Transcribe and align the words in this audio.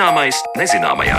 Zināmais 0.00 0.38
nezināmajā. 0.56 1.16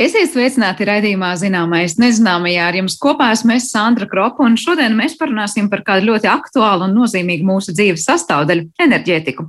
Esiet 0.00 0.30
sveicināti 0.32 0.86
raidījumā 0.88 1.34
Zināmais 1.36 1.98
nezināmajā. 2.00 2.62
Ar 2.70 2.78
jums 2.80 2.96
kopā 3.02 3.26
esmu 3.34 3.58
es 3.58 3.66
Sandra 3.68 4.08
Kropa, 4.08 4.46
un 4.48 4.56
šodien 4.56 4.96
mēs 4.96 5.18
parunāsim 5.20 5.68
par 5.68 5.82
kādu 5.84 6.08
ļoti 6.08 6.30
aktuālu 6.32 6.88
un 6.88 6.96
nozīmīgu 6.96 7.44
mūsu 7.44 7.76
dzīves 7.76 8.08
sastāvdaļu- 8.08 8.70
enerģētiku. 8.86 9.44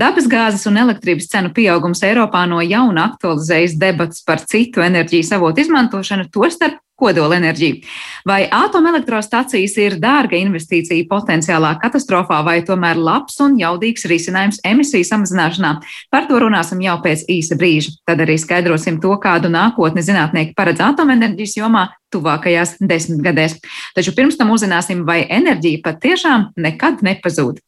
Dabasgāzes 0.00 0.64
un 0.72 0.80
elektrības 0.86 1.28
cenu 1.28 1.52
pieaugums 1.52 2.00
Eiropā 2.00 2.48
no 2.48 2.64
jauna 2.64 3.10
aktualizējas 3.10 3.76
debats 3.76 4.24
par 4.24 4.40
citu 4.48 4.80
enerģijas 4.80 5.36
avotu 5.36 5.60
izmantošanu, 5.60 6.30
tostarp 6.32 6.80
kodolenerģiju. 7.00 7.80
Vai 8.26 8.46
atomelektrostacijas 8.52 9.76
ir 9.82 9.98
dārga 10.02 10.38
investīcija 10.40 11.06
potenciālā 11.10 11.74
katastrofā 11.82 12.40
vai 12.46 12.58
tomēr 12.66 12.98
labs 12.98 13.38
un 13.44 13.58
jaudīgs 13.60 14.08
risinājums 14.10 14.62
emisiju 14.66 15.06
samazināšanā? 15.10 15.74
Par 16.10 16.26
to 16.30 16.40
runāsim 16.42 16.80
jau 16.84 16.96
pēc 17.04 17.26
īsa 17.32 17.58
brīža. 17.60 17.94
Tad 18.08 18.24
arī 18.24 18.38
skaidrosim 18.40 19.00
to, 19.02 19.12
kādu 19.22 19.52
nākotni 19.52 20.04
zinātnieki 20.06 20.56
paredz 20.56 20.82
atomenerģijas 20.88 21.58
jomā 21.60 21.86
tuvākajās 22.14 22.76
desmitgadēs. 22.80 23.58
Taču 23.96 24.14
pirms 24.16 24.38
tam 24.40 24.52
uzzināsim, 24.54 25.04
vai 25.08 25.24
enerģija 25.26 25.82
patiešām 25.84 26.50
nekad 26.56 27.04
nepazūd. 27.06 27.60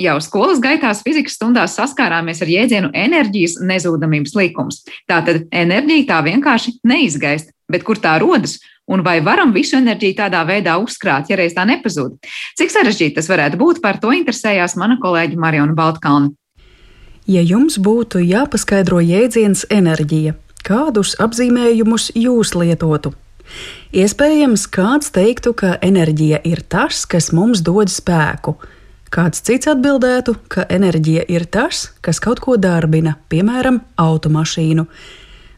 Jau 0.00 0.16
skolas 0.22 0.58
gaitās 0.62 1.04
fizikas 1.06 1.36
stundās 1.38 1.76
saskārāmies 1.78 2.40
ar 2.42 2.50
jēdzienu 2.50 2.90
enerģijas 2.98 3.60
nezūdamības 3.62 4.34
likums. 4.34 4.82
Tātad 5.10 5.44
enerģija 5.54 6.08
tā 6.08 6.20
vienkārši 6.26 6.78
neizgaist, 6.82 7.52
bet 7.70 7.86
kur 7.86 8.00
tā 8.02 8.16
rodas 8.22 8.58
un 8.90 9.04
vai 9.06 9.20
varam 9.24 9.54
visu 9.54 9.78
enerģiju 9.78 10.18
tādā 10.18 10.42
veidā 10.48 10.76
uzkrāt, 10.82 11.30
ja 11.30 11.38
reiz 11.38 11.54
tā 11.56 11.64
nepazūd? 11.68 12.18
Cik 12.58 12.74
sarežģīti 12.74 13.16
tas 13.20 13.30
varētu 13.30 13.60
būt, 13.60 13.80
par 13.84 14.00
to 14.02 14.12
interesējās 14.12 14.76
mana 14.80 14.98
kolēģa 15.00 15.40
Mariona 15.40 15.76
Baltkalna. 15.78 16.34
Ja 17.30 17.40
jums 17.40 17.78
būtu 17.80 18.20
jāpaskaidro 18.20 18.98
jēdziens 19.00 19.64
enerģija, 19.72 20.34
kādus 20.66 21.14
apzīmējumus 21.22 22.10
jūs 22.18 22.52
lietotu? 22.58 23.14
Iespējams, 23.94 24.66
kāds 24.72 25.12
teiktu, 25.14 25.54
ka 25.56 25.76
enerģija 25.84 26.42
ir 26.48 26.64
tas, 26.68 27.04
kas 27.08 27.30
mums 27.32 27.62
dod 27.64 27.92
spēku. 27.92 28.56
Kāds 29.14 29.44
cits 29.46 29.68
atbildētu, 29.70 30.32
ka 30.50 30.64
enerģija 30.74 31.22
ir 31.30 31.44
tas, 31.46 31.84
kas 32.02 32.18
kaut 32.18 32.40
ko 32.42 32.56
darbina, 32.58 33.12
piemēram, 33.30 33.78
automašīnu. 34.02 34.88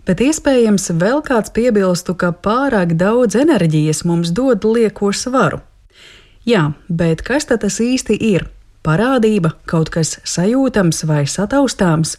Bet 0.04 0.20
iespējams, 0.20 0.90
vēl 1.00 1.22
kāds 1.24 1.54
piebilstu, 1.56 2.12
ka 2.20 2.34
pārāk 2.36 2.92
daudz 3.00 3.38
enerģijas 3.40 4.04
mums 4.04 4.34
dod 4.36 4.66
lieko 4.68 5.08
svaru. 5.16 5.62
Jā, 6.44 6.74
bet 6.92 7.24
kas 7.24 7.48
tad 7.48 7.64
tas 7.64 7.80
īsti 7.80 8.18
ir? 8.28 8.44
Parādība, 8.84 9.54
kaut 9.64 9.88
kas 9.94 10.18
sajūtams 10.28 11.06
vai 11.08 11.24
sataustāms. 11.24 12.18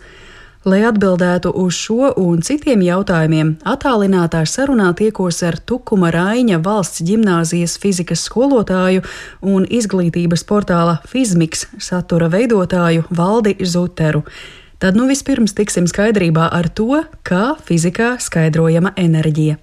Lai 0.66 0.80
atbildētu 0.88 1.52
uz 1.62 1.76
šo 1.78 2.10
un 2.18 2.42
citiem 2.42 2.82
jautājumiem, 2.82 3.54
attālinātā 3.68 4.42
sarunā 4.50 4.90
tiekos 4.98 5.44
ar 5.46 5.60
Tukuma 5.62 6.10
Raiņa 6.12 6.58
valsts 6.66 7.04
ģimnāzijas 7.06 7.78
fizikas 7.78 8.26
skolotāju 8.26 9.04
un 9.46 9.68
izglītības 9.70 10.44
portāla 10.50 10.98
Fizmiks 11.08 11.68
satura 11.78 12.32
veidotāju 12.34 13.06
Valdi 13.14 13.54
Zuteru. 13.62 14.26
Tad 14.82 14.98
nu 14.98 15.06
vispirms 15.10 15.54
tiksim 15.58 15.88
skaidrībā 15.90 16.50
ar 16.54 16.70
to, 16.70 17.04
kā 17.26 17.56
fizikā 17.70 18.16
skaidrojama 18.22 18.96
enerģija. 18.98 19.62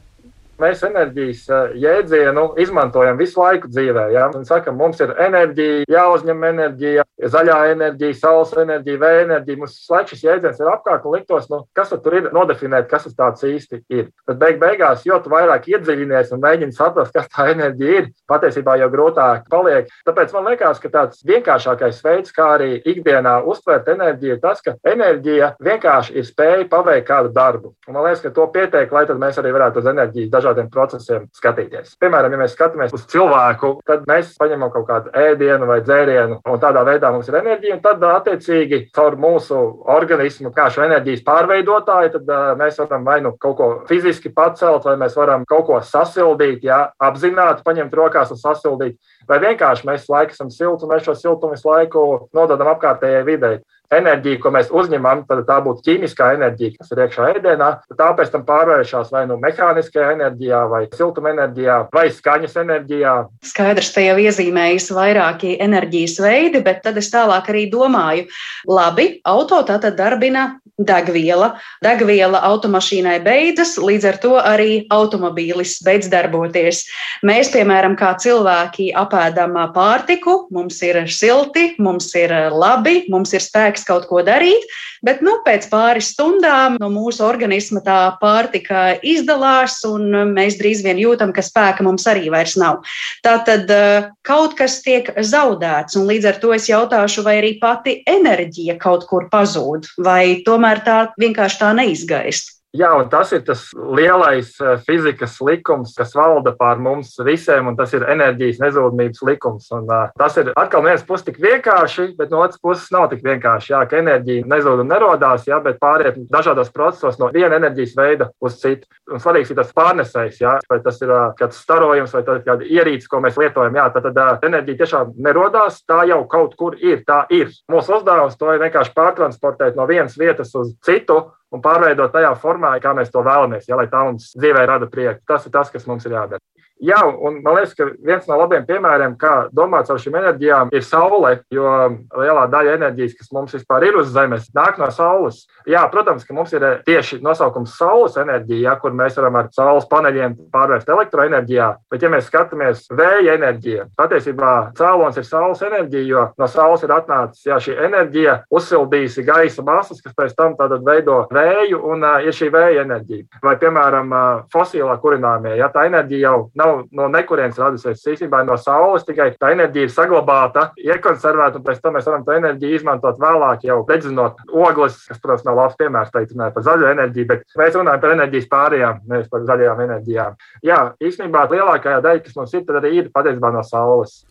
Mēs 0.62 0.84
enerģijas 0.86 1.40
eh, 1.50 1.72
jēdzienu 1.82 2.44
izmantojam 2.62 3.18
visu 3.18 3.40
laiku 3.40 3.66
dzīvē. 3.72 4.04
Ja? 4.14 4.28
Mēs 4.30 4.50
sakām, 4.52 4.76
mums 4.78 5.00
ir 5.02 5.10
enerģija, 5.24 5.88
jāuzņem 5.90 6.44
enerģija, 6.50 7.04
zaļā 7.32 7.56
enerģija, 7.72 8.14
saules 8.20 8.52
enerģija, 8.62 9.00
vēja 9.02 9.24
enerģija. 9.24 9.60
Mums 9.64 9.74
laiku 9.90 10.14
šis 10.14 10.22
jēdziens 10.28 10.60
ir 10.62 10.70
apkārt 10.70 11.08
un 11.08 11.16
liktos, 11.16 11.48
nu, 11.50 11.64
kas 11.74 11.90
tur 11.94 12.18
ir 12.20 12.28
nodefinēt, 12.34 12.86
kas 12.90 13.08
tas 13.18 13.42
īsti 13.48 13.80
ir. 13.90 14.12
Bet 14.28 14.38
beig 14.38 14.60
beigās, 14.62 15.02
jo 15.08 15.18
vairāk 15.24 15.66
iedziļinies 15.72 16.30
un 16.36 16.42
mēģini 16.44 16.76
saprast, 16.76 17.14
kas 17.16 17.26
tā 17.34 17.48
enerģija 17.50 18.04
ir, 18.04 18.08
patiesībā 18.30 18.78
jau 18.78 18.90
grūtāk 18.94 19.50
paliek. 19.50 19.90
Tāpēc 20.06 20.36
man 20.36 20.52
liekas, 20.52 20.78
ka 20.82 20.92
tāds 20.92 21.24
vienkāršākais 21.26 21.98
veids, 22.04 22.34
kā 22.34 22.52
arī 22.60 22.78
ikdienā 22.78 23.40
uztvert 23.50 23.90
enerģiju, 23.90 24.38
ir 24.38 24.42
tas, 24.44 24.62
ka 24.62 24.76
enerģija 24.86 25.54
vienkārši 25.64 26.14
ir 26.14 26.30
spēja 26.30 26.70
paveikt 26.70 27.10
kādu 27.10 27.34
darbu. 27.34 27.74
Un 27.88 27.98
man 27.98 28.06
liekas, 28.06 28.22
ka 28.22 28.34
to 28.34 28.46
pietiek, 28.54 28.92
lai 28.94 29.06
mēs 29.18 29.42
arī 29.42 29.54
varētu 29.54 29.82
uz 29.82 29.90
enerģijas 29.90 30.43
dažādiem 30.44 30.70
procesiem 30.72 31.26
skatīties. 31.34 31.96
Piemēram, 32.00 32.34
ja 32.34 32.40
mēs 32.42 32.54
skatāmies 32.54 32.94
uz 32.94 33.06
cilvēku, 33.10 33.78
tad 33.88 34.04
mēs 34.08 34.34
paņemam 34.40 34.72
kaut 34.74 34.86
kādu 34.88 35.12
ēdienu 35.16 35.68
vai 35.68 35.80
dzērienu, 35.84 36.40
un 36.50 36.62
tādā 36.62 36.84
veidā 36.86 37.10
mums 37.14 37.28
ir 37.30 37.38
enerģija, 37.40 37.78
un 37.78 37.82
tad 37.84 38.04
attiecīgi 38.10 38.80
caur 38.94 39.16
mūsu 39.20 39.60
organismu, 39.94 40.52
kā 40.54 40.68
šo 40.72 40.84
enerģijas 40.86 41.24
pārveidotāju, 41.26 42.14
tad 42.18 42.32
mēs 42.60 42.80
varam 42.82 43.08
vai 43.08 43.20
nu 43.24 43.34
kaut 43.40 43.56
ko 43.58 43.70
fiziski 43.88 44.32
pacelt, 44.34 44.84
vai 44.84 44.96
mēs 45.00 45.16
varam 45.18 45.46
kaut 45.48 45.66
ko 45.68 45.80
sasildīt, 45.84 46.64
ja 46.66 46.84
apzināti 47.02 47.64
paņemt 47.66 47.94
rokās 47.94 48.34
un 48.34 48.40
sasildīt, 48.40 48.98
vai 49.28 49.40
vienkārši 49.42 49.88
mēs 49.88 50.08
laikam 50.12 50.34
esam 50.34 50.50
silti 50.50 50.84
un 50.84 50.92
mēs 50.92 51.06
šo 51.06 51.14
siltumu 51.18 51.54
visu 51.54 51.68
laiku 51.68 52.04
nododam 52.34 52.72
apkārtējai 52.74 53.24
videi 53.26 53.60
enerģija, 53.92 54.40
ko 54.42 54.52
mēs 54.54 54.70
uzņemam, 54.74 55.24
tad 55.28 55.44
tā 55.48 55.58
būtu 55.64 55.84
ķīmiskā 55.88 56.30
enerģija, 56.38 56.78
kas 56.78 56.92
ir 56.94 57.02
iekšā 57.04 57.28
ēdienā. 57.34 57.70
Tā 57.98 58.10
pēc 58.16 58.32
tam 58.32 58.46
pārvēršas 58.48 59.12
vai 59.14 59.24
nu 59.30 59.38
mehāniskajā 59.42 60.14
enerģijā, 60.16 60.62
vai 60.70 60.82
siltumenerģijā, 60.94 61.78
vai 61.94 62.06
skaņas 62.14 62.58
enerģijā. 62.64 63.14
Skaidrs, 63.44 63.92
te 63.94 64.06
jau 64.08 64.18
iezīmējas 64.24 64.90
vairāki 64.96 65.56
enerģijas 65.64 66.18
veidi, 66.24 66.64
bet 66.64 66.84
tad 66.86 67.00
es 67.00 67.10
tālāk 67.12 67.50
arī 67.52 67.68
domāju, 67.72 68.28
labi, 68.70 69.10
auto 69.28 69.62
tātad 69.66 69.98
darbina 69.98 70.54
degviela. 70.78 71.52
Degviela 71.84 72.40
automašīnai 72.48 73.18
beidzas, 73.24 73.76
līdz 73.78 74.08
ar 74.10 74.18
to 74.22 74.32
arī 74.40 74.70
automobīlis 74.92 75.76
beidz 75.86 76.08
darboties. 76.10 76.82
Mēs, 77.26 77.52
piemēram, 77.54 77.94
kā 77.98 78.14
cilvēki 78.20 78.90
apēdam 78.98 79.54
pārtiku, 79.74 80.44
mums 80.54 80.80
ir 80.82 80.98
silti, 81.06 81.74
mums 81.78 82.10
ir 82.18 82.34
labi, 82.54 83.04
mums 83.12 83.34
ir 83.36 83.44
spēks 83.74 83.86
kaut 83.86 84.06
ko 84.08 84.22
darīt, 84.22 84.62
bet 85.02 85.22
nu, 85.22 85.40
pēc 85.44 85.68
pāris 85.70 86.12
stundām 86.14 86.78
no 86.78 86.88
mūsu 86.90 87.24
organisma 87.26 87.82
tā 87.82 88.16
pārtika 88.20 89.00
izdalās, 89.02 89.82
un 89.84 90.34
mēs 90.34 90.58
drīz 90.58 90.84
vien 90.84 90.98
jūtam, 90.98 91.32
ka 91.32 91.42
spēka 91.42 91.82
mums 91.82 92.06
arī 92.06 92.30
vairs 92.30 92.56
nav. 92.56 92.84
Tātad 93.24 93.70
eh, 93.70 94.10
kaut 94.22 94.54
kas 94.56 94.82
tiek 94.82 95.10
zaudēts, 95.18 95.96
un 95.96 96.06
līdz 96.06 96.30
ar 96.30 96.40
to 96.40 96.54
es 96.54 96.68
jautāšu, 96.68 97.24
vai 97.24 97.38
arī 97.40 97.58
pati 97.60 98.02
enerģija 98.06 98.78
kaut 98.78 99.06
kur 99.08 99.28
pazūd, 99.30 99.90
vai 99.98 100.42
tomēr 100.44 100.84
tā 100.84 100.98
vienkārši 101.18 101.60
tā 101.60 101.74
neizgaist. 101.74 102.53
Jā, 102.74 102.88
un 102.98 103.06
tas 103.06 103.30
ir 103.30 103.44
tas 103.46 103.60
lielais 103.94 104.48
eh, 104.58 104.72
fizikas 104.82 105.36
likums, 105.46 105.92
kas 105.94 106.10
valda 106.18 106.50
pār 106.58 106.80
mums 106.82 107.12
visiem, 107.22 107.68
un 107.70 107.76
tas 107.78 107.92
ir 107.94 108.02
enerģijas 108.10 108.58
nezudamības 108.64 109.20
likums. 109.28 109.68
Un, 109.76 109.84
uh, 109.86 110.08
tas 110.18 110.34
ir 110.42 110.50
atkal 110.58 110.82
no 110.82 110.90
vienas 110.90 111.04
puses 111.06 111.28
tik 111.28 111.38
vienkārši, 111.42 112.08
bet 112.18 112.32
no 112.34 112.40
otras 112.42 112.58
puses 112.58 112.88
nav 112.90 113.06
tik 113.12 113.22
vienkārši. 113.22 113.70
Jā, 113.76 113.84
ka 113.86 114.00
enerģija 114.00 114.48
nezūd 114.50 114.82
un 114.82 114.90
nerodās, 114.90 115.46
jā, 115.46 115.60
bet 115.62 115.78
pāriet 115.82 116.18
dažādos 116.34 116.72
procesos 116.74 117.20
no 117.20 117.28
viena 117.36 117.60
enerģijas 117.60 117.94
veida 118.00 118.28
uz 118.42 118.58
citu. 118.58 118.90
Un 119.06 119.22
svarīgs 119.22 119.54
ir 119.54 119.60
tas 119.60 119.70
pārnesējs, 119.78 120.42
jā, 120.42 120.56
vai 120.66 120.80
tas 120.82 120.98
ir 121.06 121.14
uh, 121.14 121.28
kāds 121.38 121.62
starojums 121.62 122.18
vai 122.18 122.24
kāda 122.26 122.66
ierīce, 122.66 123.06
ko 123.12 123.22
mēs 123.22 123.38
lietojam. 123.38 123.78
Jā, 123.78 123.86
tad, 123.94 124.10
tad 124.10 124.18
uh, 124.18 124.42
enerģija 124.50 124.82
tiešām 124.82 125.14
nerodās, 125.22 125.78
tā 125.86 126.02
jau 126.10 126.24
kaut 126.26 126.58
kur 126.58 126.74
ir. 126.82 127.06
Tā 127.06 127.22
ir. 127.30 127.54
Mūsu 127.70 128.00
uzdevums 128.00 128.34
to 128.40 128.50
ir 128.50 128.66
vienkārši 128.66 128.96
pārtransportēt 128.98 129.78
no 129.78 129.86
vienas 129.86 130.18
vietas 130.18 130.50
uz 130.58 130.74
citu 130.82 131.22
un 131.54 131.62
pārveidot 131.62 132.12
tajā 132.14 132.32
formā, 132.42 132.74
kā 132.82 132.94
mēs 132.96 133.12
to 133.14 133.22
vēlamies, 133.24 133.68
ja, 133.68 133.78
lai 133.78 133.86
tā 133.90 134.02
mums 134.06 134.32
dzīvē 134.34 134.66
rada 134.68 134.90
prieku. 134.90 135.22
Tas 135.28 135.46
ir 135.46 135.54
tas, 135.54 135.70
kas 135.70 135.86
mums 135.90 136.06
ir 136.08 136.16
jādara. 136.16 136.42
Jā, 136.84 137.00
un 137.06 137.40
man 137.44 137.56
liekas, 137.56 137.72
ka 137.78 137.86
viens 138.04 138.26
no 138.28 138.36
labiem 138.40 138.64
piemēriem, 138.68 139.14
kā 139.20 139.34
domāt 139.54 139.88
par 139.88 140.00
šīm 140.02 140.18
enerģijām, 140.20 140.72
ir 140.74 140.84
saule. 140.84 141.38
Jo 141.54 141.70
lielā 142.18 142.44
daļa 142.52 142.74
enerģijas, 142.78 143.14
kas 143.18 143.30
mums 143.32 143.54
vispār 143.56 143.86
ir 143.88 143.96
uz 144.00 144.10
Zemes, 144.12 144.50
nāk 144.56 144.76
no 144.80 144.90
saules. 144.92 145.44
Jā, 145.70 145.84
protams, 145.92 146.26
ka 146.26 146.36
mums 146.36 146.52
ir 146.52 146.64
eh, 146.66 146.80
tieši 146.84 147.20
nosaukums 147.24 147.76
saules 147.78 148.18
enerģija, 148.20 148.60
ja, 148.68 148.74
kur 148.80 148.92
mēs 148.96 149.16
varam 149.16 149.38
ar 149.40 149.48
saules 149.54 149.86
paneļiem 149.88 150.36
pārvērst 150.52 150.90
elektroenerģijā. 150.92 151.68
Bet, 151.92 152.04
ja 152.04 152.10
mēs 152.12 152.28
skatāmies 152.28 152.84
vēja 152.92 153.38
enerģiju, 153.38 153.88
patiesībā 153.96 154.52
cēlons 154.76 155.20
ir 155.20 155.28
saules 155.28 155.62
enerģija, 155.64 156.04
jo 156.10 156.26
no 156.40 156.50
saules 156.50 156.84
ir 156.84 156.92
atnācis 156.94 157.48
jā, 157.48 157.60
šī 157.64 157.78
enerģija, 157.88 158.36
uzsildījusi 158.52 159.24
gaisa 159.24 159.64
masas, 159.64 160.02
kas 160.04 160.16
pēc 160.16 160.36
tam 160.36 160.56
veido 160.84 161.22
vēju, 161.32 161.80
un 161.94 162.04
uh, 162.04 162.20
ir 162.24 162.36
šī 162.36 162.50
vēja 162.52 162.84
enerģija. 162.84 163.40
Vai, 163.44 163.56
piemēram, 163.62 164.12
uh, 164.12 164.44
fosilā 164.52 164.98
kurināmie, 165.00 165.56
ja 165.60 165.70
tā 165.72 165.86
enerģija 165.88 166.28
jau 166.28 166.38
nav 166.58 166.73
nav 166.74 166.86
no 166.92 167.08
nekurienes 167.12 167.58
radusies. 167.58 168.02
Īstenībā 168.02 168.42
no 168.46 168.56
saules 168.60 169.04
tikai 169.06 169.30
tā 169.38 169.52
enerģija 169.54 169.88
ir 169.88 169.92
saglabāta, 169.92 170.68
iekonservēta, 170.80 171.60
un 171.60 171.66
pēc 171.66 171.80
tam 171.82 171.96
mēs 171.96 172.08
varam 172.08 172.24
to 172.26 172.34
enerģiju 172.34 172.80
izmantot 172.80 173.20
vēlāk, 173.22 173.66
jau 173.68 173.80
dedzinot 173.88 174.42
ogles, 174.50 174.98
kas, 175.08 175.20
protams, 175.22 175.46
nav 175.46 175.60
labs 175.60 175.78
piemērs 175.80 176.12
teikt 176.14 176.34
par 176.34 176.66
zaļo 176.66 176.90
enerģiju, 176.90 177.28
bet 177.30 177.46
mēs 177.58 177.78
runājam 177.78 178.02
par 178.02 178.16
enerģijas 178.16 178.50
pārējām, 178.50 179.00
nevis 179.10 179.30
par 179.30 179.46
zaļajām 179.48 179.84
enerģijām. 179.86 180.36
Jā, 180.64 180.80
īstenībā 181.02 181.46
lielākā 181.52 182.00
daļa, 182.04 182.24
kas 182.24 182.36
mums 182.38 182.54
ir, 182.54 182.66
arī 182.80 182.92
ir 183.00 183.10
patiesībā 183.14 183.52
no 183.54 183.64
saules. 183.66 184.22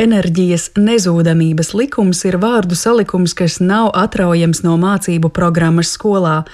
Enerģijas 0.00 0.70
nezūdamības 0.80 1.74
likums 1.76 2.22
ir 2.24 2.38
vārdu 2.40 2.78
salikums, 2.78 3.34
kas 3.36 3.58
nav 3.60 3.90
atraujams 3.98 4.62
no 4.64 4.78
mācību 4.80 5.28
programmas 5.36 5.92
skolā. 5.92 6.44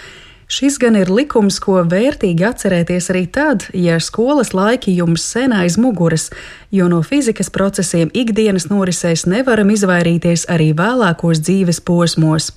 Šis 0.47 0.77
gan 0.79 0.95
ir 0.95 1.09
likums, 1.11 1.57
ko 1.59 1.81
vērtīgi 1.91 2.45
atcerēties 2.47 3.11
arī 3.11 3.25
tad, 3.35 3.65
ja 3.75 3.97
skolas 3.99 4.53
laiki 4.55 4.93
jums 4.95 5.25
sen 5.27 5.51
aiz 5.51 5.75
muguras, 5.75 6.29
jo 6.71 6.87
no 6.87 7.01
fizikas 7.03 7.51
procesiem 7.51 8.13
ikdienas 8.15 8.69
norisēs 8.71 9.27
nevaram 9.27 9.73
izvairīties 9.75 10.47
arī 10.55 10.71
vēlākos 10.79 11.43
dzīves 11.43 11.83
posmos. 11.83 12.53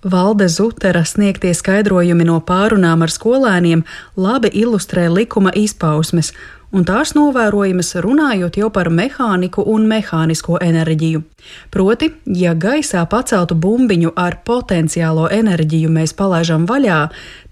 Valde 0.00 0.48
Zutera 0.48 1.02
sniegtie 1.04 1.52
skaidrojumi 1.52 2.24
no 2.24 2.38
pārunām 2.40 3.04
ar 3.04 3.12
skolēniem 3.12 3.84
labi 4.16 4.48
ilustrē 4.62 5.10
likuma 5.12 5.52
izpausmes, 5.52 6.32
un 6.72 6.84
tās 6.86 7.14
novērojamas 7.16 7.94
runājot 8.04 8.58
jau 8.60 8.70
par 8.74 8.90
mehāniku 8.94 9.64
un 9.66 9.86
mehānisko 9.90 10.58
enerģiju. 10.62 11.22
Proti, 11.74 12.10
ja 12.36 12.54
gaisā 12.54 13.02
paceltu 13.10 13.56
bumbiņu 13.58 14.12
ar 14.16 14.40
potenciālo 14.46 15.28
enerģiju 15.34 15.90
mēs 15.92 16.14
palaidām 16.18 16.66
vaļā, 16.70 17.00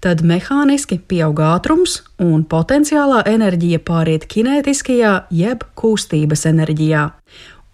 tad 0.03 0.23
mehāniski 0.23 0.99
pieaug 0.99 1.41
ātrums 1.43 2.01
un 2.23 2.43
potenciālā 2.43 3.23
enerģija 3.27 3.81
pāriet 3.85 4.27
kinētiskajā 4.31 5.15
jeb 5.31 5.65
kustības 5.79 6.45
enerģijā. 6.49 7.09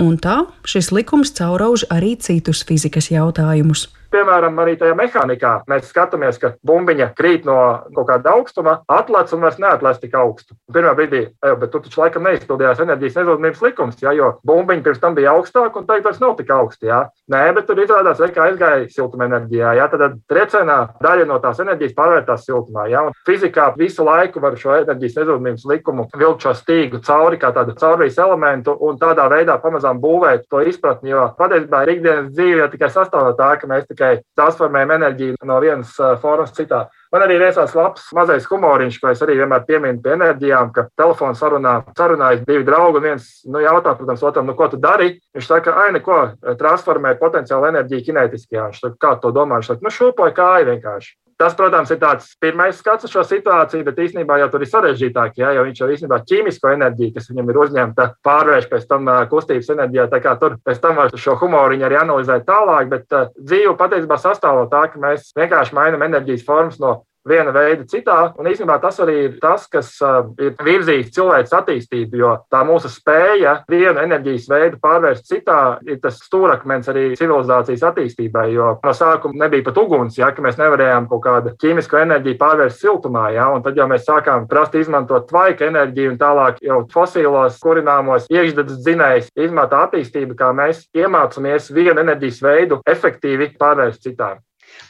Un 0.02 0.18
tā 0.20 0.42
šis 0.68 0.92
likums 0.92 1.32
caurauž 1.38 1.86
arī 1.94 2.16
citus 2.20 2.66
fizikas 2.68 3.08
jautājumus 3.14 3.88
piemēram, 4.16 4.58
arī 4.64 4.76
tajā 4.80 4.96
mehānikā 4.98 5.54
mēs 5.70 5.90
skatāmies, 5.92 6.40
ka 6.42 6.54
bumbiņa 6.66 7.12
krīt 7.18 7.46
no 7.48 7.58
kaut 7.96 8.10
kāda 8.10 8.36
augstuma, 8.36 8.80
atlec 8.92 9.34
un 9.36 9.44
vairs 9.46 9.60
neatlec 9.62 10.02
tik 10.02 10.16
augstu. 10.18 10.56
Pirmā 10.74 10.96
brīdī, 10.98 11.26
bet 11.44 11.72
tu 11.74 11.84
taču 11.84 12.02
laikam 12.02 12.26
neizpildījās 12.28 12.82
enerģijas 12.86 13.20
nezudumības 13.20 13.64
likums, 13.66 14.00
jā, 14.04 14.16
jo 14.18 14.34
bumbiņa 14.48 14.86
pirms 14.86 15.04
tam 15.04 15.18
bija 15.18 15.36
augstāka 15.36 15.82
un 15.82 15.88
tagad 15.90 16.10
vairs 16.10 16.22
nav 16.24 16.36
tik 16.40 16.52
augsta. 16.56 16.88
Jā. 16.90 17.02
Nē, 17.32 17.42
bet 17.58 17.68
tur 17.70 17.80
izrādās, 17.82 18.22
ka 18.36 18.46
aizgāja 18.46 18.90
siltumenerģijā. 18.94 19.72
Jā, 19.80 19.88
tad 19.92 20.20
triecienā 20.30 20.78
daļa 21.02 21.28
no 21.30 21.40
tās 21.44 21.62
enerģijas 21.64 21.96
pārvērtās 21.98 22.46
siltumā. 22.46 22.86
Jā, 22.92 23.06
un 23.10 23.16
fizikā 23.28 23.72
visu 23.80 24.06
laiku 24.06 24.44
var 24.44 24.58
šo 24.60 24.76
enerģijas 24.78 25.18
nezudumības 25.20 25.66
likumu 25.72 26.08
vilkt 26.16 26.46
šo 26.46 26.54
stīgu 26.60 27.02
cauri 27.06 27.40
kā 27.42 27.52
tādu 27.56 27.74
caurvīs 27.80 28.20
elementu 28.22 28.76
un 28.86 29.00
tādā 29.02 29.26
veidā 29.32 29.58
pamazām 29.62 30.00
būvēt 30.04 30.46
to 30.52 30.62
izpratni, 30.70 31.14
jo 31.14 31.26
patiesībā 31.40 31.82
ikdienas 31.96 32.32
dzīve 32.36 32.70
tikai 32.74 32.92
sastāv 32.94 33.26
no 33.26 33.34
tā, 33.38 33.52
ka 33.60 33.70
mēs 33.70 33.88
tikai 33.90 34.05
transformējam 34.38 34.94
enerģiju 34.98 35.40
no 35.50 35.58
vienas 35.64 35.96
formas 36.22 36.54
citā. 36.56 36.86
Man 37.14 37.24
arī 37.24 37.38
riesās 37.40 37.76
labs 37.78 38.10
mazais 38.18 38.48
humoriņš, 38.50 38.98
ko 39.00 39.12
es 39.14 39.22
arī 39.24 39.38
vienmēr 39.40 39.64
pieminu 39.68 40.02
pie 40.04 40.16
enerģijām, 40.18 40.72
ka 40.76 40.88
telefona 41.00 41.38
sarunā 41.40 41.76
sarunājas 41.96 42.42
divi 42.48 42.66
draugi, 42.68 43.04
viens 43.06 43.30
nu, 43.48 43.62
jautā, 43.64 43.94
protams, 43.96 44.24
otram, 44.28 44.50
nu, 44.50 44.56
ko 44.58 44.68
tu 44.72 44.80
dari? 44.82 45.14
Viņš 45.36 45.48
saka, 45.48 45.78
ai, 45.84 45.94
neko, 45.96 46.18
transformē 46.60 47.16
potenciālu 47.22 47.70
enerģiju 47.72 48.10
kinētiskajā. 48.10 48.72
Viņš 48.72 48.82
saka, 48.84 49.00
kā 49.06 49.14
to 49.24 49.32
domā? 49.36 49.62
Viņš 49.62 49.72
saka, 49.72 49.86
nu, 49.86 49.94
šūpoja 49.96 50.36
kāju 50.36 50.70
vienkārši. 50.74 51.16
Tas, 51.36 51.56
protams, 51.58 51.90
ir 51.92 51.98
tāds 52.00 52.30
pirmais 52.40 52.78
skats 52.80 53.04
uz 53.04 53.12
šo 53.12 53.22
situāciju, 53.28 53.84
bet 53.84 53.98
īstenībā 54.00 54.38
jau 54.40 54.48
tur 54.54 54.64
ir 54.64 54.70
sarežģītāk, 54.72 55.34
ja, 55.42 55.50
jo 55.58 55.66
viņš 55.68 55.82
jau 55.82 55.90
īstenībā 55.92 56.22
ķīmisko 56.30 56.72
enerģiju, 56.72 57.12
kas 57.18 57.28
viņam 57.28 57.50
ir 57.52 57.60
uzņemta, 57.60 58.06
pārvērš 58.24 58.70
pēc 58.72 58.86
tam 58.88 59.10
kustības 59.34 59.74
enerģijā. 59.76 60.06
Tā 60.14 60.22
kā 60.24 60.38
tur 60.40 60.56
pēc 60.64 60.80
tam 60.86 61.02
var 61.02 61.12
šo 61.12 61.36
humoriņu 61.42 61.90
arī 61.90 62.00
analizēt 62.00 62.48
tālāk, 62.48 62.88
bet 62.94 63.18
dzīve 63.36 63.76
patiesībā 63.82 64.20
sastāv 64.22 64.62
no 64.62 64.70
tā, 64.72 64.86
ka 64.94 65.02
mēs 65.04 65.34
vienkārši 65.36 65.76
mainām 65.76 66.08
enerģijas 66.08 66.48
formas 66.48 66.80
no 66.80 67.02
viena 67.30 67.54
veida 67.56 67.86
citā. 67.90 68.18
Un 68.40 68.50
īstenībā 68.50 68.78
tas 68.84 69.00
arī 69.04 69.16
ir 69.28 69.38
tas, 69.42 69.66
kas 69.72 69.92
uh, 70.06 70.30
ir 70.42 70.54
virzījis 70.62 71.12
cilvēks 71.16 71.56
attīstību, 71.60 72.20
jo 72.22 72.32
tā 72.52 72.62
mūsu 72.68 72.92
spēja 72.92 73.58
vienu 73.72 74.02
enerģijas 74.04 74.48
veidu 74.52 74.80
pārvērst 74.84 75.28
citā 75.30 75.60
ir 75.88 76.00
tas 76.04 76.20
stūrakmens 76.26 76.90
arī 76.92 77.06
civilizācijas 77.20 77.86
attīstībai. 77.92 78.48
Jo 78.56 78.76
no 78.84 78.96
sākuma 78.96 79.46
nebija 79.46 79.68
pat 79.70 79.82
uguns, 79.82 80.20
ja 80.20 80.32
mēs 80.46 80.60
nevarējām 80.62 81.10
kaut 81.12 81.24
kādu 81.26 81.56
ķīmisko 81.62 82.02
enerģiju 82.04 82.40
pārvērst 82.42 82.84
siltumā, 82.84 83.28
ja, 83.36 83.50
un 83.54 83.66
tad 83.66 83.78
jau 83.80 83.90
mēs 83.90 84.06
sākām 84.08 84.48
prast 84.52 84.78
izmantot 84.80 85.30
tvaika 85.30 85.70
enerģiju 85.70 86.14
un 86.14 86.22
tālāk 86.22 86.62
jau 86.66 86.82
fosilos 86.94 87.60
kurināmos 87.64 88.30
iekšzemes 88.32 88.82
dzinējus. 88.86 89.32
Izmā 89.46 89.68
tā 89.72 89.86
attīstība, 89.88 90.38
kā 90.40 90.52
mēs 90.56 90.86
iemācāmies 90.96 91.72
vienu 91.76 92.02
enerģijas 92.04 92.42
veidu 92.46 92.82
efektīvi 92.90 93.54
pārvērst 93.60 94.06
citā. 94.06 94.36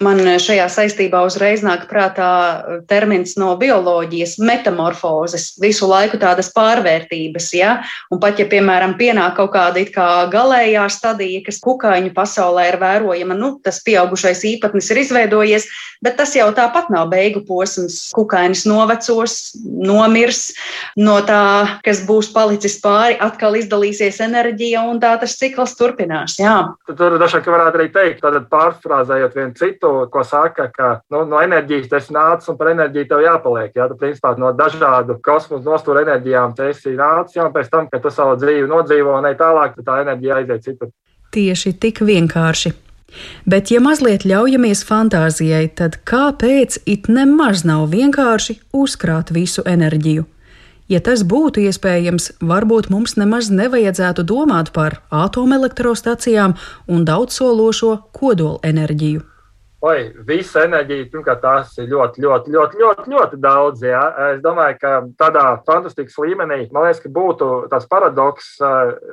Man 0.04 0.20
šajā 0.20 0.66
saistībā 0.68 1.22
uzreiz 1.24 1.62
nāk 1.64 1.86
prātā 1.88 2.28
termins 2.90 3.38
no 3.40 3.54
bioloģijas- 3.56 4.36
metamorfozes, 4.50 5.54
visu 5.62 5.88
laiku 5.88 6.20
tādas 6.20 6.52
pārvērtības. 6.52 7.48
Ja? 7.56 7.84
Un 8.12 8.20
pat 8.20 8.40
ja, 8.40 8.46
piemēram, 8.46 8.98
pienāk 9.00 9.38
kaut 9.38 9.54
kāda 9.54 9.86
kā 9.88 10.28
galējā 10.32 10.84
stadija, 10.92 11.46
kas 11.46 11.62
kukaiņu 11.64 12.12
pasaulē 12.14 12.74
ir 12.74 12.78
vērojama, 12.82 13.38
nu, 13.40 13.60
tas 13.64 13.80
pieaugušais 13.84 14.44
īpatnis 14.44 14.92
ir 14.92 14.98
izveidojies, 14.98 15.68
bet 16.04 16.18
tas 16.18 16.36
jau 16.36 16.52
tāpat 16.52 16.90
nav 16.90 17.08
beigu 17.10 17.46
posms. 17.48 18.12
Kukainis 18.12 18.66
novecos, 18.66 19.56
nomirs, 19.64 20.52
no 20.98 21.22
tā, 21.22 21.80
kas 21.84 22.04
būs 22.06 22.34
palicis 22.34 22.82
pāri, 22.82 23.16
atkal 23.18 23.56
izdalīsies 23.56 24.20
enerģija, 24.20 24.84
un 24.84 25.00
tā 25.00 25.16
tas 25.20 25.38
cikls 25.40 25.78
turpinās. 25.80 26.36
Jā. 26.38 26.76
Tur 26.86 27.18
dažāk 27.18 27.48
varētu 27.48 27.80
arī 27.80 27.90
teikt, 27.94 28.22
tad 28.22 28.50
pārfrāzējot 28.52 29.36
vienu 29.36 29.56
citu 29.56 29.75
citu, 29.76 30.08
ko 30.12 30.24
saka, 30.24 30.70
ka 30.72 31.02
nu, 31.12 31.26
no 31.26 31.42
enerģijas 31.42 31.90
tas 31.90 32.10
nācis 32.10 32.50
un 32.50 32.58
par 32.58 32.72
enerģiju 32.72 33.08
tev 33.10 33.24
jāpaliek. 33.26 33.76
Jā, 33.76 33.88
tu 33.90 33.98
principā 34.00 34.36
no 34.38 34.52
dažādu 34.56 35.20
kosmosa 35.24 35.70
nostūra 35.70 36.06
enerģijām 36.06 36.56
tas 36.56 36.86
ir 36.86 36.98
nācis, 37.00 37.42
un 37.44 37.54
pēc 37.54 37.70
tam, 37.70 37.90
kad 37.92 38.02
tu 38.02 38.12
savu 38.14 38.38
dzīvi 38.40 38.70
nodzīvo 38.72 39.18
un 39.20 39.26
ej 39.30 39.38
tālāk, 39.40 39.76
tad 39.76 39.86
tā 39.86 40.02
enerģija 40.06 40.40
aiziet 40.40 40.64
citur. 40.64 40.92
Tieši 41.36 41.74
tik 41.80 42.02
vienkārši. 42.02 42.74
Bet, 43.48 43.72
ja 43.72 43.80
mazliet 43.80 44.26
ļaujamies 44.28 44.84
fantāzijai, 44.88 45.70
tad 45.78 46.02
kāpēc 46.08 46.82
it 46.86 47.08
nemaz 47.08 47.64
nav 47.68 47.88
vienkārši 47.94 48.60
uzkrāt 48.76 49.32
visu 49.36 49.64
enerģiju? 49.66 50.26
Ja 50.92 51.00
tas 51.02 51.24
būtu 51.26 51.64
iespējams, 51.66 52.36
varbūt 52.46 52.92
mums 52.94 53.16
nemaz 53.18 53.50
nevajadzētu 53.50 54.26
domāt 54.30 54.70
par 54.74 55.00
atomelektrostacijām 55.10 56.54
un 56.88 57.08
daudzsološo 57.08 57.96
kodolenerģiju. 58.14 59.35
Oi, 59.86 60.08
visa 60.26 60.64
enerģija, 60.66 61.06
pirmkārt, 61.14 61.44
tās 61.44 61.76
ir 61.78 61.92
ļoti, 61.92 62.24
ļoti, 62.24 62.50
ļoti, 62.56 62.80
ļoti, 62.82 63.12
ļoti 63.12 63.38
daudz. 63.44 63.84
Jā. 63.86 64.02
Es 64.32 64.40
domāju, 64.42 64.80
ka 64.82 64.94
tādā 65.20 65.44
fantastikas 65.68 66.16
līmenī, 66.24 66.64
man 66.74 66.88
liekas, 66.88 67.04
ka 67.04 67.12
būtu 67.14 67.50
tāds 67.70 67.86
paradoks 67.92 68.48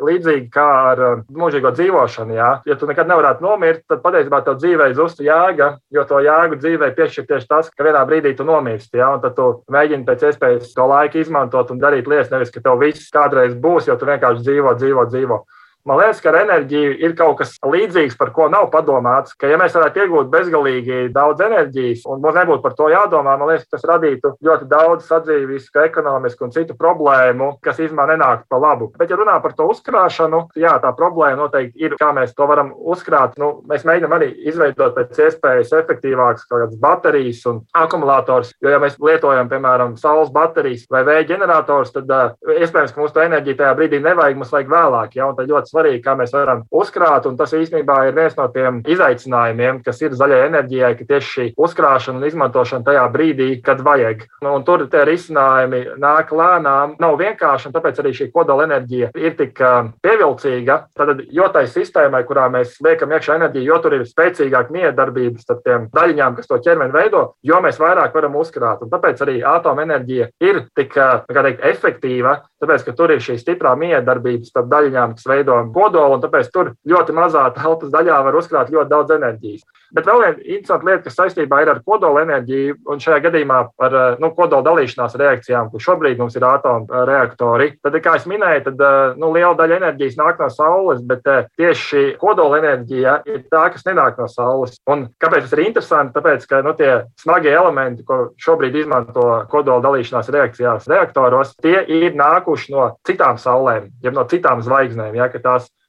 līdzīgi 0.08 0.48
kā 0.54 0.66
ar 0.94 1.04
mūžīgo 1.28 1.74
dzīvošanu. 1.76 2.38
Jā. 2.38 2.48
Ja 2.64 2.78
tu 2.80 2.88
nekad 2.88 3.10
nevarētu 3.10 3.44
nomirt, 3.44 3.84
tad 3.90 4.00
patiesībā 4.06 4.40
tev 4.46 4.56
dzīvē 4.62 4.88
zustu 4.96 5.26
jēga, 5.28 5.74
jo 5.92 6.08
to 6.08 6.24
jēgu 6.24 6.62
dzīvē 6.62 6.92
piešķir 6.96 7.28
tieši 7.28 7.50
tas, 7.52 7.68
ka 7.68 7.90
vienā 7.90 8.06
brīdī 8.08 8.32
tu 8.38 8.48
nomirsti. 8.48 9.02
Jā, 9.02 9.12
tad 9.20 9.36
tu 9.36 9.50
mēģini 9.76 10.08
pēc 10.08 10.30
iespējas 10.30 10.72
to 10.72 10.88
laiku 10.88 11.20
izmantot 11.20 11.74
un 11.74 11.84
darīt 11.84 12.08
lietas, 12.08 12.32
nevis 12.32 12.54
ka 12.54 12.64
tev 12.64 12.80
viss 12.80 13.12
kādreiz 13.12 13.58
būs, 13.60 13.92
jo 13.92 14.00
tu 14.00 14.08
vienkārši 14.08 14.48
dzīvo, 14.48 14.78
dzīvo, 14.80 15.10
dzīvo. 15.12 15.44
Man 15.82 15.98
liekas, 15.98 16.20
ka 16.22 16.30
ar 16.30 16.36
enerģiju 16.44 16.92
ir 17.02 17.14
kaut 17.18 17.40
kas 17.40 17.56
līdzīgs, 17.66 18.14
par 18.14 18.30
ko 18.30 18.44
nav 18.46 18.68
padomāts. 18.70 19.32
Ka, 19.34 19.48
ja 19.50 19.56
mēs 19.58 19.74
varētu 19.74 20.04
iegūt 20.04 20.28
bezgalīgi 20.30 20.98
daudz 21.10 21.42
enerģijas, 21.42 22.04
un 22.06 22.20
mums 22.22 22.36
nebūtu 22.38 22.62
par 22.62 22.76
to 22.78 22.86
jādomā, 22.92 23.32
man 23.40 23.50
liekas, 23.50 23.66
tas 23.66 23.82
radītu 23.90 24.36
ļoti 24.46 24.68
daudz 24.70 25.08
sadzīvisku, 25.10 25.80
ekonomisku 25.82 26.46
un 26.46 26.54
citu 26.54 26.76
problēmu, 26.78 27.56
kas 27.66 27.80
īstenībā 27.82 28.06
nenāktu 28.12 28.46
pa 28.52 28.60
labu. 28.62 28.92
Bet, 28.94 29.10
ja 29.10 29.18
runā 29.18 29.34
par 29.42 29.56
to 29.58 29.66
uzkrāšanu, 29.72 30.44
jā, 30.54 30.76
tā 30.84 30.92
problēma 30.94 31.40
noteikti 31.40 31.82
ir, 31.82 31.98
kā 31.98 32.12
mēs 32.14 32.36
to 32.38 32.46
varam 32.46 32.70
uzkrāt. 32.78 33.34
Nu, 33.42 33.50
mēs 33.66 33.82
mēģinām 33.88 34.14
arī 34.20 34.30
izveidot 34.52 34.94
pēc 34.94 35.18
iespējas 35.26 35.74
efektīvākas 35.82 36.46
kaut 36.46 36.62
kādas 36.62 36.78
baterijas 36.86 37.42
un 37.50 37.60
akumulators. 37.82 38.54
Jo, 38.62 38.70
ja 38.76 38.78
mēs 38.78 39.00
lietojam, 39.02 39.50
piemēram, 39.50 39.98
saules 39.98 40.30
baterijas 40.30 40.86
vai 40.94 41.02
vēja 41.10 41.26
ģenerators, 41.34 41.90
tad 41.98 42.14
uh, 42.14 42.38
iespējams, 42.54 42.94
ka 42.94 43.02
mums 43.02 43.18
to 43.18 43.26
enerģiju 43.26 43.58
tajā 43.64 43.74
brīdī 43.82 44.02
nevajag, 44.06 44.38
mums 44.38 44.54
vajag 44.54 44.74
vēlāk. 44.78 45.18
Ja? 45.18 45.32
Svarīgi, 45.72 46.02
kā 46.04 46.16
mēs 46.18 46.34
varam 46.34 46.64
uzkrāt. 46.70 47.26
Tas 47.38 47.54
īstenībā 47.56 47.98
ir 48.08 48.16
viens 48.16 48.36
no 48.38 48.46
tiem 48.52 48.80
izaicinājumiem, 48.88 49.82
kas 49.86 50.02
ir 50.04 50.16
zaļai 50.18 50.42
enerģijai, 50.48 50.92
ka 50.98 51.08
tieši 51.08 51.32
šī 51.32 51.46
uzkrāšana 51.66 52.20
un 52.20 52.28
izmantošana 52.28 52.86
tajā 52.86 53.04
brīdī, 53.14 53.48
kad 53.64 53.82
vajag. 53.84 54.26
Nu, 54.44 54.54
tur 54.66 54.86
tie 54.92 55.04
risinājumi 55.08 55.82
nāk 56.02 56.32
lēnām, 56.36 56.96
nav 57.02 57.18
vienkārši, 57.20 57.70
un 57.70 57.76
tāpēc 57.76 58.00
arī 58.02 58.14
šī 58.18 58.28
kodola 58.34 58.66
enerģija 58.68 59.12
ir 59.18 59.36
tik 59.38 59.62
pievilcīga. 60.04 60.78
Tad, 60.98 61.24
jo 61.32 61.48
tai 61.54 61.64
sistēmai, 61.70 62.22
kurā 62.28 62.48
mēs 62.52 62.78
liekam 62.84 63.14
iekšā 63.14 63.38
enerģiju, 63.40 63.68
jo 63.68 63.80
tur 63.84 63.98
ir 63.98 64.06
spēcīgāka 64.08 64.74
miedarbības 64.74 65.46
starp 65.46 65.62
tiem 65.66 65.88
daļiņām, 65.94 66.36
kas 66.38 66.50
to 66.50 66.60
ķermeni 66.64 66.94
veido, 66.94 67.24
jo 67.46 67.60
mēs 67.64 67.80
vairāk 67.82 68.14
varam 68.16 68.36
uzkrāt. 68.40 68.82
Un 68.84 68.92
tāpēc 68.92 69.22
arī 69.24 69.38
atomenerģija 69.46 70.30
ir 70.44 70.64
tik 70.78 70.96
teikt, 70.96 71.64
efektīva, 71.72 72.38
tāpēc, 72.62 72.86
ka 72.86 72.96
tur 72.96 73.14
ir 73.14 73.22
šī 73.24 73.38
stiprā 73.40 73.74
miedarbība 73.78 74.46
starp 74.48 74.70
daļiņām, 74.72 75.16
kas 75.18 75.28
veido 75.28 75.58
kodolu, 75.74 76.16
un 76.16 76.24
tāpēc 76.24 76.50
tur 76.52 76.72
ļoti 76.88 77.14
mazā 77.16 77.46
telpas 77.56 77.92
daļā 77.94 78.18
var 78.26 78.38
uzkrāt 78.40 78.72
ļoti 78.72 78.90
daudz 78.90 79.14
enerģijas. 79.14 79.62
Bet 79.92 80.06
vēl 80.08 80.22
viena 80.22 80.44
interesanta 80.56 80.88
lieta, 80.88 81.04
kas 81.04 81.18
saistībā 81.18 81.58
ir 81.62 81.70
ar 81.72 81.82
kodola 81.84 82.22
enerģiju, 82.24 82.78
un 82.88 83.00
šajā 83.02 83.18
gadījumā 83.26 83.58
par 83.76 83.96
nu, 84.22 84.30
kodola 84.32 84.64
dalīšanās 84.64 85.16
reakcijām, 85.20 85.68
kur 85.72 85.84
šobrīd 85.84 86.20
mums 86.20 86.36
ir 86.38 86.46
atomu 86.48 87.02
reaktori. 87.08 87.74
Tad, 87.84 87.98
kā 88.00 88.16
jau 88.16 88.30
minēju, 88.32 88.64
tad 88.70 88.84
nu, 89.20 89.28
liela 89.36 89.52
daļa 89.58 89.78
enerģijas 89.82 90.16
nāk 90.16 90.40
no 90.40 90.48
Saules, 90.52 91.02
bet 91.04 91.28
tieši 91.60 92.16
kodola 92.22 92.62
enerģija 92.62 93.18
ir 93.28 93.42
tā, 93.52 93.66
kas 93.74 93.84
nenāk 93.88 94.16
no 94.20 94.30
Saules. 94.32 94.78
Un 94.88 95.04
kāpēc 95.20 95.44
tas 95.44 95.52
ir 95.58 95.64
interesanti? 95.66 96.16
Tāpēc, 96.16 96.48
ka 96.48 96.62
nu, 96.64 96.72
tie 96.78 96.94
smagie 97.20 97.52
elementi, 97.52 98.06
ko 98.08 98.32
šobrīd 98.40 98.80
izmanto 98.80 99.26
kodola 99.52 99.84
dalīšanās 99.84 100.32
reakcijās 100.32 100.88
reaktoros, 100.88 101.52
tie 101.60 101.82
ir 101.84 102.16
nākuši 102.16 102.72
no 102.72 102.88
citām 103.08 103.36
saulēm, 103.40 103.90
jeb 104.04 104.16
no 104.16 104.24
citām 104.30 104.64
zvaigznēm. 104.64 105.20
Ja, 105.20 105.28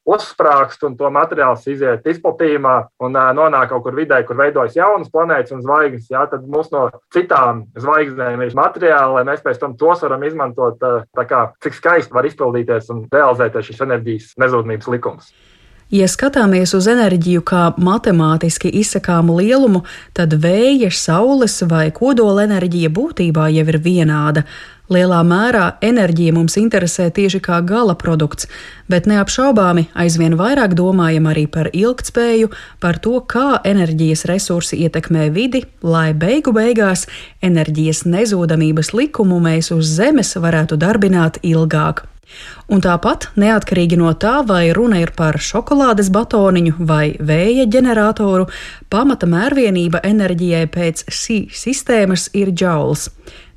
uzsprāgst 0.03 0.83
un 0.83 0.97
to 0.99 1.07
materiāls 1.13 1.63
iziet 1.71 2.07
izplatījumā 2.11 2.73
un 3.05 3.15
nonāk 3.37 3.71
kaut 3.71 3.85
kur 3.85 3.95
vidē, 3.95 4.19
kur 4.27 4.39
veidojas 4.39 4.75
jaunas 4.75 5.11
planētas 5.13 5.55
un 5.55 5.63
zvaigznes. 5.63 6.09
Jā, 6.11 6.25
tad 6.31 6.43
mums 6.49 6.73
no 6.73 6.89
citām 7.15 7.63
zvaigznēm 7.79 8.43
ir 8.43 8.57
materiāli, 8.59 9.17
lai 9.17 9.23
mēs 9.31 9.45
pēc 9.45 9.61
tam 9.61 9.77
tos 9.79 10.03
varam 10.03 10.25
izmantot, 10.27 10.83
kā, 11.29 11.45
cik 11.63 11.79
skaisti 11.79 12.15
var 12.15 12.27
izpildīties 12.27 12.91
un 12.93 13.05
realizēties 13.13 13.71
šis 13.71 13.83
enerģijas 13.87 14.35
nezudumības 14.43 14.91
likums. 14.91 15.31
Ja 15.93 16.07
skatāmies 16.09 16.71
uz 16.73 16.87
enerģiju 16.89 17.43
kā 17.45 17.63
matemātiski 17.77 18.71
izsakāmu 18.79 19.35
lielumu, 19.37 19.83
tad 20.17 20.31
vēja, 20.41 20.87
saules 20.89 21.59
vai 21.69 21.91
kodola 21.93 22.47
enerģija 22.47 22.89
būtībā 22.89 23.51
jau 23.53 23.65
ir 23.69 23.77
vienāda. 23.77 24.41
Lielā 24.89 25.19
mērā 25.21 25.67
enerģija 25.85 26.33
mums 26.33 26.57
interesē 26.57 27.11
tieši 27.13 27.37
kā 27.45 27.59
gala 27.61 27.93
produkts, 27.93 28.49
bet 28.89 29.05
neapšaubāmi 29.05 29.85
aizvien 29.93 30.33
vairāk 30.39 30.73
domājam 30.79 31.29
arī 31.29 31.45
par 31.45 31.69
ilgtspēju, 31.69 32.49
par 32.81 32.97
to, 32.97 33.19
kā 33.21 33.59
enerģijas 33.61 34.25
resursi 34.31 34.81
ietekmē 34.87 35.27
vidi, 35.35 35.61
lai 35.85 36.09
beigu 36.17 36.55
beigās 36.57 37.05
enerģijas 37.45 38.01
nezūdamības 38.09 38.95
likumu 38.97 39.37
mēs 39.45 39.69
uz 39.77 39.93
Zemes 39.93 40.33
varētu 40.41 40.81
darbināt 40.81 41.37
ilgāk. 41.45 42.07
Un 42.71 42.81
tāpat, 42.83 43.29
neatkarīgi 43.39 43.97
no 43.99 44.11
tā, 44.15 44.39
vai 44.47 44.71
runa 44.75 45.01
ir 45.03 45.13
par 45.17 45.37
šokolādes 45.41 46.09
batoniņu 46.13 46.75
vai 46.79 47.15
vēja 47.19 47.67
ģeneratoru, 47.69 48.47
pamata 48.89 49.29
mērvienība 49.29 50.03
enerģijai 50.07 50.65
pēc 50.73 51.05
SI 51.11 51.39
sistēmas 51.53 52.29
ir 52.33 52.53
džauls. 52.55 53.09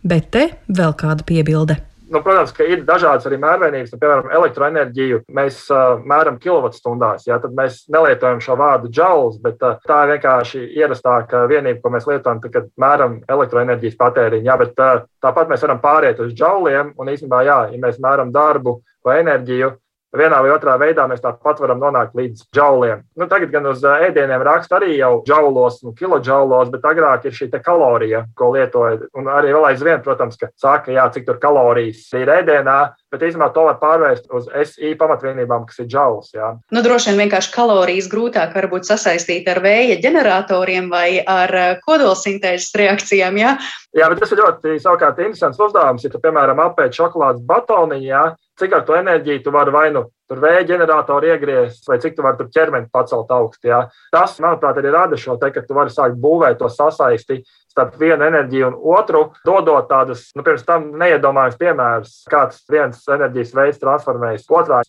Bet 0.06 0.32
te 0.34 0.48
vēl 0.68 0.96
kāda 0.98 1.26
piebilde. 1.26 1.80
Nu, 2.06 2.20
protams, 2.22 2.52
ka 2.54 2.62
ir 2.62 2.84
dažādas 2.86 3.26
arī 3.26 3.38
mērvienības. 3.42 3.90
Nu, 3.90 3.98
piemēram, 3.98 4.28
elektroenerģiju 4.38 5.24
mēs 5.34 5.64
uh, 5.74 5.96
mēram 6.06 6.36
kilovatstundās. 6.42 7.24
Ja, 7.26 7.40
tad 7.42 7.56
mēs 7.58 7.80
nelietojam 7.90 8.38
šo 8.44 8.54
vārdu 8.60 8.90
džauls, 8.94 9.40
bet 9.42 9.62
uh, 9.66 9.80
tā 9.88 10.04
ir 10.04 10.12
vienkārši 10.14 10.62
ierastāka 10.78 11.42
vienība, 11.50 11.80
ko 11.82 11.90
mēs 11.96 12.06
lietojam, 12.06 12.38
tad, 12.44 12.52
kad 12.54 12.68
mēram 12.78 13.18
elektroenerģijas 13.26 13.98
patēriņu. 13.98 14.46
Ja, 14.46 14.58
bet, 14.60 14.78
uh, 14.78 15.02
tāpat 15.24 15.50
mēs 15.50 15.66
varam 15.66 15.82
pāriet 15.82 16.22
uz 16.22 16.30
džauliem. 16.36 16.94
Un 16.94 17.10
īstenībā, 17.10 17.42
jā, 17.48 17.58
ja 17.74 17.82
mēs 17.82 17.98
mēram 18.02 18.30
darbu 18.34 18.78
vai 19.06 19.18
enerģiju, 19.24 19.72
vienā 20.18 20.40
vai 20.44 20.52
otrā 20.54 20.76
veidā 20.80 21.06
mēs 21.10 21.22
tāpat 21.24 21.60
varam 21.62 21.80
nonākt 21.82 22.16
līdz 22.18 22.46
džauliem. 22.54 23.04
Nu, 23.16 23.28
tagad 23.30 23.52
gan 23.54 23.68
uz 23.70 23.84
ēdieniem 23.86 24.44
raksta 24.46 24.78
arī 24.80 24.96
jau 24.98 25.22
džaulos 25.26 25.80
un 25.86 25.94
kilodžaulos, 25.96 26.70
bet 26.74 26.86
agrāk 26.88 27.26
ir 27.28 27.36
šī 27.36 27.50
kalorija, 27.56 28.24
ko 28.36 28.52
lietoja. 28.54 29.08
Un 29.16 29.30
arī 29.32 29.54
vēl 29.54 29.70
aizvien, 29.70 30.02
protams, 30.04 30.38
ka 30.40 30.50
saka, 30.60 30.92
jā, 30.94 31.06
cik 31.14 31.26
tur 31.28 31.40
kalorijas 31.42 32.04
ir 32.16 32.30
ēdienā, 32.32 32.78
bet 33.12 33.24
īstenībā 33.24 33.48
to 33.54 33.66
var 33.68 33.78
pārvērst 33.80 34.28
uz 34.36 34.48
SI 34.70 34.94
pamatvienībām, 35.00 35.66
kas 35.68 35.80
ir 35.82 35.90
džauls. 35.90 36.32
Jā. 36.36 36.52
Nu, 36.74 36.82
droši 36.84 37.12
vien 37.12 37.24
vienkārši 37.24 37.52
kalorijas 37.54 38.10
grūtāk 38.12 38.56
varbūt 38.56 38.88
sasaistīt 38.88 39.48
ar 39.52 39.62
vēja 39.64 39.98
ģeneratoriem 40.04 40.90
vai 40.92 41.08
ar 41.20 41.80
kodolsintēzes 41.86 42.74
reakcijām. 42.76 43.40
Jā? 43.40 43.56
jā, 43.96 44.08
bet 44.10 44.22
tas 44.22 44.32
ir 44.32 44.42
ļoti 44.42 44.76
savukārt 44.82 45.20
interesants 45.22 45.60
uzdevums. 45.62 46.04
Ja 46.04 46.12
tu, 46.12 46.20
piemēram, 46.22 46.60
apēdi 46.68 47.00
šokolādes 47.00 47.44
batoniņu, 47.48 48.10
cik 48.60 48.74
ar 48.76 48.84
to 48.86 48.96
enerģiju 48.96 49.42
tu 49.44 49.52
vari 49.54 49.74
vai 49.74 49.86
nu 49.94 50.06
tur 50.26 50.40
vēja 50.42 50.64
ģeneratoru 50.66 51.28
iegriezt, 51.30 51.84
vai 51.88 51.98
cik 52.02 52.16
tu 52.16 52.24
vari 52.26 52.38
tur 52.40 52.48
ķermeni 52.52 52.90
pacelt 52.92 53.30
augstu. 53.30 53.70
Ja? 53.70 53.84
Tas, 54.14 54.38
manuprāt, 54.42 54.80
arī 54.80 54.90
rada 54.94 55.18
šo 55.20 55.36
te, 55.40 55.52
ka 55.54 55.62
tu 55.62 55.76
vari 55.76 55.92
sākt 55.94 56.18
būvēt 56.22 56.58
to 56.60 56.70
sasaisti 56.72 57.42
starp 57.70 57.98
vienu 58.00 58.24
enerģiju 58.26 58.70
un 58.70 58.78
otru, 58.96 59.26
dodot 59.46 59.86
tādus, 59.90 60.30
nu, 60.34 60.44
pirms 60.46 60.64
tam 60.66 60.88
neiedomājams 60.98 61.60
piemērus, 61.60 62.16
kāds 62.32 62.64
viens 62.72 63.04
enerģijas 63.12 63.52
veids 63.54 63.82
transformējas 63.82 64.48
otrā. 64.48 64.80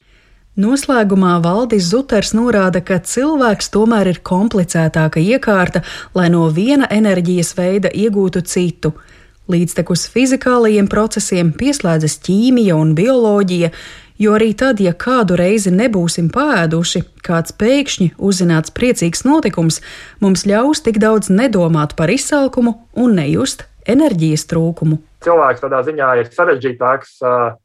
Noslēgumā 0.58 1.36
Valdis 1.44 1.92
Zuters 1.92 2.32
norāda, 2.34 2.80
ka 2.82 2.98
cilvēks 3.06 3.68
tomēr 3.76 4.10
ir 4.10 4.24
komplicētāka 4.26 5.22
iekārta, 5.22 5.84
lai 6.18 6.32
no 6.34 6.48
viena 6.50 6.88
enerģijas 6.90 7.54
veida 7.60 7.92
iegūtu 7.94 8.42
citu. 8.42 8.96
Līdztekus 9.48 10.10
fizikālajiem 10.12 10.90
procesiem 10.92 11.54
pieslēdzas 11.56 12.18
ķīmija 12.26 12.76
un 12.76 12.92
bioloģija, 12.98 13.70
jo 14.20 14.34
arī 14.36 14.50
tad, 14.60 14.82
ja 14.84 14.92
kādu 14.92 15.38
reizi 15.40 15.72
nebūsim 15.72 16.28
pēduši, 16.36 17.06
kāds 17.24 17.56
pēkšņi 17.56 18.10
uzzināts 18.20 18.76
priecīgs 18.76 19.24
notikums 19.24 19.80
mums 20.20 20.44
ļaus 20.50 20.84
tik 20.84 21.00
daudz 21.00 21.32
nedomāt 21.32 21.96
par 21.96 22.12
izsalkumu 22.12 22.76
un 23.00 23.16
nejust 23.22 23.64
enerģijas 23.88 24.50
trūkumu 24.52 25.00
cilvēks 25.26 25.64
tādā 25.64 25.80
ziņā 25.86 26.10
ir 26.20 26.30
sarežģītāks. 26.34 27.14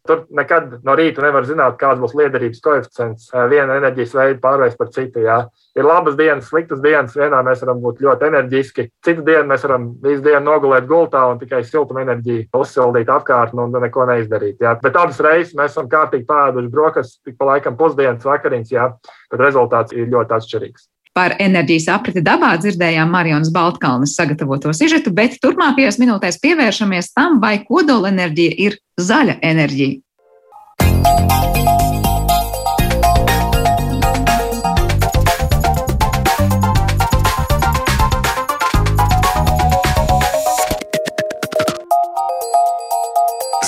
Tur 0.09 0.23
nekad 0.35 0.79
no 0.87 0.95
rīta 0.99 1.25
nevar 1.25 1.47
zināt, 1.49 1.79
kāds 1.81 2.01
būs 2.03 2.15
liederības 2.19 2.63
koeficients. 2.65 3.29
Viena 3.51 3.77
enerģijas 3.81 4.15
veida 4.17 4.41
pārvērst 4.43 4.79
par 4.81 4.93
citu. 4.95 5.25
Jā. 5.27 5.39
Ir 5.79 5.89
labas 5.89 6.17
dienas, 6.19 6.49
sliktas 6.51 6.83
dienas. 6.85 7.17
Vienā 7.17 7.43
mēs 7.47 7.65
varam 7.65 7.83
būt 7.85 8.03
ļoti 8.05 8.29
enerģiski, 8.29 8.87
citu 9.05 9.25
dienu 9.27 9.47
mēs 9.53 9.67
varam 9.67 9.91
visu 10.05 10.25
dienu 10.25 10.45
nogulēt 10.49 10.89
gultā 10.91 11.25
un 11.31 11.41
tikai 11.41 11.63
siltuma 11.69 12.05
enerģiju 12.05 12.49
uzsildīt 12.59 13.13
apkārt 13.13 13.57
un 13.57 13.77
neko 13.83 14.07
neizdarīt. 14.11 14.61
Jā. 14.63 14.77
Bet 14.83 14.99
abas 15.01 15.21
reizes 15.25 15.57
mēs 15.59 15.73
esam 15.75 15.91
kārtīgi 15.93 16.29
pēduši 16.29 16.73
brokastis, 16.73 17.21
tik 17.25 17.39
pa 17.41 17.53
laikam 17.55 17.79
pusdienas 17.81 18.27
vakariņas, 18.29 18.75
jā, 18.75 18.89
bet 19.33 19.45
rezultāts 19.45 19.97
ir 19.97 20.11
ļoti 20.13 20.39
atšķirīgs. 20.39 20.89
Par 21.13 21.35
enerģijas 21.45 21.91
apriti 21.93 22.23
dabā 22.25 22.55
dzirdējām 22.57 23.11
Marijas 23.13 23.51
Baltkalnes 23.53 24.15
sagatavoto 24.17 24.73
sižetu, 24.73 25.13
bet 25.13 25.37
turpmākajās 25.45 26.01
minūtēs 26.01 26.41
pievēršamies 26.41 27.13
tam, 27.13 27.37
vai 27.43 27.59
kodolenerģija 27.69 28.57
ir 28.57 28.79
zaļa 28.97 29.37
enerģija. 29.45 30.01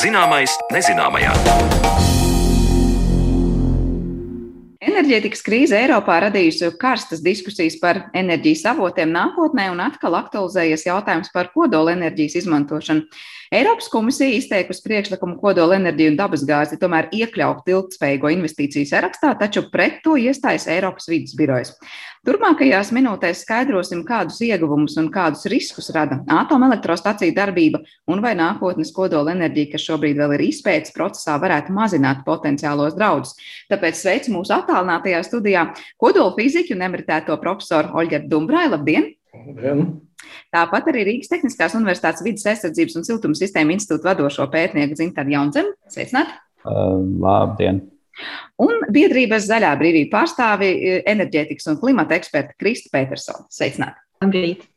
Zināmais 0.01 0.53
nezināmajā. 0.73 1.74
Enerģētikas 4.95 5.41
krīze 5.43 5.75
Eiropā 5.75 6.21
radījusi 6.23 6.69
karstas 6.79 7.19
diskusijas 7.19 7.75
par 7.81 7.99
enerģijas 8.15 8.61
avotiem 8.71 9.11
nākotnē 9.11 9.65
un 9.73 9.81
atkal 9.83 10.15
aktualizējies 10.21 10.85
jautājums 10.87 11.33
par 11.35 11.49
kodolenerģijas 11.51 12.37
izmantošanu. 12.45 13.03
Eiropas 13.59 13.91
komisija 13.91 14.37
izteikusi 14.39 14.85
priekšlikumu 14.87 15.41
kodola 15.43 15.81
enerģiju 15.81 16.13
un 16.13 16.21
dabasgāzi 16.21 16.79
tomēr 16.79 17.11
iekļaut 17.11 17.67
ilgspējīgo 17.75 18.31
investīciju 18.37 18.87
sarakstā, 18.93 19.33
taču 19.43 19.65
pret 19.75 19.99
to 20.07 20.15
iestājas 20.15 20.69
Eiropas 20.71 21.11
vidas 21.11 21.35
birojas. 21.43 21.75
Turpmākajās 22.25 22.89
minūtēs 22.97 23.43
skaidrosim, 23.45 24.01
kādus 24.09 24.39
ieguvumus 24.47 24.95
un 25.01 25.11
kādus 25.13 25.45
riskus 25.53 25.91
rada 25.93 26.23
atomelektrostaciju 26.33 27.35
darbība 27.37 27.83
un 28.09 28.23
vai 28.25 28.33
nākotnes 28.39 28.95
kodola 28.97 29.35
enerģija, 29.35 29.75
kas 29.75 29.85
šobrīd 29.91 30.17
vēl 30.23 30.33
ir 30.39 30.47
izpētes 30.47 30.95
procesā, 30.97 31.37
varētu 31.43 31.77
mazināt 31.77 32.25
potenciālos 32.25 32.97
draudus. 32.97 33.37
Tāpēc 33.69 34.01
sveicu 34.01 34.33
mūsu 34.39 34.57
attālinātajā 34.57 35.21
studijā 35.29 35.67
kodola 36.01 36.33
fiziku 36.39 36.73
un 36.73 36.89
emeritēto 36.89 37.37
profesoru 37.45 37.93
Oļģertu 38.01 38.33
Dumbrai. 38.33 38.67
Labdien! 38.73 39.11
Labdien! 39.37 39.87
Tāpat 40.55 40.89
arī 40.95 41.05
Rīgas 41.11 41.29
Tehniskās 41.29 41.77
Universitātes 41.77 42.25
vidas 42.25 42.49
aizsardzības 42.49 43.03
un 43.03 43.05
siltuma 43.05 43.37
sistēma 43.37 43.77
institūta 43.77 44.15
vadošo 44.15 44.49
pētnieku 44.49 44.97
Zintāru 44.97 45.37
Jaunzemu. 45.37 45.77
Sveicināti! 45.93 46.41
Uh, 46.65 47.05
labdien! 47.21 47.85
Un 48.63 48.85
biedrības 48.95 49.49
zaļā 49.49 49.73
brīvība 49.81 50.21
pārstāvi 50.21 50.71
enerģētikas 51.11 51.73
un 51.73 51.81
klimata 51.81 52.19
eksperta 52.19 52.55
Krista 52.61 52.93
Petersona. 52.95 53.47
Sveicināti! 53.53 54.01
Labrīt! 54.23 54.69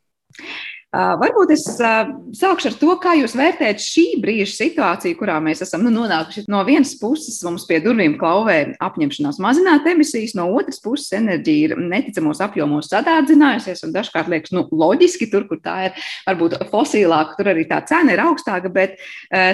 Varbūt 0.97 1.51
es 1.53 1.61
sākšu 1.77 2.71
ar 2.71 2.75
to, 2.79 2.89
kā 3.03 3.11
jūs 3.19 3.35
vērtējat 3.37 3.83
šī 3.83 4.05
brīža 4.23 4.49
situāciju, 4.55 5.17
kurā 5.19 5.35
mēs 5.43 5.61
esam 5.61 5.83
nu, 5.85 5.91
nonākuši. 5.93 6.47
No 6.49 6.63
vienas 6.65 6.95
puses 6.97 7.35
mums 7.45 7.67
pie 7.69 7.77
durvīm 7.83 8.15
klauvē 8.17 8.55
apņemšanās 8.81 9.37
mazināt 9.43 9.85
emisijas, 9.91 10.33
no 10.39 10.47
otras 10.57 10.81
puses 10.81 11.13
enerģija 11.13 11.67
ir 11.67 11.83
neticamos 11.91 12.41
apjomos 12.41 12.89
sadārdzinājusies, 12.89 13.83
un 13.85 13.93
dažkārt 13.93 14.31
liekas, 14.33 14.55
nu, 14.57 14.63
loģiski 14.73 15.27
tur, 15.29 15.45
kur 15.49 15.61
tā 15.61 15.75
ir 15.89 16.07
varbūt 16.25 16.57
fosilāka, 16.71 17.37
tur 17.37 17.51
arī 17.53 17.67
tā 17.69 17.83
cena 17.85 18.15
ir 18.15 18.23
augstāka, 18.25 18.73
bet 18.73 18.97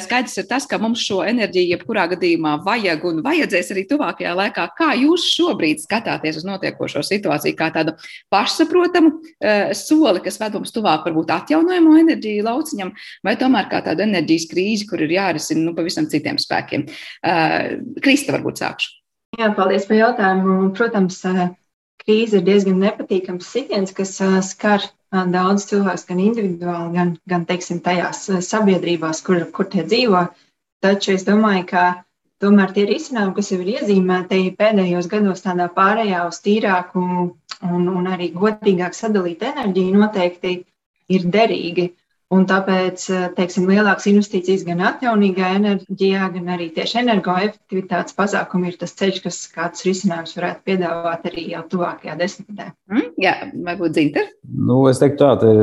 skaidrs 0.05 0.37
ir 0.39 0.47
tas, 0.47 0.69
ka 0.69 0.79
mums 0.79 1.03
šo 1.03 1.25
enerģiju 1.27 1.73
jebkurā 1.73 2.07
gadījumā 2.13 2.55
vajag 2.63 3.03
un 3.09 3.19
vajadzēs 3.25 3.73
arī 3.75 3.83
tuvākajā 3.91 4.37
laikā. 4.39 4.69
Kā 4.79 4.93
jūs 5.01 5.27
šobrīd 5.33 5.83
skatāties 5.83 6.39
uz 6.39 6.47
notiekošo 6.47 7.03
situāciju, 7.03 7.59
kā 7.59 7.67
tādu 7.75 7.97
pašsaprotamu 8.31 9.17
soli, 9.75 10.23
kas 10.23 10.39
ved 10.39 10.59
mums 10.61 10.71
tuvāk 10.71 11.03
varbūt 11.09 11.32
atjaunojamo 11.37 11.95
enerģiju 12.01 12.47
lauciņam, 12.47 12.93
vai 13.25 13.35
tomēr 13.39 13.69
kā 13.71 13.83
tādu 13.85 14.05
enerģijas 14.05 14.49
krīzi, 14.51 14.87
kur 14.89 15.03
ir 15.05 15.15
jārisina 15.15 15.65
nu, 15.67 15.75
pavisam 15.77 16.09
citiem 16.11 16.39
spēkiem. 16.41 16.87
Uh, 16.87 17.79
Krista, 18.03 18.35
varbūt 18.35 18.63
sākšu. 18.63 18.93
Jā, 19.39 19.49
paldies 19.57 19.87
par 19.89 19.97
jautājumu. 19.97 20.55
Protams, 20.77 21.19
krīze 22.03 22.37
ir 22.37 22.45
diezgan 22.45 22.77
nepatīkams 22.83 23.47
sitiens, 23.49 23.93
kas 23.95 24.19
skar 24.45 24.85
daudz 25.33 25.67
cilvēku, 25.69 26.07
gan 26.09 26.21
individuāli, 26.21 26.93
gan, 26.97 27.13
gan 27.29 27.45
teiksim, 27.49 27.81
tajās 27.85 28.25
sabiedrībās, 28.45 29.21
kur, 29.25 29.41
kur 29.55 29.69
tie 29.69 29.85
dzīvo. 29.85 30.27
Taču 30.83 31.13
es 31.15 31.25
domāju, 31.25 31.65
ka 31.69 31.85
tomēr 32.43 32.73
tie 32.75 32.85
risinājumi, 32.89 33.35
kas 33.37 33.51
jau 33.53 33.59
ir 33.63 33.71
iezīmēti 33.77 34.41
pēdējos 34.59 35.09
gados, 35.11 35.43
tādā 35.45 35.69
pārējā 35.73 36.25
uz 36.27 36.41
tīrāku 36.43 37.01
un, 37.01 37.87
un 37.87 38.09
arī 38.11 38.31
godīgāk 38.35 38.97
sadalīt 38.97 39.45
enerģiju, 39.47 39.95
noteikti 40.01 40.55
ir 41.09 41.27
derīgi. 41.35 41.89
Un 42.33 42.47
tāpēc, 42.49 43.03
eh, 43.13 43.25
teiksim, 43.37 43.67
lielākas 43.69 44.07
investīcijas 44.09 44.63
gan 44.65 44.81
atjaunīgā 44.87 45.51
enerģijā, 45.59 46.29
gan 46.33 46.49
arī 46.55 46.69
tieši 46.73 47.01
energoefektivitātes 47.03 48.15
pasākumi 48.17 48.71
ir 48.71 48.77
tas 48.81 48.95
ceļš, 48.97 49.19
kas 49.25 49.37
kāds 49.53 49.85
risinājums 49.85 50.33
varētu 50.37 50.63
piedāvāt 50.65 51.27
arī 51.29 51.45
jau 51.51 51.61
tuvākajā 51.75 52.15
desmitgadē. 52.17 52.71
Mm, 52.89 53.11
jā, 53.21 53.33
varbūt 53.67 53.97
dzīve. 53.97 54.25
Nu, 54.49 54.79
es 54.89 55.01
teiktu, 55.03 55.21
tā 55.21 55.53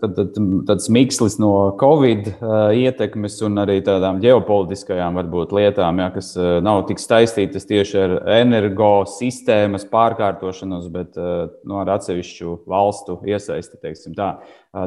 tad, 0.00 0.20
tad, 0.20 0.38
tāds 0.70 0.90
mikslis 0.92 1.38
no 1.42 1.52
Covid 1.80 2.30
uh, 2.34 2.70
ietekmes 2.76 3.40
un 3.48 3.64
arī 3.64 3.80
tādām 3.84 4.20
ģeopolitiskajām 4.22 5.18
varbūt 5.18 5.54
lietām, 5.56 5.98
jā, 6.04 6.10
kas 6.14 6.30
uh, 6.38 6.58
nav 6.64 6.84
tik 6.90 7.02
saistītas 7.02 7.66
tieši 7.66 8.02
ar 8.04 8.16
energosistēmas 8.38 9.88
pārkārtošanos, 9.90 10.86
bet 10.94 11.16
nu, 11.18 11.78
ar 11.80 11.96
atsevišķu 11.96 12.60
valstu 12.70 13.18
iesaisti, 13.26 13.80
teiksim 13.82 14.14
tā 14.16 14.34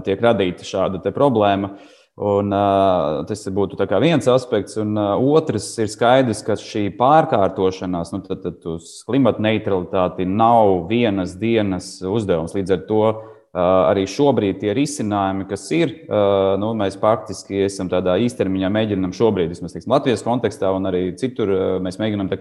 tiek 0.04 0.22
radīta 0.22 0.66
šāda 0.68 1.00
problēma. 1.18 1.76
Un, 2.18 2.50
uh, 2.50 3.20
tas 3.30 3.44
būtu 3.54 3.78
viens 4.02 4.26
aspekts, 4.26 4.74
un 4.82 4.98
uh, 4.98 5.20
otrs 5.22 5.68
ir 5.78 5.92
skaidrs, 5.94 6.40
ka 6.42 6.56
šī 6.58 6.88
pārkārtošanās, 6.98 8.10
nu, 8.16 8.24
tad, 8.26 8.42
tad 8.42 8.66
klimata 9.06 9.44
neutralitāti 9.46 10.26
nav 10.26 10.88
vienas 10.90 11.36
dienas 11.38 12.00
uzdevums. 12.02 12.56
Līdz 12.58 12.74
ar 12.74 12.82
to 12.90 13.04
uh, 13.06 13.22
arī 13.60 14.08
šobrīd 14.10 14.58
tie 14.64 14.74
risinājumi, 14.74 15.46
kas 15.52 15.68
ir, 15.78 15.94
uh, 16.08 16.56
nu, 16.58 16.72
mēs 16.82 16.98
faktiski 16.98 17.62
esam 17.68 17.94
tādā 17.94 18.18
īstermiņā 18.26 18.74
mēģinām 18.80 19.14
šobrīd, 19.14 19.54
vismaz 19.54 19.78
teiksim, 19.78 19.94
Latvijas 19.94 20.26
kontekstā, 20.26 20.74
un 20.74 20.90
arī 20.90 21.12
citur 21.22 21.54
uh, 21.54 21.64
mēs 21.86 22.02
mēģinām 22.02 22.34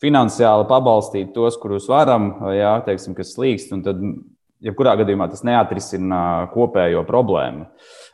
finansiāli 0.00 0.64
pabalstīt 0.68 1.34
tos, 1.36 1.60
kurus 1.60 1.92
varam, 1.92 2.32
jā, 2.56 2.72
teiksim, 2.88 3.12
kas 3.16 3.34
slīkst. 3.36 3.76
Tad 3.84 4.00
jebkurā 4.64 4.96
gadījumā 5.00 5.28
tas 5.32 5.44
neatrisina 5.46 6.50
kopējo 6.54 7.04
problēmu. 7.08 7.66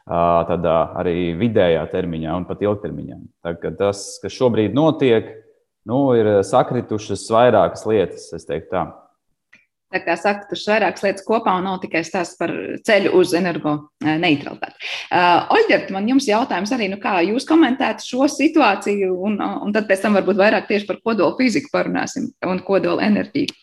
Tad 0.07 0.67
arī 0.71 1.33
vidējā 1.35 1.81
termiņā 1.91 2.37
un 2.39 2.45
pat 2.47 2.61
ilgtermiņā. 2.63 3.17
Tad 3.43 3.65
tas, 3.81 4.05
kas 4.23 4.37
šobrīd 4.37 4.77
notiek, 4.77 5.33
nu, 5.89 5.99
ir 6.15 6.45
sakritušas 6.47 7.27
vairākas 7.35 7.83
lietas, 7.91 8.29
es 8.37 8.47
teiktu 8.47 8.71
tā. 8.77 8.85
Tā 9.95 10.01
kā 10.03 10.17
sakritušas 10.19 10.71
vairākas 10.71 11.05
lietas 11.07 11.27
kopā 11.27 11.57
un 11.59 11.67
nav 11.67 11.81
tikai 11.83 12.03
stāsts 12.07 12.39
par 12.39 12.51
ceļu 12.87 13.13
uz 13.19 13.35
energo 13.39 13.75
neutralitāti. 14.03 14.79
Uh, 15.11 15.47
Oļģert, 15.57 15.93
man 15.95 16.07
jums 16.11 16.27
jautājums 16.27 16.75
arī, 16.75 16.89
nu 16.91 16.99
kā 17.03 17.21
jūs 17.27 17.47
komentētu 17.49 18.07
šo 18.07 18.31
situāciju, 18.31 19.13
un, 19.27 19.39
un 19.43 19.75
tad 19.75 19.87
pēc 19.91 20.03
tam 20.07 20.19
varbūt 20.19 20.43
vairāk 20.43 20.67
tieši 20.71 20.91
par 20.91 20.99
kodolu 21.07 21.39
fiziku 21.39 21.71
parunāsim 21.75 22.33
un 22.47 22.63
kodolu 22.67 23.03
enerģiju. 23.07 23.55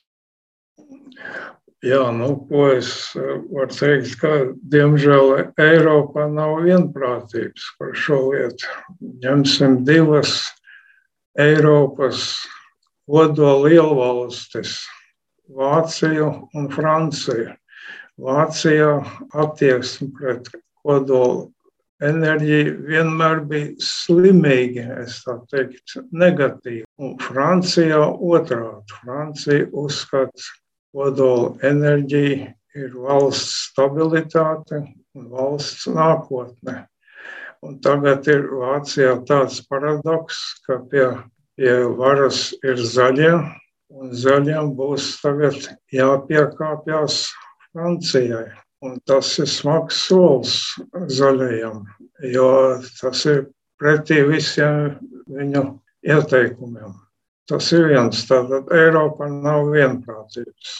Jā, 1.83 1.99
nu, 2.15 2.29
ko 2.47 2.69
es 2.77 2.89
eh, 3.19 3.41
varu 3.51 3.75
teikt, 3.75 4.13
ka 4.21 4.29
diemžēl 4.71 5.33
Eiropā 5.59 6.29
nav 6.31 6.61
vienprātības 6.63 7.65
par 7.75 7.91
šo 7.99 8.19
lietu. 8.29 8.69
Ņemsim 9.25 9.81
divas 9.83 10.37
Eiropas 11.35 12.21
kodola 13.03 13.67
lielvalstis- 13.67 14.77
Vāciju 15.59 16.29
un 16.55 16.71
Franciju. 16.71 17.51
Vācijā 18.15 18.93
attieksme 19.43 20.07
pret 20.15 20.47
kodola 20.85 21.49
enerģiju 22.03 22.73
vienmēr 22.87 23.43
bija 23.49 23.75
slimīga, 23.83 25.01
es 25.03 25.19
tā 25.25 25.35
teiktu, 25.51 26.07
negatīva. 26.13 26.87
Un 27.01 27.17
Francijā 27.19 28.01
otrādi. 28.07 28.99
Francija 29.03 29.67
uzskata, 29.83 30.51
kodola 30.93 31.53
enerģija 31.65 32.53
ir 32.77 32.97
valsts 32.97 33.69
stabilitāte 33.69 34.81
un 35.17 35.29
valsts 35.33 35.87
nākotne. 35.89 36.83
Un 37.63 37.77
tagad 37.83 38.27
ir 38.27 38.49
Vācijā 38.59 39.13
tāds 39.27 39.61
paradoks, 39.69 40.39
ka 40.67 40.81
pie, 40.91 41.05
pie 41.55 41.75
varas 41.99 42.49
ir 42.65 42.81
zaļie, 42.81 43.31
un 43.93 44.11
zaļiem 44.11 44.73
būs 44.75 45.13
tagad 45.21 45.69
jāpiekāpjas 45.95 47.21
Francijai. 47.71 48.49
Un 48.83 48.97
tas 49.07 49.29
ir 49.39 49.47
smags 49.47 50.01
solis 50.09 50.57
zaļajiem, 50.91 51.85
jo 52.33 52.49
tas 52.99 53.23
ir 53.31 53.45
pretī 53.79 54.19
visiem 54.27 54.97
viņu 55.31 55.63
ieteikumiem. 56.03 57.02
Tas 57.51 57.71
ir 57.75 57.89
viens. 57.91 58.23
Tātad 58.29 58.71
Eiropā 58.71 59.27
nav 59.31 59.67
vienprātības. 59.73 60.73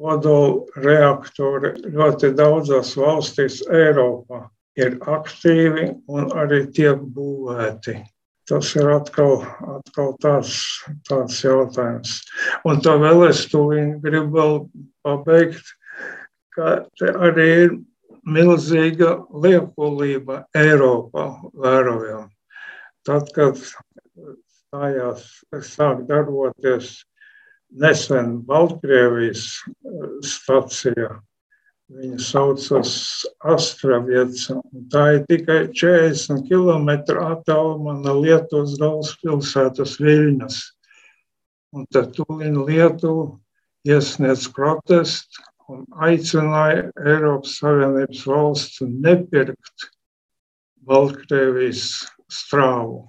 Kodola 0.00 0.82
reaktori 0.84 1.74
ļoti 1.94 2.32
daudzās 2.34 2.94
valstīs 2.98 3.60
Eiropā 3.70 4.40
ir 4.80 4.96
aktīvi 5.06 5.90
un 6.10 6.32
arī 6.34 6.64
tiek 6.74 6.98
būvēti. 7.14 8.00
Tas 8.48 8.74
ir 8.76 8.90
atkal, 8.92 9.38
atkal 9.76 10.10
tāds, 10.20 10.56
tāds 11.08 11.38
jautājums. 11.44 12.18
Un 12.68 12.82
tā 12.84 12.96
vēl 13.00 13.28
es 13.30 13.46
to 13.52 13.62
gribu 14.02 14.34
vēl 14.34 14.58
pabeigt, 15.06 15.70
ka 16.52 16.82
te 16.98 17.12
arī 17.28 17.48
ir 17.62 17.78
milzīga 18.24 19.14
liekulība 19.44 20.42
Eiropā 20.56 21.28
vērojama. 21.56 22.28
Tad, 23.04 23.32
kad 23.36 23.60
stājās, 24.74 25.22
sāk 25.62 26.02
darboties 26.08 27.04
nesen 27.70 28.40
Baltkrievijas 28.46 29.46
eh, 29.62 30.18
stacija. 30.26 31.20
Viņa 31.94 32.18
saucas 32.24 32.90
Astravieca. 33.44 34.56
Tā 34.90 35.02
ir 35.14 35.26
tikai 35.28 35.58
40 35.68 36.46
km 36.48 36.90
attālumā 37.20 37.98
no 38.00 38.14
Lietuvas 38.22 38.78
galvaspilsētas 38.80 39.98
Viļņas. 40.00 40.58
Un 41.76 41.84
tad 41.92 42.14
Tūlina 42.16 42.64
Lietuva 42.64 43.34
iesniedz 43.84 44.48
protestu 44.56 45.44
un 45.68 45.84
aicināja 46.08 46.88
Eiropas 47.04 47.58
Savienības 47.60 48.26
valsts 48.32 48.80
nepirkt 48.88 49.90
Baltkrievijas 50.88 51.84
strāvu. 52.32 53.04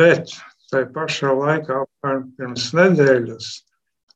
Bet 0.00 0.32
tai 0.72 0.86
pašā 0.94 1.34
laikā, 1.36 1.82
apmēram 1.84 2.30
pirms 2.38 2.70
nedēļas, 2.78 3.50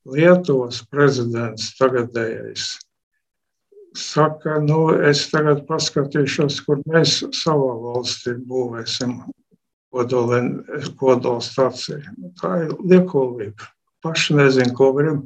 Lietuvas 0.04 0.82
prezidents 0.92 1.70
tagadējais 1.78 2.74
saka, 3.96 4.58
nu, 4.60 4.88
es 5.06 5.22
tagad 5.30 5.64
paskatīšos, 5.68 6.58
kur 6.66 6.82
mēs 6.90 7.22
savā 7.36 7.72
valstī 7.80 8.34
būvēsim 8.50 9.14
kodolstāciju. 11.00 12.02
Tā 12.40 12.52
ir 12.64 12.74
liekulība. 12.82 13.70
Paši 14.04 14.36
nezinu, 14.40 14.74
ko 14.76 14.90
grib. 14.96 15.22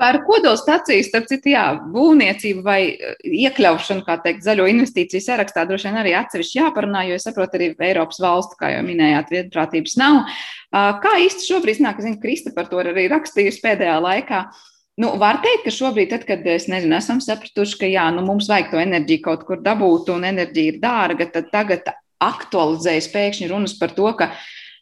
Par 0.00 0.16
kodolstaciju, 0.24 1.04
starp 1.04 1.28
citu, 1.28 1.52
jā, 1.52 1.64
būvniecību 1.92 2.64
vai 2.64 2.80
eh, 2.94 3.18
iekļaušanu, 3.44 4.04
kā 4.06 4.16
teikt, 4.24 4.42
zaļo 4.46 4.66
investīciju 4.72 5.22
sarakstā 5.24 5.66
droši 5.68 5.90
vien 5.90 6.00
arī 6.00 6.16
atsevišķi 6.18 6.58
jāparunā, 6.62 7.04
jo 7.08 7.20
es 7.20 7.28
saprotu, 7.28 7.60
arī 7.60 7.70
Eiropas 7.90 8.22
valstu, 8.22 8.56
kā 8.60 8.72
jau 8.74 8.82
minējāt, 8.86 9.32
vienprātības 9.36 9.96
nav. 10.00 10.22
Kā 10.70 11.14
īsti 11.24 11.48
šobrīd 11.50 11.80
nāk, 11.84 12.00
zinu, 12.02 12.20
Krista 12.22 12.52
par 12.54 12.68
to 12.70 12.78
arī 12.82 13.08
rakstījusi 13.10 13.62
pēdējā 13.64 13.96
laikā. 14.00 14.44
Nu, 15.00 15.14
var 15.20 15.40
teikt, 15.44 15.64
ka 15.64 15.72
šobrīd, 15.74 16.10
tad, 16.12 16.26
kad 16.28 16.44
nezinu, 16.44 16.92
esam 16.98 17.20
sapratuši, 17.24 17.78
ka 17.80 17.88
jā, 17.88 18.06
nu, 18.14 18.24
mums 18.26 18.50
vajag 18.50 18.72
to 18.72 18.80
enerģiju 18.82 19.24
kaut 19.24 19.46
kur 19.48 19.62
dabūt, 19.64 20.10
un 20.12 20.26
enerģija 20.28 20.74
ir 20.74 20.80
dārga, 20.82 21.28
tad 21.32 21.48
tagad 21.54 21.88
aktualizējas 22.20 23.08
pēkšņi 23.14 23.48
runas 23.50 23.76
par 23.80 23.94
to, 23.96 24.10
ka 24.18 24.28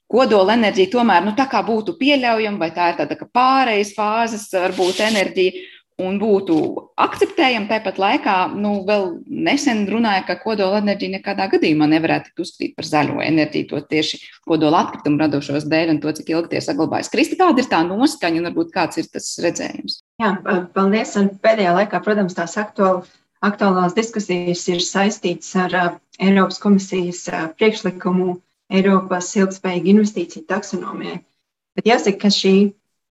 kodola 0.09 0.57
enerģija 0.57 0.93
tomēr 0.93 1.27
nu, 1.27 1.35
būtu 1.37 1.97
pieļaujama, 2.01 2.59
vai 2.59 2.71
tā 2.75 2.93
ir 2.93 3.03
tāda 3.03 3.19
pārejas 3.33 3.95
fāzes, 3.97 4.49
varbūt 4.53 5.03
enerģija 5.05 5.67
un 5.99 6.19
būtu 6.21 6.57
akceptējama. 7.01 7.67
Tāpat 7.71 7.99
laikā, 7.99 8.37
nu, 8.55 8.85
vēl 8.87 9.09
nesen 9.27 9.85
runāja, 9.91 10.25
ka 10.29 10.39
kodola 10.41 10.81
enerģija 10.83 11.17
nekādā 11.17 11.49
gadījumā 11.55 11.89
nevarētu 11.91 12.31
tikt 12.31 12.45
uzskatīta 12.45 12.79
par 12.79 12.89
zaļo 12.89 13.21
enerģiju, 13.27 13.69
to 13.73 13.83
tieši 13.93 14.21
kodola 14.47 14.85
atkritumu 14.87 15.21
radošos 15.25 15.67
dēļ 15.69 15.95
un 15.97 16.03
to, 16.03 16.15
cik 16.15 16.33
ilgi 16.35 16.55
tie 16.55 16.65
saglabājas. 16.65 17.11
Kristi, 17.13 17.39
kāda 17.41 17.65
ir 17.65 17.71
tā 17.71 17.83
noskaņa 17.87 18.43
un 18.43 18.51
varbūt 18.51 18.75
kāds 18.75 19.03
ir 19.03 19.11
tas 19.13 19.33
redzējums? 19.43 20.01
Jā, 20.23 20.35
paldies. 20.75 21.17
Un 21.19 21.33
pēdējā 21.43 21.75
laikā, 21.83 22.03
protams, 22.07 22.39
tās 22.39 22.55
aktuāli, 22.63 23.03
aktuālās 23.45 23.99
diskusijas 23.99 24.67
ir 24.71 24.85
saistītas 24.87 25.51
ar 25.67 25.81
Eiropas 26.19 26.63
komisijas 26.63 27.27
priekšlikumu 27.59 28.39
Eiropas 28.69 29.31
ilgspējīgu 29.39 29.95
investīciju 29.95 30.45
taksonomijai. 30.49 31.23
Bet 31.79 31.89
jāsaka, 31.89 32.19
ka 32.27 32.33
šī 32.35 32.55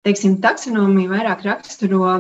teiksim, 0.05 0.37
taksonomija 0.43 1.11
vairāk 1.11 1.43
raksturo 1.47 2.13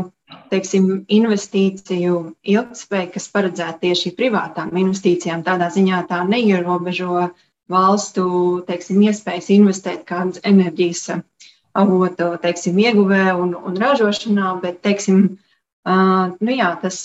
teiksim, 0.51 1.05
investīciju 1.11 2.17
ilgspēju, 2.53 3.11
kas 3.15 3.29
paredzēta 3.33 3.79
tieši 3.85 4.13
privātām 4.17 4.71
investīcijām. 4.83 5.43
Tādā 5.47 5.71
ziņā 5.73 6.03
tā 6.09 6.21
neierobežo 6.27 7.29
valstu 7.71 8.25
teiksim, 8.67 9.01
iespējas 9.07 9.49
investēt 9.55 10.05
kādas 10.07 10.41
enerģijas 10.47 11.21
avotu 11.77 12.33
teiksim, 12.43 12.79
ieguvē 12.83 13.31
un, 13.37 13.53
un 13.55 13.77
ražošanā, 13.79 14.55
bet 14.63 14.81
teiksim, 14.83 15.21
nu 15.87 16.57
jā, 16.57 16.71
tas 16.81 17.03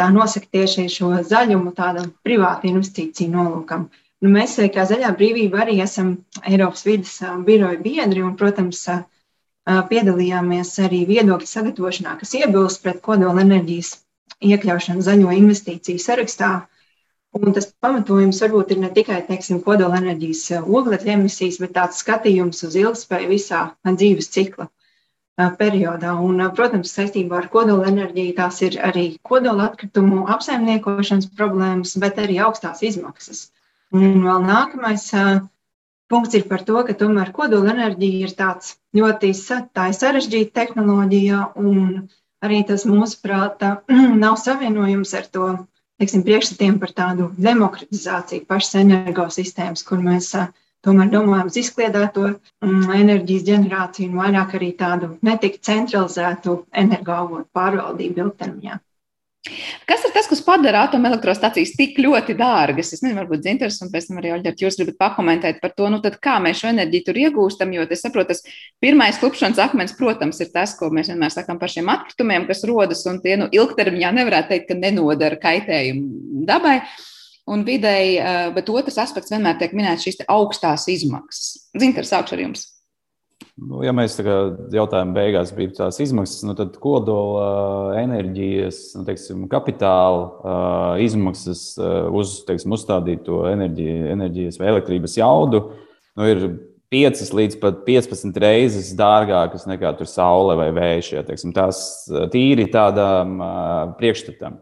tā 0.00 0.06
nosaka 0.12 0.48
tieši 0.56 0.88
šo 0.92 1.12
zaļumu 1.28 1.74
tādam 1.76 2.12
privātu 2.24 2.70
investīciju 2.72 3.34
nolūkam. 3.34 3.90
Nu, 4.20 4.28
mēs, 4.34 4.58
kā 4.74 4.84
Zaļā 4.88 5.14
brīvība, 5.16 5.62
arī 5.62 5.78
esam 5.80 6.10
Eiropas 6.44 6.84
vidas 6.84 7.14
biroja 7.46 7.78
biedri 7.80 8.20
un, 8.20 8.34
protams, 8.40 8.82
piedalījāmies 9.90 10.72
arī 10.84 11.04
viedokļu 11.08 11.48
sagatavošanā, 11.48 12.16
kas 12.20 12.34
iebilst 12.36 12.82
pret 12.84 12.98
kodolenerģijas 13.06 13.94
iekļaušanu 14.50 15.04
zaļo 15.06 15.32
investīciju 15.36 16.02
sarakstā. 16.04 16.50
Un 17.38 17.54
tas 17.56 17.68
pamatojums 17.84 18.40
varbūt 18.42 18.74
ir 18.74 18.80
ne 18.82 18.90
tikai 18.94 19.20
teiksim, 19.28 19.60
kodolenerģijas 19.64 20.42
oglekļa 20.60 21.14
emisijas, 21.14 21.60
bet 21.62 21.72
tāds 21.76 22.00
skatījums 22.02 22.64
uz 22.66 22.76
ilgspēju 22.80 23.30
visā 23.30 23.60
dzīves 23.86 24.28
cikla 24.34 24.66
periodā. 25.60 26.16
Un, 26.26 26.42
protams, 26.58 26.92
saistībā 26.96 27.38
ar 27.38 27.48
kodolenerģiju 27.54 28.34
tās 28.40 28.60
ir 28.66 28.76
arī 28.90 29.06
kodola 29.22 29.70
atkritumu 29.70 30.26
apsaimniekošanas 30.34 31.30
problēmas, 31.38 31.94
bet 32.02 32.18
arī 32.24 32.40
augstās 32.48 32.82
izmaksas. 32.90 33.46
Un 33.96 34.22
vēl 34.22 34.44
nākamais 34.46 35.06
punkts 36.10 36.36
ir 36.38 36.46
par 36.50 36.62
to, 36.66 36.82
ka 36.86 36.94
tomēr 36.98 37.32
kodolenerģija 37.34 38.28
ir 38.28 38.36
tāds 38.38 38.76
ļoti 38.96 39.32
tā 39.74 39.90
ir 39.90 39.98
sarežģīta 39.98 40.54
tehnoloģija, 40.60 41.40
un 41.58 42.08
arī 42.44 42.62
tas 42.68 42.86
mūsuprāt 42.86 43.66
nav 44.24 44.38
savienojums 44.42 45.14
ar 45.18 45.26
to 45.34 45.50
teiksim, 46.00 46.24
priekšstatiem 46.24 46.80
par 46.80 46.94
tādu 46.96 47.28
demokratizāciju 47.36 48.46
pašas 48.48 48.78
energosistēmas, 48.80 49.84
kur 49.84 50.00
mēs 50.02 50.32
tomēr 50.86 51.10
domājam 51.12 51.50
uz 51.50 51.58
izkliedēto 51.60 52.26
mm, 52.30 52.86
enerģijas 53.02 53.48
ģenerāciju 53.50 54.08
un 54.08 54.22
vairāk 54.22 54.54
arī 54.56 54.70
tādu 54.80 55.10
netik 55.26 55.60
centralizētu 55.66 56.62
energoavotu 56.84 57.50
pārvaldību 57.56 58.24
ilgtermiņā. 58.24 58.80
Kas 59.88 60.02
ir 60.04 60.12
tas, 60.12 60.26
kas 60.28 60.42
padara 60.44 60.82
atomelektrostacijas 60.84 61.70
tik 61.72 61.96
ļoti 62.04 62.34
dārgas? 62.36 62.90
Es 62.92 63.00
nezinu, 63.00 63.22
varbūt 63.22 63.40
Dzinters 63.40 63.78
un 63.80 63.88
pēc 63.92 64.10
tam 64.10 64.18
arī 64.20 64.34
Oļģert, 64.34 64.60
jūs 64.60 64.76
gribat 64.76 64.98
pakomentēt 65.00 65.62
par 65.62 65.72
to, 65.72 65.86
nu 65.88 66.02
tad 66.04 66.18
kā 66.20 66.34
mēs 66.44 66.60
šo 66.60 66.68
enerģiju 66.74 67.06
tur 67.06 67.20
iegūstam, 67.22 67.72
jo 67.72 67.86
es 67.88 68.04
saprotu, 68.04 68.34
tas 68.34 68.44
pirmais 68.84 69.16
klupšanas 69.22 69.62
akmens, 69.64 69.94
protams, 69.96 70.42
ir 70.44 70.50
tas, 70.52 70.74
ko 70.76 70.90
mēs 70.92 71.08
vienmēr 71.08 71.32
sakām 71.32 71.60
par 71.62 71.72
šiem 71.72 71.88
atkritumiem, 71.88 72.44
kas 72.50 72.60
rodas 72.68 73.00
un 73.08 73.22
tie, 73.24 73.38
nu, 73.40 73.48
ilgtermiņā 73.48 74.10
nevarētu 74.18 74.52
teikt, 74.52 74.68
ka 74.68 74.76
nenodara 74.76 75.40
kaitējumu 75.40 76.44
dabai 76.50 76.82
un 77.48 77.64
videi, 77.64 78.18
eh, 78.20 78.50
bet 78.52 78.68
otrs 78.68 79.00
aspekts 79.00 79.32
vienmēr 79.32 79.56
tiek 79.62 79.72
minēts 79.72 80.04
šīs 80.04 80.20
augstās 80.28 80.84
izmaksas. 80.92 81.70
Dzinters, 81.72 82.12
sākšu 82.12 82.36
ar 82.36 82.44
jums. 82.44 82.68
Nu, 83.60 83.82
ja 83.84 83.92
mēs 83.92 84.14
jautājām, 84.20 85.12
beigās 85.16 85.50
bija 85.56 85.72
tās 85.76 85.98
izmaksas, 86.00 86.44
nu, 86.48 86.54
tad 86.56 86.76
kodola 86.80 87.98
enerģijas, 88.00 88.78
nu, 88.96 89.04
teiksim, 89.08 89.44
kapitāla 89.52 90.22
uh, 90.24 91.02
izmaksas 91.04 91.64
uh, 91.80 92.08
uz 92.16 92.38
teiksim, 92.48 92.72
uzstādīto 92.76 93.42
enerģiju, 93.50 94.08
enerģijas 94.14 94.60
vai 94.60 94.70
elektrības 94.72 95.18
jaudu 95.20 95.62
nu, 96.16 96.28
ir 96.28 96.44
5 96.90 97.34
līdz 97.36 97.60
pat 97.62 97.84
15 97.86 98.40
reizes 98.42 98.94
dārgākas 98.98 99.68
nekā 99.68 99.92
saule 100.08 100.56
vai 100.58 100.70
vējš. 100.74 101.12
Ja, 101.14 101.24
teiksim, 101.26 101.52
tās 101.56 101.84
tīri 102.32 102.66
tādām 102.72 103.36
uh, 103.38 103.94
priekšstatām. 104.00 104.58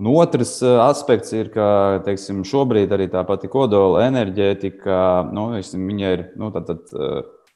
Un 0.00 0.08
otrs 0.16 0.58
aspekts 0.64 1.34
ir, 1.36 1.50
ka 1.52 2.00
teiksim, 2.06 2.40
šobrīd 2.48 2.92
arī 2.96 3.10
tā 3.12 3.20
pati 3.28 3.50
kodola 3.52 4.06
enerģētika, 4.06 4.96
nu, 5.36 5.50
viņa 5.60 6.12
ir 6.16 6.22
nu, 6.40 6.48
tā, 6.54 6.62
tā, 6.64 6.78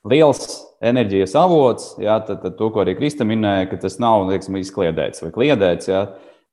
liels 0.08 0.60
enerģijas 0.84 1.34
avots, 1.38 1.94
jā, 2.02 2.18
tad, 2.26 2.42
tad 2.44 2.58
to, 2.58 2.68
ko 2.72 2.82
arī 2.84 2.94
Krista 2.98 3.26
minēja, 3.26 3.70
ka 3.70 3.80
tas 3.86 3.96
nav 4.02 4.28
teiksim, 4.28 4.58
izkliedēts 4.60 5.24
vai 5.24 5.32
kliedēts. 5.34 5.90
Jā. 5.90 6.04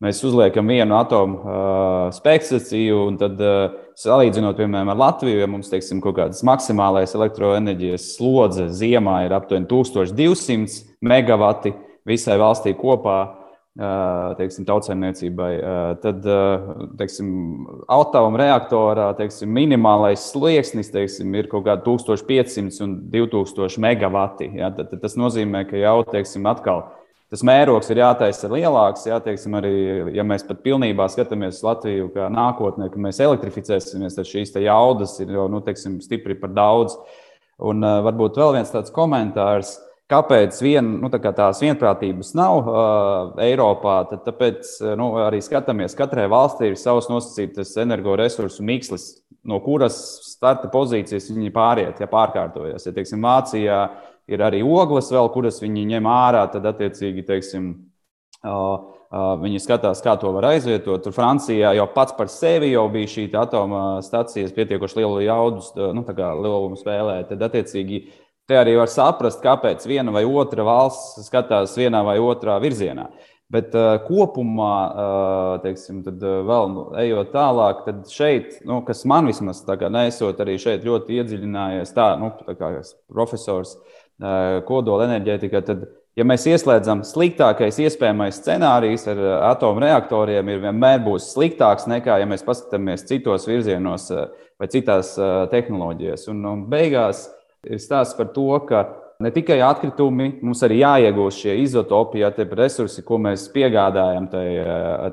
Mēs 0.02 0.24
uzliekam 0.26 0.72
vienu 0.72 0.96
atomu 0.98 1.42
uh, 1.44 2.08
spēkstaciju, 2.16 3.04
un 3.12 3.20
tad, 3.22 3.38
uh, 3.38 3.76
salīdzinot, 4.02 4.58
piemēram, 4.58 4.90
ar 4.90 4.98
Latviju, 4.98 5.44
ja 5.44 5.50
mums 5.52 5.70
teiksim, 5.70 6.00
kaut 6.02 6.18
kādas 6.18 6.42
maksimālais 6.48 7.14
elektroenerģijas 7.18 8.08
slodze 8.16 8.66
ziemā 8.74 9.20
ir 9.28 9.36
aptuveni 9.38 9.70
1200 9.70 10.96
megawati 11.06 11.76
visai 12.10 12.40
valstī 12.42 12.74
kopā, 12.80 13.20
teiksim, 13.80 14.66
tautsēmniecībai, 14.68 15.52
tad 16.04 16.26
teiksim, 17.00 17.28
automašīnu 17.88 18.40
reaktorā 18.42 19.06
teiksim, 19.16 19.52
minimālais 19.56 20.26
slieksnis 20.34 20.92
teiksim, 20.92 21.32
ir 21.40 21.48
kaut 21.52 21.64
kāda 21.70 21.86
1500 21.86 22.82
un 22.84 22.98
2000 23.14 23.80
megawati. 23.80 24.50
Ja? 24.60 24.74
Tad, 24.76 24.92
tad 24.92 25.06
tas 25.06 25.16
nozīmē, 25.20 25.64
ka 25.70 25.80
jau 25.80 26.02
teiksim, 26.10 26.50
atkal, 26.52 26.84
tas 27.32 27.46
mērogs 27.48 27.88
ir 27.94 28.02
jātaisa 28.04 28.52
lielāks. 28.52 29.08
Jā, 29.08 29.22
teiksim, 29.24 29.56
arī, 29.62 29.76
ja 30.18 30.26
mēs 30.28 30.44
pat 30.48 30.60
pilnībā 30.66 31.08
skatāmies 31.12 31.64
Latviju 31.64 32.10
kā 32.12 32.28
nākotnē, 32.34 32.90
ka 32.92 33.00
mēs 33.00 33.24
elektrificēsimies, 33.24 34.20
tad 34.20 34.28
šīs 34.28 34.52
jaudas 34.60 35.16
ir 35.24 35.32
jau 35.38 35.48
nu, 35.52 35.64
teiksim, 35.64 36.02
stipri 36.04 36.36
par 36.36 36.52
daudz. 36.52 37.00
Un 37.62 37.86
uh, 37.86 38.02
varbūt 38.04 38.42
vēl 38.42 38.56
viens 38.58 38.72
tāds 38.74 38.92
komentārs. 38.92 39.78
Uh, 39.78 39.91
Kāpēc 40.12 40.58
vien, 40.60 40.88
nu, 41.00 41.08
tā 41.08 41.32
tās 41.32 41.62
vienprātības 41.64 42.34
nav 42.36 42.58
uh, 42.60 43.42
Eiropā? 43.46 44.02
Tad, 44.10 44.26
tāpēc 44.26 44.74
nu, 45.00 45.14
arī 45.24 45.40
skatāmies, 45.44 45.96
katrai 45.96 46.26
valstī 46.32 46.74
ir 46.74 46.80
savs 46.80 47.08
nosacītas 47.08 47.78
energoresursu 47.80 48.66
mikslis, 48.68 49.06
no 49.48 49.62
kuras 49.64 49.96
starta 50.28 50.68
pozīcijas 50.74 51.30
viņi 51.32 51.54
pāriet, 51.56 52.02
ja 52.04 52.10
pārkārtojas. 52.12 52.90
Ja, 52.90 52.96
teiksim, 52.96 53.24
Vācijā 53.24 53.78
ir 54.32 54.44
arī 54.44 54.60
ogles, 54.68 55.12
vēl, 55.14 55.32
kuras 55.32 55.62
viņi 55.64 55.88
ņem 55.94 56.10
ārā, 56.12 56.44
tad 56.52 56.68
attiecīgi 56.74 57.24
teiksim, 57.28 57.70
uh, 58.44 58.52
uh, 59.08 59.32
viņi 59.42 59.62
skatās, 59.64 60.04
kā 60.04 60.18
to 60.20 60.34
var 60.36 60.50
aizvietot. 60.52 61.06
Tur 61.06 61.16
Francijā 61.16 61.72
jau 61.78 61.88
pats 61.96 62.16
par 62.18 62.32
sevi 62.32 62.74
bija 62.94 63.14
šī 63.16 63.30
atomstacijas 63.46 64.52
pietiekoši 64.56 65.02
lielu 65.02 65.24
jaudu, 65.30 65.66
nu, 65.96 66.06
lielumu 66.12 66.80
spēlē. 66.80 67.22
Tad, 67.32 67.48
attiecīgi, 67.48 68.04
Te 68.52 68.58
arī 68.60 68.74
var 68.76 68.90
saprast, 68.92 69.40
kāpēc 69.40 69.86
viena 69.88 70.12
vai 70.12 70.26
otra 70.28 70.66
valsts 70.68 71.24
skatās 71.30 71.72
vienā 71.80 72.02
vai 72.04 72.18
otrā 72.20 72.58
virzienā. 72.60 73.06
Bet 73.52 73.72
uh, 73.80 73.94
kopumā, 74.04 74.74
uh, 74.92 75.52
teiksim, 75.64 76.02
tad, 76.04 76.18
uh, 76.20 76.42
vēl 76.50 76.68
nu, 76.74 76.84
ejot 77.00 77.32
tālāk, 77.32 77.86
tad 77.86 78.12
šeit, 78.12 78.60
nu, 78.68 78.82
kas 78.84 79.06
man 79.08 79.32
vismaz 79.32 79.64
kā 79.64 79.88
nesot 79.88 80.44
arī 80.44 80.58
šeit 80.60 80.84
ļoti 80.84 81.22
iedziļinājies, 81.22 81.96
tā, 81.96 82.10
nu, 82.20 82.34
tā 82.44 82.58
kā 82.60 82.76
profesors 83.08 83.78
uh, 83.78 84.60
kodola 84.68 85.08
enerģētikā, 85.08 85.64
tad, 85.72 85.88
ja 86.20 86.28
mēs 86.28 86.52
ieslēdzam 86.52 87.08
sliktākais 87.08 87.80
iespējamais 87.88 88.44
scenārijs 88.44 89.08
ar 89.16 89.26
atomreaktoriem, 89.54 90.52
ir 90.52 90.66
vienmēr 90.68 91.04
būs 91.08 91.32
sliktāks 91.38 91.88
nekā, 91.88 92.20
ja 92.20 92.28
mēs 92.28 92.44
paskatāmies 92.44 93.08
citos 93.08 93.48
virzienos 93.48 94.12
uh, 94.12 94.28
vai 94.60 94.68
citās 94.76 95.16
uh, 95.20 95.46
tehnoloģijās. 95.56 96.28
Un, 96.36 96.44
un 96.52 96.68
beigās, 96.72 97.30
uh, 97.30 97.41
ir 97.70 97.82
stāsts 97.82 98.18
par 98.18 98.32
to, 98.34 98.50
ka 98.66 98.86
ne 99.22 99.32
tikai 99.34 99.60
atkritumi, 99.62 100.34
mums 100.42 100.64
arī 100.66 100.82
jāiegūst 100.82 101.46
šie 101.46 101.60
izotopi, 101.62 102.24
ja 102.24 102.32
tie 102.34 102.48
resursi, 102.50 103.04
ko 103.06 103.22
mēs 103.22 103.48
piegādājam 103.54 104.28
tai, 104.32 104.48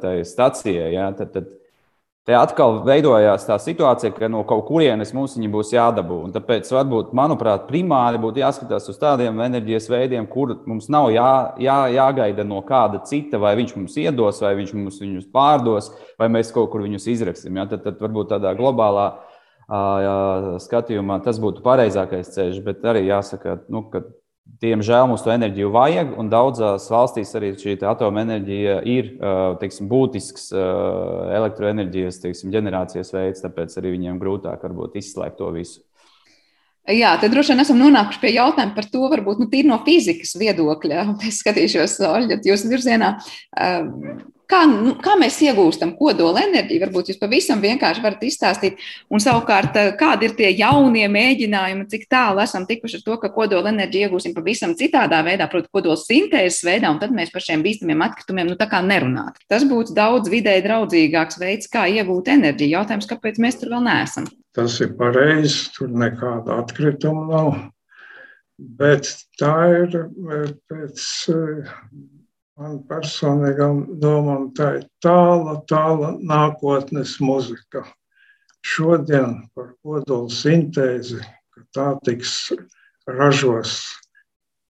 tai 0.01 0.15
stacijai. 0.25 0.93
Ja, 0.95 1.11
tad, 1.17 1.35
tad 1.35 1.51
te 2.29 2.37
atkal 2.37 2.81
veidojās 2.87 3.45
tā 3.49 3.59
situācija, 3.61 4.15
ka 4.17 4.31
no 4.33 4.47
kaut 4.49 4.65
kurienes 4.69 5.13
mums 5.17 5.37
viņi 5.37 5.53
būs 5.53 5.75
jādabū. 5.77 6.23
Un 6.25 6.33
tāpēc, 6.33 6.73
varbūt, 6.73 7.13
manuprāt, 7.17 7.69
primāri 7.69 8.21
būtu 8.23 8.41
jāskatās 8.41 8.89
uz 8.89 9.01
tādiem 9.01 9.45
enerģijas 9.45 9.91
veidiem, 9.93 10.29
kur 10.33 10.57
mums 10.69 10.89
nav 10.93 11.13
jā, 11.13 11.31
jā, 11.61 11.79
jāgaida 11.99 12.49
no 12.49 12.63
kāda 12.65 13.05
cita, 13.09 13.41
vai 13.41 13.55
viņš 13.61 13.77
mums 13.77 14.01
iedos, 14.01 14.41
vai 14.45 14.57
viņš 14.63 14.77
mums 14.77 15.01
viņus 15.05 15.29
pārdos, 15.33 15.93
vai 16.21 16.33
mēs 16.33 16.53
kaut 16.57 16.73
kur 16.73 16.89
viņus 16.89 17.11
izraksim. 17.13 17.61
Ja? 17.61 17.69
Tad, 17.69 17.85
tad 17.85 18.01
varbūt 18.01 18.33
tādā 18.33 18.57
globālā 18.57 19.11
skatījumā 19.69 21.19
tas 21.25 21.41
būtu 21.43 21.61
pareizākais 21.65 22.33
ceļš, 22.35 22.63
bet 22.65 22.87
arī 22.89 23.05
jāsaka, 23.09 23.61
nu, 23.69 23.85
ka 23.93 24.07
Diemžēl 24.59 25.05
mums 25.07 25.23
to 25.23 25.31
enerģiju 25.31 25.69
vajag, 25.71 26.15
un 26.19 26.31
daudzās 26.33 26.89
valstīs 26.91 27.31
arī 27.39 27.53
šī 27.61 27.77
atomenerģija 27.87 28.79
ir 28.91 29.11
teiksim, 29.61 29.87
būtisks 29.91 30.49
elektroenerģijas 31.37 32.19
teiksim, 32.25 32.51
ģenerācijas 32.55 33.13
veids, 33.15 33.45
tāpēc 33.45 33.77
arī 33.79 33.93
viņiem 33.95 34.17
grūtāk 34.19 34.65
varbūt 34.65 34.97
izslēgt 34.99 35.39
to 35.39 35.53
visu. 35.55 35.85
Jā, 36.89 37.13
tad 37.21 37.35
droši 37.35 37.53
vien 37.53 37.63
esam 37.63 37.79
nonākuši 37.83 38.23
pie 38.23 38.33
jautājuma 38.39 38.75
par 38.75 38.89
to, 38.89 39.05
varbūt 39.13 39.45
nu, 39.45 39.51
tīri 39.53 39.69
no 39.69 39.77
fizikas 39.85 40.33
viedokļa. 40.41 41.05
Es 41.29 41.43
skatīšos, 41.45 41.99
Oļģa, 42.09 42.41
jūsu 42.49 42.73
virzienā. 42.73 43.13
Kā, 44.49 44.63
nu, 44.65 44.95
kā 45.05 45.13
mēs 45.21 45.37
iegūstam 45.45 45.91
kodola 45.99 46.41
enerģiju? 46.47 46.81
Varbūt 46.87 47.11
jūs 47.11 47.19
pavisam 47.21 47.61
vienkārši 47.61 48.01
varat 48.01 48.23
izstāstīt. 48.25 48.79
Un 49.13 49.21
savukārt, 49.21 49.77
eh, 49.77 49.91
kādi 50.01 50.25
ir 50.25 50.35
tie 50.39 50.49
jaunie 50.57 51.05
mēģinājumi, 51.13 51.85
cik 51.93 52.07
tālu 52.09 52.41
esam 52.41 52.65
tikuši 52.65 52.97
ar 52.97 53.05
to, 53.05 53.19
ka 53.21 53.29
kodola 53.35 53.69
enerģiju 53.69 54.09
iegūsim 54.09 54.33
pavisam 54.33 54.73
citādā 54.73 55.21
veidā, 55.27 55.51
proti, 55.53 55.69
kodola 55.69 56.01
sintēzes 56.01 56.65
veidā, 56.65 56.89
un 56.89 56.99
tad 56.99 57.13
mēs 57.13 57.31
par 57.31 57.45
šiem 57.45 57.61
bīstamiem 57.63 58.07
atkritumiem 58.09 58.49
nu, 58.49 58.57
tā 58.57 58.71
kā 58.73 58.81
nerunāt. 58.81 59.37
Tas 59.53 59.69
būtu 59.69 59.93
daudz 59.93 60.33
vidēji 60.33 60.65
draudzīgāks 60.65 61.39
veids, 61.45 61.69
kā 61.69 61.85
iegūt 61.85 62.33
enerģiju. 62.33 62.73
Jautājums, 62.79 63.13
kāpēc 63.13 63.37
mēs 63.45 63.61
tur 63.61 63.77
vēl 63.77 63.85
neesam? 63.85 64.33
Tas 64.57 64.81
ir 64.81 64.97
pareizi, 64.97 65.69
tur 65.77 65.93
nekāda 65.93 66.63
atkrituma 66.65 67.29
nav. 67.29 67.57
Bet 68.57 69.13
tā 69.37 69.57
ir 69.85 69.99
eh, 70.01 70.55
pēc 70.73 71.03
eh, 71.37 71.77
man 72.59 72.81
personīgām 72.91 73.85
domām 74.03 74.49
tā 74.59 74.73
ir 74.81 74.89
tāla, 75.05 75.59
tāla 75.71 76.15
nākotnes 76.19 77.19
muzika. 77.23 77.85
Šodien 78.67 79.37
par 79.55 79.71
kodolu 79.87 80.33
sintēzi, 80.35 81.21
ka 81.55 81.63
tā 81.77 81.87
tiks 82.07 82.35
ražos 83.07 83.79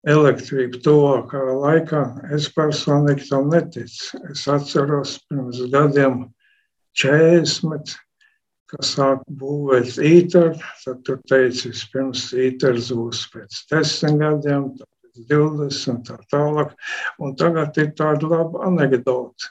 elektrību 0.08 0.80
tuvākā 0.84 1.40
laikā, 1.62 2.02
es 2.36 2.48
personīgi 2.52 3.28
tam 3.30 3.50
neticu. 3.52 4.20
Es 4.32 4.46
atceros 4.48 5.16
pirms 5.28 5.64
gadiem 5.72 6.22
40, 7.00 7.96
kas 8.70 8.94
sāk 8.96 9.24
būvēt 9.40 9.98
īteru, 10.04 10.56
tad 10.84 11.02
tur 11.08 11.20
teica, 11.28 11.72
vispirms 11.72 12.28
īteris 12.36 12.92
būs 12.96 13.26
pēc 13.32 13.64
desmit 13.72 14.20
gadiem, 14.20 14.70
20 15.30 16.04
tā 16.06 16.18
tālāk. 16.32 16.74
Un 17.18 17.34
tagad 17.38 17.78
ir 17.80 17.90
tāda 17.98 18.30
laba 18.30 18.66
anekdote. 18.68 19.50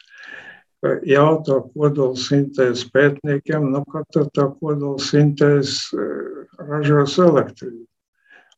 Jautā 1.04 1.58
kodola 1.74 2.16
sintēzes 2.16 2.86
pētniekiem, 2.94 3.66
nu, 3.74 3.82
kad 3.92 4.08
tā 4.16 4.46
kodola 4.62 5.02
sintēze 5.04 5.98
eh, 6.00 6.46
ražos 6.70 7.18
elektrību. 7.20 7.84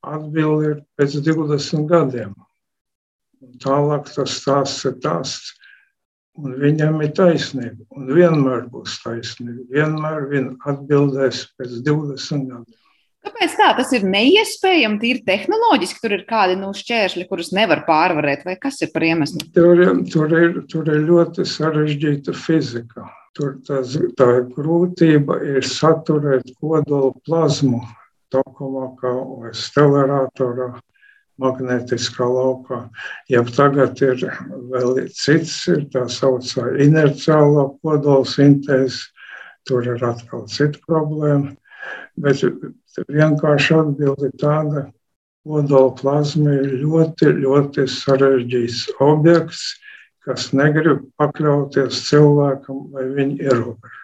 Atbilde 0.02 0.70
ir 0.70 0.78
pēc 0.98 1.18
20 1.26 1.88
gadiem. 1.90 2.36
Un 3.42 3.58
tālāk 3.62 4.10
tas 4.14 4.38
stāsts 4.38 4.86
ir 4.86 5.00
stāsts. 5.00 5.58
Un 6.38 6.54
viņam 6.62 7.02
ir 7.04 7.12
taisnība. 7.18 7.84
Un 7.98 8.08
vienmēr 8.16 8.70
būs 8.72 9.02
taisnība. 9.04 9.66
Vienmēr 9.74 10.30
viņa 10.32 10.54
atbildēs 10.72 11.42
pēc 11.58 11.82
20 11.90 12.48
gadiem. 12.54 12.81
Kāpēc 13.22 13.54
tā? 13.54 13.70
Tas 13.78 13.92
ir 13.94 14.06
neiespējami, 14.10 14.98
tīri 15.02 15.24
tehnoloģiski. 15.28 16.02
Tur 16.02 16.16
ir 16.18 16.26
kādi 16.30 16.58
nu, 16.58 16.72
šķēršļi, 16.78 17.28
kurus 17.30 17.52
nevar 17.54 17.84
pārvarēt, 17.86 18.46
vai 18.48 18.56
kas 18.62 18.82
ir 18.82 18.90
par 18.94 19.06
iemeslu? 19.06 19.44
Tur, 19.54 19.82
tur, 20.10 20.34
ir, 20.38 20.62
tur 20.72 20.90
ir 20.90 21.04
ļoti 21.06 21.46
sarežģīta 21.46 22.34
fizika. 22.34 23.06
Tur 23.38 23.56
tas, 23.68 23.94
tā 24.20 24.30
grūtība 24.56 25.38
ir 25.54 25.64
saturēt 25.64 26.50
kodolu 26.60 27.14
plazmu 27.28 27.84
tokamākā 28.34 29.14
vai 29.14 29.54
steleratorā, 29.56 30.74
magnetiskā 31.42 32.26
laukā. 32.28 32.82
Ja 33.32 33.46
tagad 33.48 34.02
ir 34.04 34.26
vēl 34.74 35.06
cits, 35.16 35.56
ir 35.72 35.86
tā 35.94 36.08
saucamā 36.12 36.76
inerciālā 36.86 37.70
kodola 37.82 38.28
sintēze, 38.28 39.10
tur 39.68 39.88
ir 39.88 40.04
atkal 40.06 40.48
cita 40.50 40.82
problēma. 40.88 41.56
Bet 42.22 42.44
vienkārši 43.08 43.78
atbildi 43.78 44.32
tāda, 44.42 44.88
kodola 45.48 45.94
plazma 45.98 46.54
ir 46.60 46.76
ļoti, 46.84 47.32
ļoti 47.42 47.88
sarežģīts 47.90 48.84
objekts, 49.02 49.64
kas 50.26 50.52
negrib 50.54 51.08
pakļauties 51.18 52.04
cilvēkam 52.10 52.86
vai 52.94 53.08
viņa 53.16 53.48
ierobežojumam. 53.48 54.01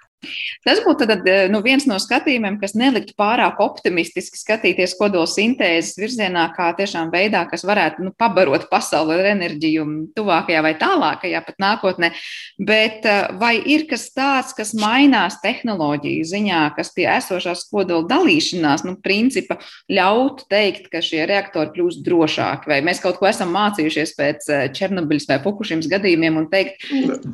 Tas 0.65 0.81
būtu 0.83 1.05
tad, 1.07 1.21
eh, 1.29 1.45
nu, 1.51 1.61
viens 1.61 1.85
no 1.87 1.95
skatījumiem, 2.01 2.57
kas 2.59 2.73
neliktu 2.75 3.13
pārāk 3.19 3.59
optimistiski 3.63 4.39
skatīties 4.39 4.95
kodola 4.97 5.29
sintēzes 5.29 5.95
virzienā, 5.99 6.47
kā 6.55 6.71
tiešām 6.75 7.11
veidā, 7.13 7.43
kas 7.49 7.63
varētu 7.67 8.03
nu, 8.07 8.13
pabarot 8.17 8.65
pasauli 8.71 9.13
ar 9.13 9.29
enerģiju 9.35 9.85
tuvākajā 10.17 10.63
vai 10.65 10.73
tālākajā 10.79 11.43
pat 11.45 11.61
nākotnē. 11.61 12.11
Bet 12.57 13.05
eh, 13.05 13.27
vai 13.39 13.55
ir 13.61 13.85
kas 13.89 14.09
tāds, 14.15 14.55
kas 14.57 14.73
mainās 14.77 15.37
tehnoloģiju 15.43 16.25
ziņā, 16.33 16.63
kas 16.75 16.91
pie 16.97 17.05
esošās 17.13 17.67
kodola 17.69 18.09
dalīšanās, 18.09 18.87
nu, 18.89 18.97
principa 19.03 19.59
ļautu 19.93 20.49
teikt, 20.49 20.89
ka 20.91 21.03
šie 21.05 21.23
reaktori 21.29 21.75
kļūst 21.77 22.03
drošāki, 22.03 22.73
vai 22.73 22.81
mēs 22.81 23.03
kaut 23.05 23.21
ko 23.21 23.29
esam 23.29 23.53
mācījušies 23.55 24.15
pēc 24.17 24.49
eh, 24.49 24.65
Černobiļas 24.73 25.29
vai 25.29 25.39
Fukušimas 25.45 25.93
gadījumiem 25.93 26.41
un 26.41 26.51
teikt, 26.51 26.89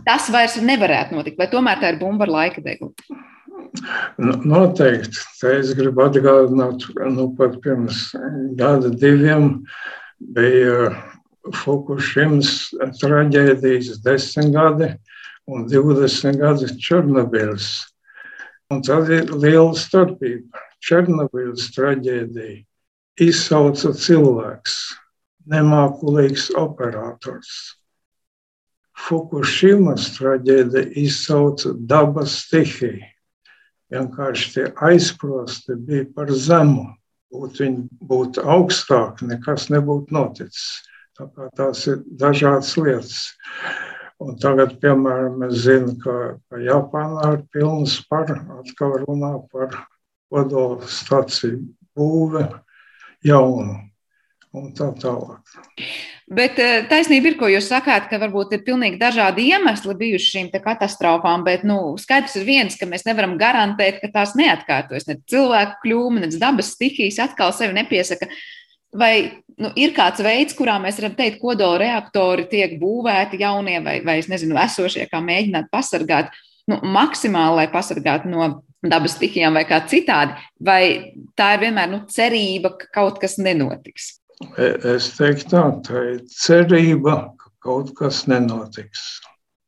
tas 0.05 0.27
vairs 0.33 0.59
nevarētu 0.59 1.15
notikt, 1.15 1.39
vai 1.39 1.49
tomēr 1.49 1.79
tā 1.79 1.95
ir 1.95 2.01
bumba 2.03 2.27
ar 2.27 2.35
laika 2.37 2.61
dēļ? 2.61 2.72
Viegli? 2.79 3.21
Nu, 4.17 4.35
noteikti. 4.45 5.21
Te 5.39 5.55
es 5.59 5.73
gribu 5.77 6.03
atgādināt, 6.05 6.85
ka 6.97 7.09
nu, 7.09 7.29
pat 7.37 7.57
pirms 7.63 8.11
gada 8.59 8.91
diviem 8.93 9.63
bija 10.35 10.93
Fukushimas 11.63 12.71
traģēdijas 13.01 13.99
desmit 14.05 14.53
gadi 14.53 14.93
un 15.51 15.65
20 15.67 16.39
gadi 16.39 16.69
Černobiļas. 16.85 17.71
Un 18.71 18.83
tad 18.85 19.09
ir 19.11 19.33
liela 19.33 19.73
starpība. 19.77 20.61
Černobiļas 20.83 21.69
traģēdija 21.75 22.61
izsauca 23.23 23.91
cilvēks, 24.05 24.77
nemākulīgs 25.51 26.49
operators. 26.59 27.51
Fukushimas 28.93 30.11
traģēdija 30.17 30.93
izsauca 31.01 31.73
dabas 31.89 32.37
stihiju. 32.43 33.01
Vienkārši 33.93 34.51
tie 34.53 34.65
aizprosti 34.87 35.75
bija 35.77 36.05
par 36.15 36.31
zemu. 36.31 36.87
Būtu 37.33 37.63
viņi 37.63 37.83
būtu 38.09 38.43
augstāki, 38.55 39.27
nekas 39.29 39.67
nebūtu 39.73 40.13
noticis. 40.13 40.83
Tā 41.17 41.27
kā 41.29 41.49
tās 41.57 41.85
ir 41.89 42.01
dažādas 42.21 42.73
lietas. 42.77 43.17
Un 44.21 44.37
tagad, 44.41 44.77
piemēram, 44.81 45.39
mēs 45.41 45.65
zinām, 45.65 45.97
ka, 46.01 46.15
ka 46.49 46.61
Japānā 46.61 47.33
ir 47.35 47.41
pilns 47.53 47.97
par, 48.09 48.29
atkal 48.59 48.99
runā 49.03 49.33
par 49.53 49.75
kodola 50.33 50.87
staciju 50.89 51.59
būve 51.97 52.45
jaunu 53.25 53.75
un 54.53 54.71
tā 54.77 54.89
tālāk. 55.01 55.57
Bet 56.31 56.59
eh, 56.61 56.85
taisnība 56.87 57.31
ir, 57.31 57.35
ko 57.39 57.49
jūs 57.51 57.67
sakāt, 57.67 58.07
ka 58.07 58.17
varbūt 58.21 58.55
ir 58.55 58.63
pilnīgi 58.63 58.99
dažādi 59.01 59.49
iemesli 59.51 59.95
bijuši 59.99 60.29
šīm 60.37 60.51
katastrofām, 60.63 61.43
bet 61.43 61.65
nu, 61.67 61.97
skaidrs 61.99 62.37
ir 62.39 62.47
viens, 62.47 62.77
ka 62.79 62.87
mēs 62.87 63.03
nevaram 63.07 63.35
garantēt, 63.39 63.99
ka 63.99 64.11
tās 64.13 64.35
neatkārtojas. 64.39 65.09
Ne 65.09 65.17
cilvēku 65.29 65.81
kļūme, 65.83 66.23
ne 66.23 66.31
dabas 66.39 66.71
stihijas 66.77 67.19
atkal 67.25 67.51
sevi 67.55 67.75
nepiesaka. 67.75 68.29
Vai 68.95 69.43
nu, 69.59 69.73
ir 69.75 69.91
kāds 69.97 70.23
veids, 70.23 70.55
kurā 70.55 70.77
mēs 70.79 71.01
varam 71.01 71.17
teikt, 71.17 71.41
kodola 71.41 71.81
reaktori 71.81 72.47
tiek 72.47 72.77
būvēti 72.79 73.41
jaunie 73.41 73.79
vai, 73.83 73.99
vai 74.05 74.19
nezinu, 74.29 74.55
esošie, 74.63 75.09
kā 75.11 75.19
mēģināt 75.19 75.71
pasargāt 75.73 76.31
nu, 76.71 76.79
maksimāli, 76.87 77.63
lai 77.63 77.67
pasargātu 77.73 78.31
no 78.31 78.49
dabas 78.83 79.17
stihijām 79.17 79.59
vai 79.59 79.65
kā 79.67 79.81
citādi? 79.89 80.37
Vai 80.63 80.83
tā 81.35 81.55
ir 81.57 81.65
vienmēr 81.67 81.91
nu, 81.91 82.03
cerība, 82.07 82.77
ka 82.79 82.93
kaut 83.01 83.19
kas 83.19 83.39
nenotiks? 83.41 84.22
Es 84.57 85.11
teiktu, 85.17 85.49
tā, 85.53 85.63
tā 85.87 86.03
ir 86.13 86.19
cerība, 86.29 87.15
ka 87.39 87.51
kaut 87.63 87.93
kas 87.99 88.23
nenotiks. 88.27 89.03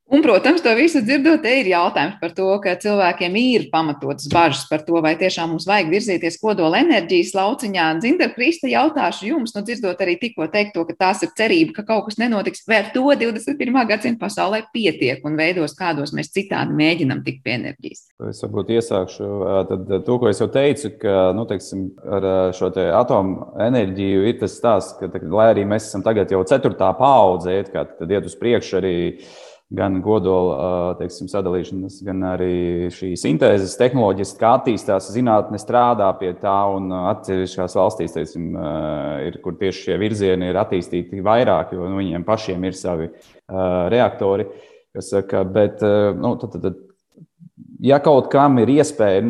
Un, 0.05 0.21
protams, 0.21 0.61
to 0.61 0.69
visu 0.77 0.99
dzirdot, 1.01 1.39
te 1.41 1.49
ir 1.63 1.71
jautājums 1.71 2.19
par 2.21 2.33
to, 2.37 2.45
ka 2.61 2.75
cilvēkiem 2.77 3.35
ir 3.41 3.63
pamatotas 3.71 4.27
bažas 4.29 4.67
par 4.69 4.83
to, 4.85 4.99
vai 5.01 5.15
tiešām 5.17 5.49
mums 5.49 5.65
vajag 5.65 5.87
virzīties 5.89 6.35
kodola 6.37 6.77
enerģijas 6.83 7.31
lauciņā. 7.33 7.85
Dzinter 8.03 8.29
Krista 8.35 8.69
jautāšu 8.69 9.31
jums, 9.31 9.55
nu 9.55 9.63
dzirdot 9.65 10.03
arī 10.05 10.13
tikko 10.21 10.45
teikto, 10.53 10.83
ka 10.85 10.93
tās 10.99 11.23
ir 11.25 11.31
cerība, 11.39 11.73
ka 11.79 11.85
kaut 11.87 12.11
kas 12.11 12.19
nenotiks, 12.21 12.61
vai 12.69 12.83
ar 12.83 12.91
to 12.93 13.01
21. 13.01 13.79
gadsimta 13.89 14.21
pasaulē 14.21 14.59
pietiek 14.75 15.25
un 15.25 15.39
veidos, 15.41 15.73
kādos 15.79 16.13
mēs 16.13 16.29
citādi 16.37 16.77
mēģinam 16.77 17.25
tikt 17.25 17.41
pie 17.41 17.55
enerģijas. 17.57 18.05
Es 18.29 18.43
varbūt 18.45 18.75
iesākšu 18.77 19.31
tad, 19.71 19.89
to, 20.05 20.19
ko 20.21 20.29
es 20.29 20.43
jau 20.43 20.49
teicu, 20.53 20.93
ka 21.01 21.31
nu, 21.33 21.47
teiksim, 21.49 21.87
ar 22.05 22.29
šo 22.53 22.69
te 22.77 22.85
atomu 22.93 23.57
enerģiju 23.71 24.21
ir 24.29 24.37
tas 24.45 24.53
stāsts, 24.61 24.99
ka, 25.01 25.09
lai 25.33 25.49
arī 25.55 25.65
mēs 25.65 25.89
esam 25.89 26.05
tagad 26.05 26.29
jau 26.29 26.45
ceturtā 26.45 26.93
paudze, 27.01 27.57
tad 27.73 28.05
iet 28.05 28.29
uz 28.29 28.37
priekšu 28.37 28.81
arī 28.83 28.95
gan 29.73 29.97
kodola 30.05 30.93
teiksim, 30.99 31.29
sadalīšanas, 31.31 31.97
gan 32.05 32.21
arī 32.29 32.89
šīs 32.93 33.23
sintēzes 33.25 33.73
tehnoloģijas, 33.79 34.35
kā 34.37 34.51
attīstās 34.59 35.09
zinātne, 35.15 35.57
strādā 35.61 36.11
pie 36.19 36.35
tā. 36.41 36.57
Un 36.75 36.93
atsevišķās 36.93 37.77
valstīs, 37.79 38.13
teiksim, 38.13 38.51
ir, 39.25 39.39
kur 39.43 39.57
tieši 39.59 39.87
šie 39.87 39.97
virzieni 40.01 40.51
ir 40.51 40.61
attīstīti 40.61 41.23
vairāk, 41.25 41.73
jo 41.73 41.89
nu, 41.89 41.99
viņiem 42.01 42.27
pašiem 42.27 42.69
ir 42.69 42.77
savi 42.77 43.09
reaktori. 43.93 44.47
Saka, 44.95 45.41
bet, 45.43 45.81
nu, 46.15 46.35
tad, 46.39 46.59
tad, 46.61 46.77
ja 47.83 47.97
kaut 48.03 48.29
kam 48.31 48.61
ir 48.61 48.69
iespēja 48.77 49.25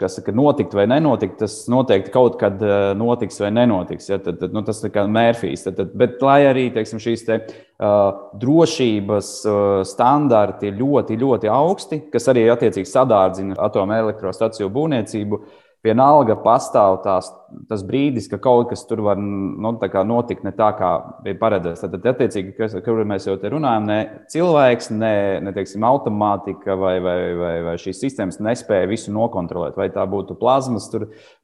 kas 0.00 0.16
saka, 0.18 0.32
notikt 0.34 0.74
vai 0.76 0.86
nenotikt, 0.88 1.36
tas 1.42 1.56
noteikti 1.72 2.12
kaut 2.14 2.38
kad 2.40 2.62
eh, 2.64 2.92
notiks 2.98 3.40
vai 3.42 3.50
nenotiks. 3.54 4.08
Ja, 4.10 4.18
tad, 4.22 4.38
tad, 4.40 4.54
nu, 4.56 4.64
tas 4.66 4.80
ir 4.84 4.92
kā 4.94 5.04
mērfijs. 5.10 5.66
Tad, 5.66 5.78
tad, 5.80 5.92
bet, 6.00 6.16
lai 6.24 6.40
arī 6.48 6.68
teiksim, 6.74 7.02
šīs 7.02 7.26
te, 7.26 7.40
uh, 7.44 8.06
drošības 8.40 9.32
uh, 9.50 9.58
standarti 9.88 10.70
ir 10.70 10.78
ļoti, 10.80 11.18
ļoti 11.20 11.52
augsti, 11.52 12.00
kas 12.12 12.30
arī 12.32 12.46
attiecīgi 12.52 12.88
sadārdzina 12.90 13.58
atomelektrostaciju 13.68 14.72
būvniecību, 14.72 15.40
uh, 15.40 15.60
vienalga 15.84 16.34
pastāv 16.40 17.02
tās, 17.04 17.28
tas 17.68 17.82
brīdis, 17.86 18.26
ka 18.30 18.38
kaut 18.42 18.70
kas 18.70 18.82
tur 18.88 19.02
var 19.04 19.18
nu, 19.20 19.74
notikt 20.08 20.44
ne 20.46 20.52
tā, 20.56 20.70
kā 20.78 20.90
bija 21.24 21.36
paredzēts. 21.40 21.84
Tad, 21.84 22.06
attiecīgi, 22.14 22.54
kas, 22.56 22.76
kur 22.86 23.02
mēs 23.08 23.28
jau 23.28 23.36
te 23.40 23.50
runājam, 23.52 23.86
ne 23.90 23.98
cilvēks, 24.32 24.90
ne, 24.96 25.12
ne 25.44 25.52
teiksim, 25.56 25.84
automātika 25.86 26.76
vai, 26.80 26.96
vai, 27.04 27.16
vai, 27.38 27.52
vai 27.68 27.76
šīs 27.80 28.00
sistēmas 28.06 28.40
nespēja 28.44 28.88
visu 28.90 29.12
nokontrolēt. 29.14 29.76
Vai 29.80 29.90
tā 29.94 30.06
būtu 30.08 30.38
plazmas 30.40 30.88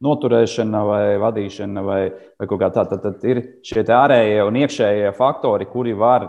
noturēšana 0.04 0.84
vai 0.88 1.04
vadīšana 1.22 1.84
vai, 1.84 2.00
vai 2.40 2.50
kaut 2.50 2.64
kā 2.64 2.72
tāda. 2.72 2.96
Tad, 2.96 3.20
tad 3.20 3.28
ir 3.28 3.42
šie 3.66 3.84
ārējie 3.94 4.40
un 4.46 4.56
iekšējie 4.64 5.12
faktori, 5.18 5.68
kuri 5.70 5.92
var 5.98 6.26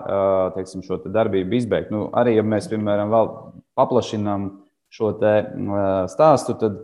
teiksim, 0.58 0.84
šo 0.86 1.00
te 1.02 1.12
darbību 1.14 1.58
izbeigt. 1.58 1.94
Nu, 1.96 2.10
arī, 2.18 2.36
ja 2.38 2.46
mēs, 2.46 2.68
piemēram, 2.72 3.10
vēl 3.14 3.32
paplašinām 3.80 4.50
šo 4.92 5.14
stāstu, 6.12 6.60
tad 6.60 6.82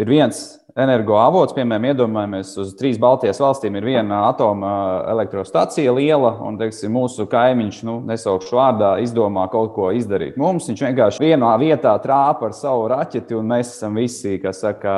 ir 0.00 0.10
viens 0.10 0.44
energoavots, 0.74 1.54
piemēram, 1.54 1.86
iedomājamies, 1.92 2.50
uz 2.58 2.72
trīs 2.78 2.96
Baltijas 2.98 3.38
valstīm 3.42 3.76
ir 3.78 3.84
viena 3.86 4.24
atoma 4.26 4.72
elektrostacija 5.12 5.92
liela, 5.94 6.32
un 6.42 6.58
teiksim, 6.58 6.90
mūsu 6.96 7.28
kaimiņš, 7.30 7.78
nu, 7.86 8.00
nesaukšu 8.08 8.58
vārdā, 8.58 8.90
izdomā 9.04 9.46
kaut 9.52 9.70
ko 9.76 9.92
izdarīt. 9.94 10.38
Mums 10.40 10.66
viņš 10.70 10.82
vienkārši 10.88 11.28
vienā 11.28 11.52
vietā 11.62 11.94
trāpa 12.02 12.50
ar 12.50 12.56
savu 12.58 12.88
raķeti, 12.90 13.38
un 13.38 13.54
mēs 13.54 13.76
esam 13.76 14.00
visi, 14.00 14.40
kas 14.42 14.64
saka, 14.66 14.96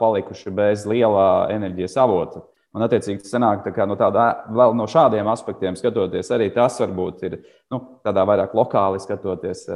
palikuši 0.00 0.54
bez 0.56 0.86
lielā 0.88 1.28
enerģijas 1.52 1.98
avota. 2.00 2.46
Un, 2.72 2.80
attiecīgi, 2.86 3.26
sanāk, 3.28 3.66
tā 3.68 3.84
no, 3.84 3.98
tāda, 4.00 4.46
no 4.48 4.86
šādiem 4.88 5.26
aspektiem 5.28 5.76
skatoties, 5.76 6.30
arī 6.32 6.46
tas 6.54 6.78
varbūt 6.80 7.26
ir 7.28 7.34
nu, 7.68 7.82
tādā 8.00 8.24
vairāk 8.28 8.54
lokāli 8.56 9.02
skatoties, 9.02 9.66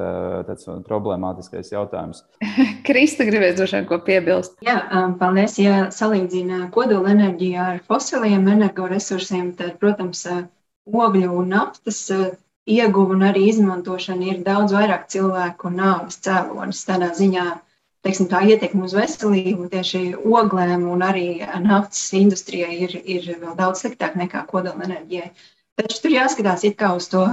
tāds 0.48 0.64
problemātiskais 0.86 1.74
jautājums. 1.74 2.22
Krista, 2.88 3.26
gribēs 3.28 3.58
droši 3.58 3.76
vien 3.76 3.90
ko 3.90 4.00
piebilst? 4.06 4.56
Jā, 4.64 4.78
paldies. 5.20 5.58
Ja 5.60 5.90
salīdzina 5.92 6.70
kodola 6.72 7.12
enerģiju 7.12 7.60
ar 7.66 7.84
fosiliem 7.84 8.48
energoresursiem, 8.54 9.52
tad, 9.60 9.76
protams, 9.82 10.24
ogļu 10.88 11.36
un 11.36 11.52
naftas 11.52 12.00
ieguva 12.66 13.12
un 13.12 13.28
arī 13.28 13.50
izmantošana 13.50 14.32
ir 14.32 14.40
daudz 14.46 14.72
vairāk 14.72 15.04
cilvēku 15.12 15.68
un 15.68 15.80
nāves 15.82 16.16
cēlonis. 16.24 16.80
Tādā 16.88 17.12
ziņā 17.20 17.46
teiksim, 18.06 18.28
tā 18.30 18.44
ietekme 18.46 18.86
uz 18.86 18.94
veselību 18.96 19.68
tieši 19.72 20.02
oglēm 20.22 20.86
un 20.92 21.02
arī 21.04 21.26
naftas 21.64 22.06
industrijai 22.16 22.78
ir, 22.86 22.96
ir 23.02 23.28
vēl 23.42 23.56
daudz 23.58 23.82
sliktāk 23.82 24.16
nekā 24.20 24.46
kodolenerģijai. 24.52 25.32
Taču 25.76 26.00
tur 26.04 26.14
jāskatās 26.14 26.64
uz 26.64 27.08
to 27.12 27.26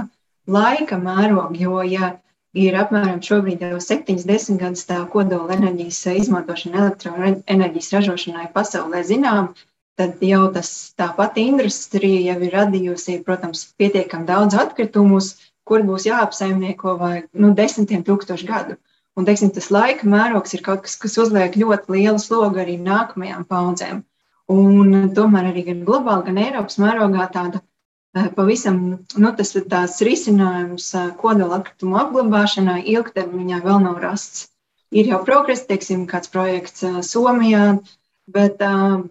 laika 0.46 0.98
mērogu, 1.00 1.56
jo, 1.60 1.82
ja 1.88 2.10
ir 2.54 2.76
apmēram 2.78 3.22
šobrīd 3.24 3.62
jau 3.64 3.78
70 3.82 4.58
gadus 4.60 4.84
tā 4.88 5.00
kodolenerģijas 5.12 6.02
izmantošana 6.24 6.82
elektroenerģijas 6.82 7.92
ražošanai 7.96 8.50
pasaulē 8.54 9.02
zinām, 9.06 9.54
tad 9.98 10.22
jau 10.22 10.46
tas 10.54 10.70
tā 10.98 11.08
pati 11.16 11.46
industrija 11.50 12.34
jau 12.34 12.38
ir 12.46 12.54
radījusi, 12.58 13.20
protams, 13.26 13.66
pietiekami 13.78 14.28
daudz 14.30 14.58
atkritumus, 14.58 15.34
kur 15.64 15.84
būs 15.86 16.06
jāapsaimnieko 16.10 16.98
vai 17.00 17.14
nu, 17.32 17.54
desmitiem 17.56 18.04
tūkstošu 18.06 18.50
gadu. 18.50 18.78
Un, 19.14 19.26
teiksim, 19.28 19.52
tas 19.54 19.70
laika 19.70 20.08
mērogs 20.10 20.56
ir 20.56 20.62
kaut 20.66 20.82
kas, 20.86 20.96
kas 20.98 21.14
uzliek 21.22 21.54
ļoti 21.60 21.94
lielu 21.94 22.18
slogu 22.18 22.58
arī 22.62 22.74
nākamajām 22.82 23.44
paudzēm. 23.50 24.00
Un 24.50 25.12
tomēr 25.16 25.52
arī 25.52 25.62
gan 25.68 25.84
globāli, 25.86 26.26
gan 26.26 26.40
Eiropas 26.42 26.80
mērogā 26.82 27.28
tāda 27.36 27.60
eh, 27.62 28.26
pavisam 28.34 28.80
nu, 28.90 29.30
tas 29.38 29.54
tās 29.70 30.00
risinājums 30.08 30.88
eh, 30.98 31.12
kodola 31.20 31.60
atkritumu 31.60 32.00
apglabāšanai 32.02 32.82
ilgtermiņā 32.96 33.62
vēl 33.64 33.80
nav 33.86 34.02
rasts. 34.02 34.48
Ir 34.94 35.08
jau 35.12 35.22
progress, 35.26 35.64
teiksim, 35.70 36.04
kāds 36.10 36.34
projekts 36.34 36.84
eh, 36.84 36.98
Somijā, 37.06 37.78
bet, 38.34 38.60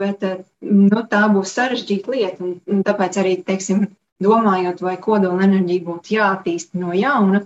bet 0.04 0.28
nu, 0.60 1.02
tā 1.10 1.26
būs 1.32 1.56
sarežģīta 1.56 2.14
lieta. 2.14 2.44
Un, 2.44 2.56
un 2.68 2.86
tāpēc 2.86 3.24
arī, 3.24 3.38
teiksim, 3.48 3.88
domājot, 4.24 4.84
vai 4.84 4.98
kodola 5.02 5.48
enerģija 5.48 5.88
būtu 5.88 6.16
jāattīst 6.18 6.76
no 6.78 6.94
jauna, 6.98 7.46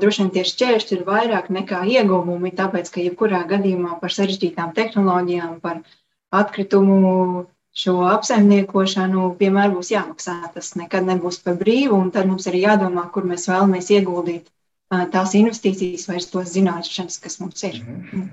droši 0.00 0.22
vien 0.22 0.30
tie 0.34 0.44
šķēršļi 0.48 0.96
ir 0.96 1.02
vairāk 1.06 1.48
nekā 1.52 1.82
ieguvumi, 1.96 2.52
tāpēc 2.58 2.90
ka 2.92 3.02
jebkurā 3.02 3.42
gadījumā 3.50 3.98
par 4.00 4.14
sarežģītām 4.14 4.74
tehnoloģijām, 4.76 5.58
par 5.64 5.82
atkritumu 6.32 7.46
šo 7.72 7.94
apsaimniekošanu 8.10 9.32
vienmēr 9.40 9.72
būs 9.72 9.92
jāmaksā. 9.94 10.36
Tas 10.54 10.74
nekad 10.80 11.08
nebūs 11.08 11.40
par 11.44 11.56
brīvu, 11.60 11.96
un 11.96 12.12
tad 12.14 12.28
mums 12.30 12.46
ir 12.50 12.60
jādomā, 12.60 13.06
kur 13.14 13.26
mēs 13.28 13.48
vēlamies 13.50 13.90
ieguldīt 13.96 14.48
tās 15.12 15.34
investīcijas 15.38 16.08
vai 16.10 16.20
tos 16.20 16.52
zināšanas, 16.52 17.20
kas 17.22 17.40
mums 17.40 17.64
ir. 17.68 17.80
Mhm. 17.82 18.30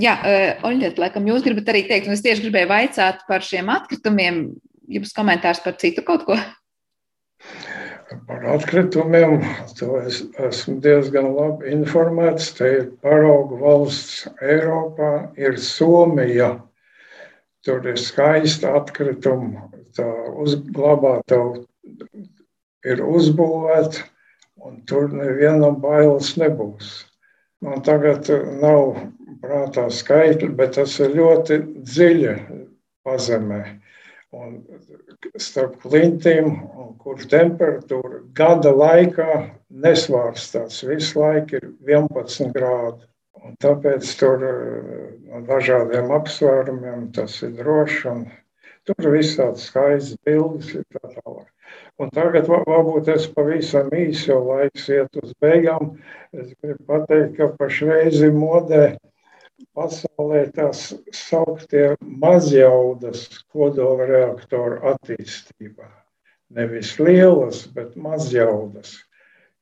Jā, 0.00 0.16
Oļģēt, 0.64 0.96
laikam 1.00 1.26
jūs 1.28 1.44
gribat 1.44 1.68
arī 1.68 1.82
teikt, 1.88 2.06
un 2.08 2.16
es 2.16 2.24
tieši 2.24 2.46
gribēju 2.46 2.70
vaicāt 2.70 3.26
par 3.28 3.44
šiem 3.44 3.68
atkritumiem. 3.72 4.44
Jums 4.92 5.12
komentārs 5.16 5.60
par 5.64 5.76
citu 5.80 6.04
kaut 6.04 6.24
ko? 6.28 6.36
Par 8.26 8.44
atkritumiem 8.54 9.40
es 10.02 10.18
esmu 10.48 10.76
diezgan 10.84 11.30
labi 11.36 11.72
informēts. 11.72 12.50
Te 12.58 12.68
ir 12.78 12.84
paraugu 13.04 13.58
valsts 13.62 14.26
Eiropā, 14.42 15.12
ir 15.40 15.58
Somija. 15.58 16.52
Tur 17.62 17.86
ir 17.86 17.98
skaista 18.00 18.72
atkrituma, 18.80 19.68
tā 19.94 20.08
uzglabāta 20.42 21.38
ir 22.82 23.02
uzbūvēta, 23.06 24.02
un 24.66 24.80
tur 24.90 25.06
nevienam 25.14 25.78
bailes 25.84 26.32
nebūs. 26.42 26.90
Man 27.62 27.84
tagad 27.86 28.26
nav 28.58 28.96
prātā 29.42 29.86
skaitļi, 29.94 30.50
bet 30.58 30.74
tas 30.78 30.98
ir 31.02 31.14
ļoti 31.18 31.60
dziļi 31.86 32.34
pazemē. 33.06 33.62
Un 34.32 34.58
starp 35.40 35.78
klintīm, 35.82 36.52
kur 37.02 37.20
temperatūra 37.30 38.22
gada 38.36 38.72
laikā 38.74 39.30
nesvārstās. 39.84 40.82
Visu 40.88 41.22
laiku 41.22 41.58
ir 41.58 41.70
11 41.88 42.52
grādi. 42.56 43.06
Un 43.42 43.56
tāpēc 43.62 44.06
tur 44.20 44.42
no 44.44 45.40
dažādiem 45.48 46.12
apsvērumiem 46.14 47.08
tas 47.16 47.40
ir 47.42 47.56
droši. 47.58 48.14
Tur 48.86 49.06
ir 49.06 49.16
visādi 49.16 49.62
skaisti 49.62 50.18
bildes. 50.26 50.76
Un 52.02 52.10
tagad 52.14 52.48
varbūt 52.50 53.10
es 53.14 53.26
pavisam 53.30 53.90
īsi, 53.94 54.28
jo 54.30 54.38
laiks 54.46 54.88
iet 54.90 55.18
uz 55.22 55.34
beigām. 55.42 55.96
Es 56.34 56.52
gribu 56.62 56.86
pateikt, 56.88 57.36
ka 57.38 57.50
pašreiz 57.58 58.22
ir 58.22 58.34
modē 58.36 58.84
pasaulē 59.76 60.44
tās 60.56 60.92
sauktie 61.16 61.92
mazjaudas 62.02 63.24
kodola 63.52 64.06
reaktoru 64.08 64.80
attīstībā. 64.92 65.88
Nevis 66.52 66.98
lielas, 67.00 67.64
bet 67.72 67.96
mazjaudas. 67.96 68.98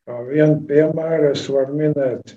Kā 0.08 0.22
vienu 0.26 0.58
piemēru 0.66 1.30
es 1.36 1.44
varu 1.52 1.76
minēt 1.78 2.34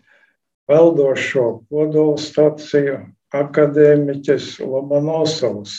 peldošo 0.69 1.47
kodola 1.71 2.19
staciju 2.21 2.99
akadēmiķis 3.33 4.59
Lomonosovs. 4.61 5.77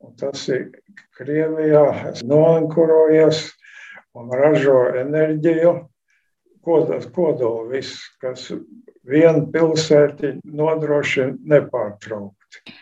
Un 0.00 0.14
tas 0.16 0.46
ir 0.48 0.70
Krievijā 1.18 2.14
noankurojies 2.24 3.42
un 4.16 4.32
ražo 4.32 4.78
enerģiju 5.02 5.74
kodola 6.64 7.66
viss, 7.68 8.00
kas 8.20 8.48
vienu 9.06 9.46
pilsēti 9.52 10.38
nodrošina 10.44 11.36
nepārtraukti. 11.54 12.76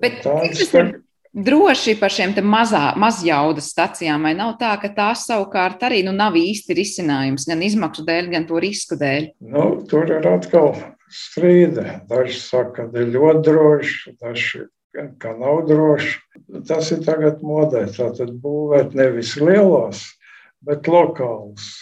Bet 0.00 0.22
tas 0.24 0.60
ir 0.72 0.94
droši 1.30 1.94
par 2.00 2.12
šiem 2.12 2.32
mazā, 2.42 2.94
mazjaudas 2.98 3.70
stacijām, 3.70 4.24
vai 4.26 4.34
nav 4.34 4.56
tā, 4.60 4.72
ka 4.82 4.90
tās 4.94 5.26
savukārt 5.28 5.82
arī 5.86 6.02
nu, 6.06 6.14
nav 6.16 6.34
īsti 6.38 6.74
risinājums 6.74 7.46
gan 7.48 7.62
izmaksu 7.62 8.04
dēļ, 8.06 8.30
gan 8.34 8.48
to 8.48 8.58
risku 8.62 8.98
dēļ? 8.98 9.30
Nu, 9.52 9.84
tur 9.90 10.10
ir 10.10 10.26
atkal 10.26 10.74
strīda. 11.10 12.00
Daži 12.10 12.38
saka, 12.40 12.88
ka 12.90 13.02
ir 13.02 13.12
ļoti 13.14 13.44
droši, 13.46 14.16
daži 14.20 14.64
ka 15.22 15.34
nav 15.38 15.66
droši. 15.68 16.18
Tas 16.66 16.90
ir 16.94 17.04
tagad 17.06 17.44
modē. 17.46 17.86
Tātad 17.94 18.32
būvēt 18.42 18.96
nevis 18.98 19.36
lielos, 19.38 20.02
bet 20.66 20.90
lokālus, 20.90 21.76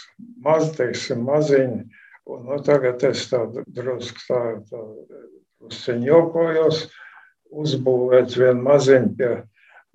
maz, 0.44 0.72
teiksim, 0.76 1.24
maziņi. 1.28 1.86
Un, 2.28 2.42
nu, 2.44 2.58
tagad 2.60 3.02
es 3.08 3.22
tādu 3.30 3.62
drusku 3.72 4.20
tā, 4.28 4.40
tā, 4.68 4.82
ņokojos, 6.02 6.82
uzbūvēt 7.48 8.36
vienu 8.36 8.66
maziņu 8.66 9.14
pie 9.16 9.30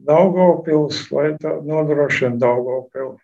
Daugavpils, 0.03 1.05
lai 1.13 1.35
tā 1.39 1.59
nodrošina 1.63 2.39
Daugavpilu. 2.41 3.19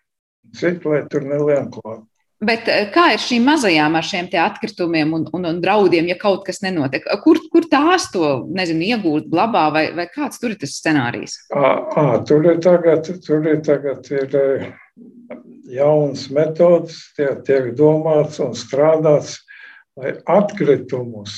Citu, 0.56 0.94
lai 0.94 1.02
tur 1.10 1.26
nelien 1.26 1.66
klāt. 1.74 2.06
Bet 2.40 2.70
eh, 2.72 2.86
kā 2.94 3.10
ir 3.12 3.20
šīm 3.20 3.44
mazajām 3.50 3.98
ar 3.98 4.06
šiem 4.06 4.30
atkritumiem 4.40 5.10
un, 5.12 5.26
un, 5.36 5.48
un 5.50 5.58
draudiem, 5.60 6.06
ja 6.08 6.16
kaut 6.16 6.46
kas 6.46 6.62
nenotiek? 6.64 7.04
Kur, 7.24 7.42
kur 7.52 7.66
tās 7.68 8.08
to 8.14 8.46
nezinu, 8.48 8.86
iegūt, 8.94 9.26
glabā, 9.28 9.66
vai, 9.74 9.84
vai 9.98 10.06
kāds 10.08 10.40
tur 10.40 10.54
ir 10.54 10.62
tas 10.62 10.78
scenārijs? 10.78 11.36
À, 11.52 11.74
à, 12.00 12.06
tur 12.24 12.46
ir 12.48 12.62
tagad, 12.64 13.10
tur 13.26 13.44
ir 13.44 13.60
tagad 13.66 14.08
ir 14.14 14.38
jauns 15.68 16.28
metods, 16.32 16.98
tie 17.16 17.32
tiek 17.46 17.72
domāts 17.78 18.40
un 18.42 18.54
strādāts, 18.56 19.38
lai 19.98 20.14
atkritumus 20.30 21.36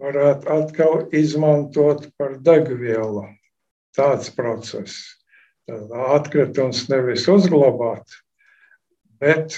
varētu 0.00 0.50
atkal 0.52 0.96
izmantot 1.16 2.08
par 2.18 2.36
degvielu. 2.44 3.24
Tāds 3.96 4.28
process. 4.34 4.98
Tad 5.66 5.90
atkritums 5.90 6.84
nevis 6.90 7.24
uzglabāt, 7.32 8.04
bet 9.22 9.56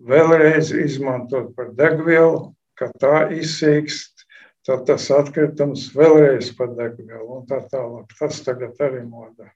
vēlreiz 0.00 0.70
izmantot 0.72 1.50
par 1.56 1.72
degvielu, 1.76 2.52
ka 2.78 2.88
tā 3.02 3.16
izsīkst, 3.34 4.24
tad 4.66 4.86
tas 4.88 5.10
atkritums 5.12 5.90
vēlreiz 5.96 6.52
par 6.56 6.72
degvielu 6.78 7.40
un 7.40 7.44
tā 7.50 7.60
tālāk. 7.72 8.14
Tas 8.18 8.40
tagad 8.46 8.78
arī 8.80 9.02
modē. 9.04 9.50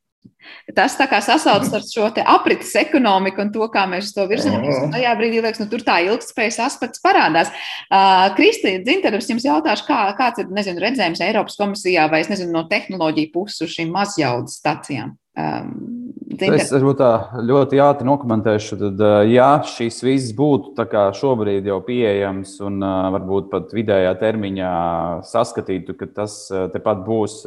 Tas 0.76 0.94
tā 0.98 1.06
kā 1.10 1.18
sasaucas 1.24 1.72
ar 1.74 1.84
šo 1.86 2.08
aprites 2.22 2.72
ekonomiku 2.78 3.42
un 3.44 3.52
to, 3.54 3.66
kā 3.72 3.84
mēs 3.90 4.12
to 4.14 4.26
virzamies. 4.30 4.78
Tajā 4.94 5.14
brīdī 5.18 5.42
liekas, 5.42 5.60
nu, 5.62 5.68
tur 5.70 5.82
tā 5.86 5.98
ilgspējas 6.06 6.60
aspekts 6.66 7.02
parādās. 7.04 7.50
Uh, 7.90 8.28
Kristi, 8.38 8.76
Dzinteris, 8.86 9.30
jums 9.30 9.46
jautāšu, 9.46 9.86
kā, 9.88 10.00
kāds 10.18 10.42
ir 10.42 10.50
nezinu, 10.54 10.82
redzējums 10.82 11.22
Eiropas 11.26 11.58
komisijā 11.60 12.06
vai 12.12 12.22
nezinu, 12.26 12.52
no 12.54 12.66
tehnoloģiju 12.70 13.32
puses 13.34 13.66
uz 13.66 13.74
šīm 13.74 13.94
mazjaudas 13.94 14.58
stacijām? 14.60 15.16
Um, 15.36 16.05
Es 16.26 16.72
varbūt 16.74 16.98
tā 16.98 17.10
ļoti 17.46 17.78
ātri 17.78 18.06
nokomentēšu. 18.08 18.76
Tad, 18.80 19.02
ja 19.30 19.60
šīs 19.62 20.00
visas 20.02 20.32
būtu 20.34 20.74
šobrīd 21.14 21.68
jau 21.70 21.78
pieejamas 21.86 22.56
un 22.66 22.80
varbūt 23.14 23.46
pat 23.52 23.70
vidējā 23.76 24.10
termiņā 24.18 24.72
saskatītu, 25.28 25.94
ka 25.94 26.08
tas 26.18 26.34
tepat 26.74 27.04
būs 27.06 27.38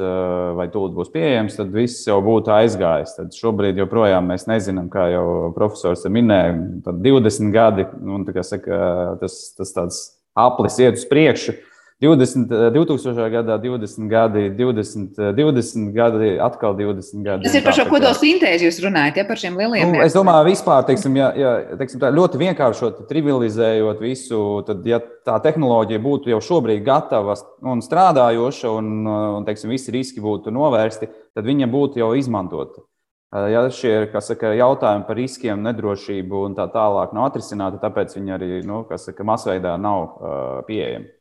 vai 0.56 0.70
tūlīt 0.72 0.96
būs 0.96 1.12
pieejams, 1.12 1.60
tad 1.60 1.76
viss 1.76 2.08
jau 2.08 2.22
būtu 2.24 2.54
aizgājis. 2.56 3.18
Tad 3.20 3.36
šobrīd 3.36 3.82
joprojām 3.84 4.32
mēs 4.32 4.48
nezinām, 4.48 4.88
kā 4.94 5.10
jau 5.12 5.28
profesors 5.58 6.08
minēja, 6.08 6.56
20 6.88 7.52
gadi, 7.56 7.88
un 8.00 8.24
saka, 8.48 8.80
tas, 9.20 9.42
tas 9.60 9.76
tāds 9.76 10.04
aplis 10.40 10.80
iet 10.80 11.02
uz 11.02 11.04
priekšu. 11.10 11.60
20, 12.00 12.48
2000. 12.72 13.20
Eh, 13.20 13.32
gadā 13.34 13.58
20 13.60 14.08
gadi, 14.10 14.50
20, 14.56 15.18
20 15.36 15.88
eh, 15.88 15.94
gadi, 15.94 16.30
atkal 16.40 16.78
20 16.78 17.24
gadi. 17.26 17.44
Tas 17.44 17.58
ir 17.60 17.66
par 17.66 17.76
šo 17.76 17.86
kodola 17.90 18.16
sintēzi, 18.16 18.70
jūs 18.70 18.80
runājat, 18.86 19.20
ja 19.20 19.26
par 19.28 19.42
šiem 19.42 19.60
lieliem. 19.60 19.92
Nu, 19.92 20.04
es 20.06 20.16
domāju, 20.16 20.48
vispār, 20.48 20.86
teiksim, 20.88 21.18
ja, 21.20 21.32
ja, 21.36 21.52
teiksim, 21.80 22.00
tā, 22.00 22.12
ļoti 22.16 22.40
vienkāršot, 22.40 23.02
trivializējot 23.10 24.04
visu, 24.04 24.44
tad, 24.68 24.88
ja 24.88 25.02
tā 25.28 25.42
tehnoloģija 25.44 26.00
būtu 26.06 26.32
jau 26.32 26.40
šobrīd 26.52 26.86
gatava 26.88 27.36
un 27.68 27.84
strādājoša, 27.84 28.72
un, 28.80 28.94
un 29.42 29.50
teiksim, 29.50 29.76
visi 29.76 29.92
riski 29.96 30.24
būtu 30.24 30.56
novērsti, 30.56 31.12
tad 31.36 31.52
viņa 31.52 31.68
būtu 31.68 32.00
jau 32.00 32.14
izmantota. 32.16 32.88
Eh, 33.36 33.52
ja 33.54 33.68
šie 33.70 34.08
saka, 34.26 34.56
jautājumi 34.58 35.06
par 35.06 35.20
riskiem, 35.20 35.62
nedrošību 35.68 36.48
un 36.48 36.56
tā 36.58 36.66
tālāk 36.74 37.12
nav 37.14 37.28
atrisināti, 37.30 37.78
tāpēc 37.84 38.16
viņi 38.18 38.36
arī 38.40 38.52
nu, 38.66 38.82
saka, 38.98 39.28
masveidā 39.28 39.76
nav 39.78 40.00
uh, 40.02 40.62
pieejami. 40.66 41.19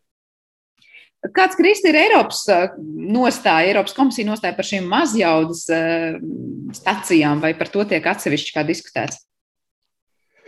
Kāds 1.18 1.56
Kristi 1.58 1.90
ir 1.90 1.96
Eiropas 1.98 2.44
nostāja, 2.78 3.66
Eiropas 3.72 3.96
komisija 3.96 4.28
nostāja 4.28 4.54
par 4.54 4.66
šīm 4.66 4.84
mazjaudas 4.86 5.64
stacijām, 6.78 7.40
vai 7.42 7.56
par 7.58 7.70
to 7.72 7.82
tiek 7.90 8.04
atsevišķi 8.06 8.54
kā 8.54 8.62
diskutēts? 8.68 9.24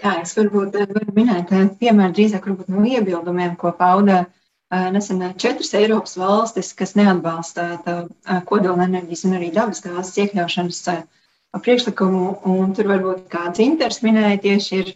Jā, 0.01 0.21
es 0.23 0.37
varbūt 0.39 0.79
varu 0.79 1.15
minēt 1.17 1.51
piemēru 1.81 2.15
drīzāk 2.17 2.47
no 2.71 2.85
iebildumiem, 2.87 3.57
ko 3.59 3.73
pauda 3.77 4.23
nesen 4.95 5.25
četras 5.43 5.75
Eiropas 5.75 6.15
valstis, 6.21 6.71
kas 6.79 6.95
neatbalsta 6.95 7.67
kodolenerģijas 8.47 9.27
un 9.27 9.37
arī 9.41 9.51
dabasgāzes 9.57 10.23
iekļaušanas 10.23 10.81
priekšlikumu. 11.67 12.23
Un 12.47 12.73
tur 12.79 12.93
varbūt 12.95 13.27
kāds 13.33 13.59
inters 13.67 14.05
minēja 14.07 14.39
tieši 14.47 14.81
ir 14.85 14.95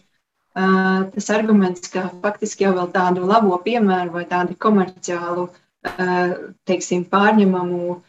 tas 0.55 1.29
arguments, 1.35 1.91
ka 1.91 2.07
faktiski 2.23 2.63
jau 2.63 2.87
tādu 2.95 3.27
labo 3.27 3.59
piemēru 3.59 4.15
vai 4.15 4.23
tādu 4.29 4.55
komerciālu 4.55 5.49
uh, 5.49 5.61
teiksim, 6.69 7.05
pārņemamu 7.11 8.01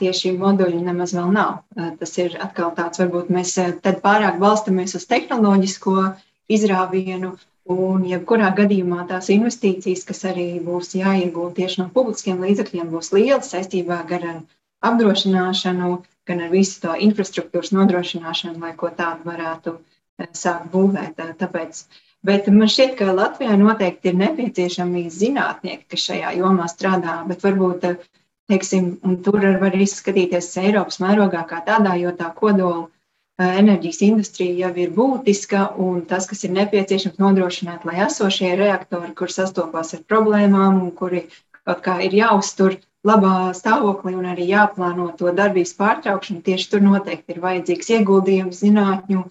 tieši 0.00 0.32
moduļu 0.40 0.80
nemaz 0.82 1.14
vēl 1.14 1.30
nav. 1.34 1.62
Tas 2.00 2.16
ir 2.18 2.34
atkal 2.42 2.72
tāds, 2.78 2.98
varbūt 3.02 3.30
mēs 3.30 3.54
tad 3.84 4.00
pārāk 4.02 4.40
balstamies 4.42 4.96
uz 4.98 5.06
tehnoloģisko 5.10 5.96
izrāvienu, 6.52 7.36
un 7.70 8.02
jebkurā 8.08 8.50
gadījumā 8.58 9.04
tās 9.10 9.28
investīcijas, 9.30 10.02
kas 10.08 10.24
arī 10.32 10.48
būs 10.64 10.96
jāiegūt 10.98 11.54
tieši 11.60 11.84
no 11.84 11.88
publiskiem 11.94 12.42
līdzekļiem, 12.42 12.90
būs 12.90 13.12
lielas 13.14 13.52
saistībā 13.54 14.00
gan 14.08 14.26
ar 14.32 14.40
apdrošināšanu, 14.90 15.92
gan 16.26 16.42
ar 16.42 16.50
visu 16.50 16.80
to 16.82 16.96
infrastruktūras 17.06 17.70
nodrošināšanu, 17.76 18.58
lai 18.64 18.74
ko 18.78 18.90
tādu 18.90 19.30
varētu 19.30 19.76
sākt 20.34 20.72
būvēt. 20.74 21.22
Tāpēc 21.38 21.84
Bet 22.26 22.46
man 22.54 22.70
šķiet, 22.70 22.94
ka 23.00 23.10
Latvijā 23.10 23.56
noteikti 23.58 24.12
ir 24.12 24.18
nepieciešami 24.20 25.08
zinātnieki, 25.10 25.88
kas 25.90 26.04
šajā 26.06 26.36
jomā 26.38 26.68
strādā, 26.70 27.16
bet 27.26 27.42
varbūt 27.42 27.86
teiksim, 28.50 28.92
tur 29.26 29.46
var 29.62 29.74
izskatīties 29.74 30.50
Eiropas 30.62 31.00
mērogā 31.02 31.42
kā 31.50 31.58
tādā, 31.66 31.96
jo 31.98 32.12
tā 32.18 32.28
kodola 32.36 32.84
eh, 32.86 33.58
enerģijas 33.62 34.02
industrija 34.06 34.68
jau 34.68 34.70
ir 34.84 34.92
būtiska 34.94 35.64
un 35.82 36.04
tas, 36.12 36.28
kas 36.30 36.44
ir 36.46 36.54
nepieciešams 36.60 37.18
nodrošināt, 37.22 37.88
lai 37.88 38.04
esošie 38.06 38.52
reaktori, 38.60 39.10
kur 39.18 39.32
sastopās 39.34 39.90
ar 39.98 40.06
problēmām 40.06 40.78
un 40.84 40.94
kuri 40.94 41.24
kaut 41.66 41.82
kā 41.82 41.98
ir 42.06 42.14
jāuztur 42.20 42.78
labā 43.06 43.50
stāvoklī 43.58 44.14
un 44.14 44.30
arī 44.30 44.46
jāplāno 44.52 45.08
to 45.18 45.34
darbības 45.34 45.74
pārtraukšanu, 45.78 46.42
tieši 46.46 46.70
tur 46.70 46.86
noteikti 46.86 47.34
ir 47.34 47.42
vajadzīgs 47.42 47.90
ieguldījums 47.98 48.62
zinātņu 48.62 49.26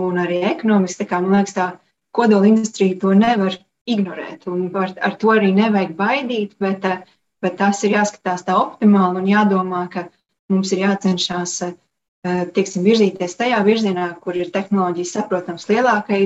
un 0.00 0.20
arī 0.24 0.40
ekonomiski. 0.54 1.08
Man 1.12 1.32
liekas, 1.34 1.56
tā 1.56 1.68
kodola 2.16 2.48
industrija 2.50 2.98
to 3.00 3.14
nevar 3.14 3.56
ignorēt. 3.88 4.46
Ar, 4.82 4.94
ar 5.08 5.16
to 5.20 5.32
arī 5.34 5.52
nevajag 5.56 5.94
baidīt, 5.98 6.56
bet, 6.62 6.84
eh, 6.84 7.04
bet 7.42 7.56
tas 7.60 7.82
ir 7.84 7.96
jāskatās 7.96 8.44
tā 8.46 8.56
optimāli 8.58 9.22
un 9.22 9.30
jādomā, 9.30 9.86
ka 9.90 10.08
mums 10.52 10.72
ir 10.72 10.84
jācenšas 10.84 11.56
eh, 11.68 11.74
tieksim, 12.54 12.84
virzīties 12.84 13.36
tajā 13.40 13.62
virzienā, 13.66 14.12
kur 14.20 14.36
ir 14.36 14.52
tehnoloģijas 14.54 15.16
saprotams 15.18 15.68
lielākai 15.70 16.22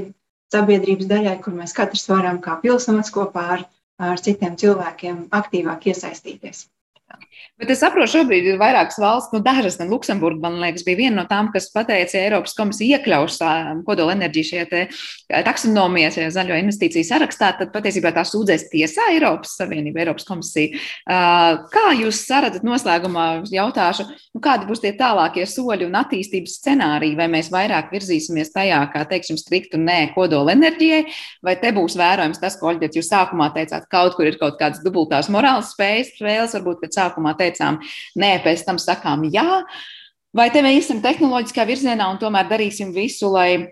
sabiedrības 0.54 1.10
daļai, 1.10 1.38
kur 1.42 1.56
mēs 1.56 1.74
katrs 1.76 2.08
varam 2.10 2.40
kā 2.44 2.58
pilsonis 2.62 3.12
kopā 3.14 3.48
ar, 3.56 3.66
ar 3.98 4.20
citiem 4.20 4.56
cilvēkiem 4.60 5.26
aktīvāk 5.40 5.90
iesaistīties. 5.92 6.66
Bet 7.54 7.70
es 7.70 7.78
saprotu, 7.78 8.10
šobrīd 8.16 8.48
ir 8.50 8.56
vairākas 8.58 8.96
valsts, 8.98 9.30
nu, 9.30 9.38
dažas, 9.44 9.76
gan 9.78 9.92
Luksemburga, 9.92 10.40
man 10.42 10.56
liekas, 10.58 10.82
bija 10.86 10.98
viena 11.04 11.20
no 11.20 11.24
tām, 11.30 11.52
kas 11.54 11.68
pateica, 11.70 12.16
ja 12.18 12.26
Eiropas 12.26 12.56
komisija 12.58 12.98
iekļaus 12.98 13.36
kodola 13.86 14.16
enerģiju 14.16 14.48
šajā 14.48 15.44
taksonomijā, 15.46 16.10
šajā 16.16 16.32
zaļo 16.34 16.58
investīciju 16.58 17.06
sarakstā, 17.06 17.52
tad 17.60 17.70
patiesībā 17.74 18.10
tā 18.16 18.24
sūdzēs 18.26 18.66
tiesā 18.72 19.06
Eiropas 19.14 19.54
Savienība, 19.60 20.02
Eiropas 20.02 20.26
komisija. 20.26 20.80
Kā 21.06 21.84
jūs 21.94 22.24
saradat 22.26 22.66
noslēgumā 22.66 23.28
jautāšu, 23.54 24.08
nu, 24.34 24.42
kādi 24.42 24.66
būs 24.66 24.82
tie 24.82 24.94
tālākie 24.98 25.46
soļi 25.46 25.86
un 25.86 25.94
attīstības 26.02 26.58
scenāriji, 26.58 27.14
vai 27.22 27.30
mēs 27.36 27.52
vairāk 27.54 27.94
virzīsimies 27.94 28.50
tajā, 28.56 28.82
kā, 28.90 29.06
teiksim, 29.14 29.38
striktu 29.38 29.78
nē 29.78 30.10
kodola 30.16 30.56
enerģijai, 30.56 31.04
vai 31.46 31.54
te 31.62 31.70
būs 31.76 31.94
vērojams 32.02 32.42
tas, 32.42 32.58
ko, 32.58 32.74
Oļģet, 32.74 32.96
jūs 32.98 33.08
sākumā 33.12 33.50
teicāt, 33.54 33.86
kaut 33.92 34.16
kur 34.18 34.26
ir 34.26 34.38
kaut 34.40 34.56
kādas 34.58 34.82
dubultās 34.82 35.28
morāles 35.30 35.70
spējas, 35.74 36.10
spēles, 36.16 36.54
varbūt, 36.56 36.80
kad 36.82 36.96
sākumā 36.96 37.23
teicām 37.32 37.80
nē, 38.20 38.36
pēc 38.44 38.66
tam 38.68 38.80
sakām 38.82 39.24
jā. 39.32 39.62
Vai 40.34 40.50
te 40.50 40.60
mēs 40.66 40.84
esam 40.84 41.00
tehnoloģiskā 41.00 41.64
virzienā 41.64 42.10
un 42.10 42.20
tomēr 42.20 42.50
darīsim 42.50 42.92
visu, 42.92 43.30
lai 43.32 43.70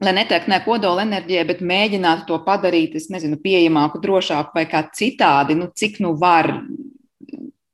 lai 0.00 0.14
neteikt 0.16 0.48
ne 0.48 0.60
kodola 0.64 1.04
enerģijai, 1.04 1.46
bet 1.48 1.64
mēģinātu 1.64 2.26
to 2.30 2.38
padarīt, 2.46 2.96
es 2.96 3.10
nezinu, 3.12 3.36
pieejamāku, 3.42 4.00
drošāku 4.02 4.56
vai 4.56 4.64
kā 4.68 4.86
citādi, 4.96 5.58
nu, 5.58 5.68
cik 5.76 6.00
nu 6.04 6.14
var. 6.20 6.54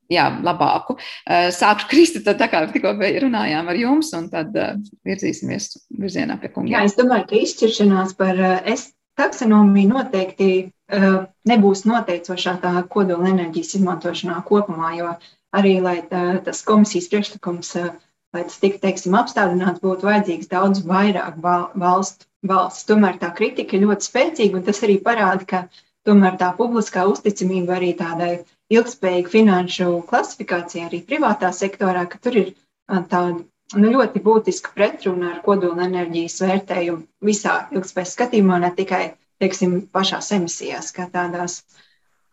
Jā, 0.07 0.29
labāku. 0.39 0.95
Eh, 1.27 1.49
sākšu 1.51 1.87
kristi, 1.91 2.21
tad 2.23 2.39
tā 2.39 2.47
kā 2.51 2.61
tikko 2.71 2.93
runājām 2.95 3.67
ar 3.67 3.79
jums, 3.79 4.13
un 4.15 4.29
tad 4.31 4.55
uh, 4.55 4.77
virzīsimies 5.07 5.73
virzienā 5.99 6.37
pie 6.39 6.51
kungiem. 6.53 6.77
Jā, 6.77 6.85
es 6.87 6.95
domāju, 6.95 7.27
ka 7.27 7.41
izšķiršanās 7.41 8.15
par 8.19 8.39
uh, 8.39 8.53
es 8.71 8.87
taksonomiju 9.19 9.93
noteikti 9.93 10.49
uh, 10.65 11.23
nebūs 11.49 11.85
noteicošā 11.89 12.57
tā 12.63 12.73
kodola 12.91 13.31
enerģijas 13.33 13.77
izmantošanā 13.79 14.41
kopumā, 14.47 14.93
jo 14.99 15.13
arī, 15.57 15.77
lai 15.81 15.99
tā, 16.09 16.25
tas 16.45 16.63
komisijas 16.67 17.09
priekšlikums 17.11 17.73
uh, 17.81 17.95
lai 18.37 18.43
tas 18.43 18.59
tiktu, 18.61 18.81
teiksim, 18.83 19.15
apstādināts, 19.17 19.81
būtu 19.83 20.07
vajadzīgs 20.07 20.49
daudz 20.51 20.83
vairāk 20.87 21.39
valstu, 21.41 22.27
valsts. 22.47 22.85
Tomēr 22.89 23.19
tā 23.21 23.31
kritika 23.35 23.77
ir 23.77 23.85
ļoti 23.87 24.09
spēcīga, 24.09 24.59
un 24.59 24.65
tas 24.67 24.81
arī 24.85 24.97
parāda, 25.03 25.47
ka 25.51 25.63
tomēr 26.07 26.37
tā 26.39 26.51
publiskā 26.57 27.07
uzticamība 27.09 27.77
arī 27.77 27.93
tādai 27.99 28.31
ilgspējīgai 28.73 29.33
finanšu 29.33 29.91
klasifikācijai 30.09 30.87
arī 30.89 31.01
privātā 31.07 31.53
sektorā, 31.55 32.05
ka 32.11 32.19
tur 32.23 32.41
ir 32.43 32.53
tāda 32.87 33.39
nu, 33.75 33.89
ļoti 33.95 34.21
būtiska 34.23 34.71
pretruna 34.75 35.33
ar 35.33 35.41
kodola 35.45 35.87
enerģijas 35.87 36.39
vērtējumu 36.45 37.03
visā 37.27 37.57
ilgspējas 37.75 38.15
skatījumā, 38.15 38.61
ne 38.63 38.71
tikai, 38.77 39.03
teiksim, 39.41 39.81
pašās 39.91 40.31
emisijās 40.37 40.93
kā 40.95 41.09
tādās. 41.13 41.61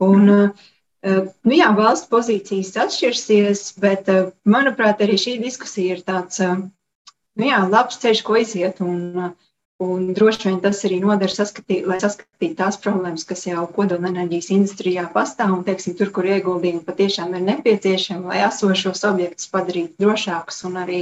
Un, 0.03 0.31
uh, 0.31 0.71
Nu, 1.05 1.53
jā, 1.53 1.67
valsts 1.77 2.09
pozīcijas 2.09 2.71
atšķirsies, 2.81 3.65
bet, 3.77 4.07
manuprāt, 4.49 5.03
arī 5.05 5.19
šī 5.21 5.35
diskusija 5.43 5.99
ir 5.99 6.01
tāds 6.07 6.41
nu, 6.41 7.45
jā, 7.45 7.59
labs 7.69 7.99
ceļš, 8.01 8.23
ko 8.25 8.39
iziet. 8.41 8.81
Un, 8.81 9.35
un 9.83 10.13
droši 10.15 10.49
vien 10.49 10.61
tas 10.63 10.83
arī 10.87 11.01
noder, 11.03 11.33
saskatīt, 11.33 11.87
lai 11.91 11.99
saskatītu 12.03 12.57
tās 12.61 12.79
problēmas, 12.81 13.27
kas 13.29 13.47
jau 13.49 13.67
kodolenerģijas 13.77 14.51
industrijā 14.55 15.07
pastāv. 15.15 15.55
Un, 15.59 15.65
teiksim, 15.67 15.97
tur, 15.99 16.13
kur 16.15 16.29
ieguldījumi 16.31 16.85
patiešām 16.87 17.35
ir 17.35 17.47
nepieciešami, 17.49 18.31
lai 18.31 18.43
esošos 18.47 19.05
objektus 19.11 19.51
padarītu 19.53 19.99
drošākus 20.05 20.65
un 20.71 20.81
arī 20.85 21.01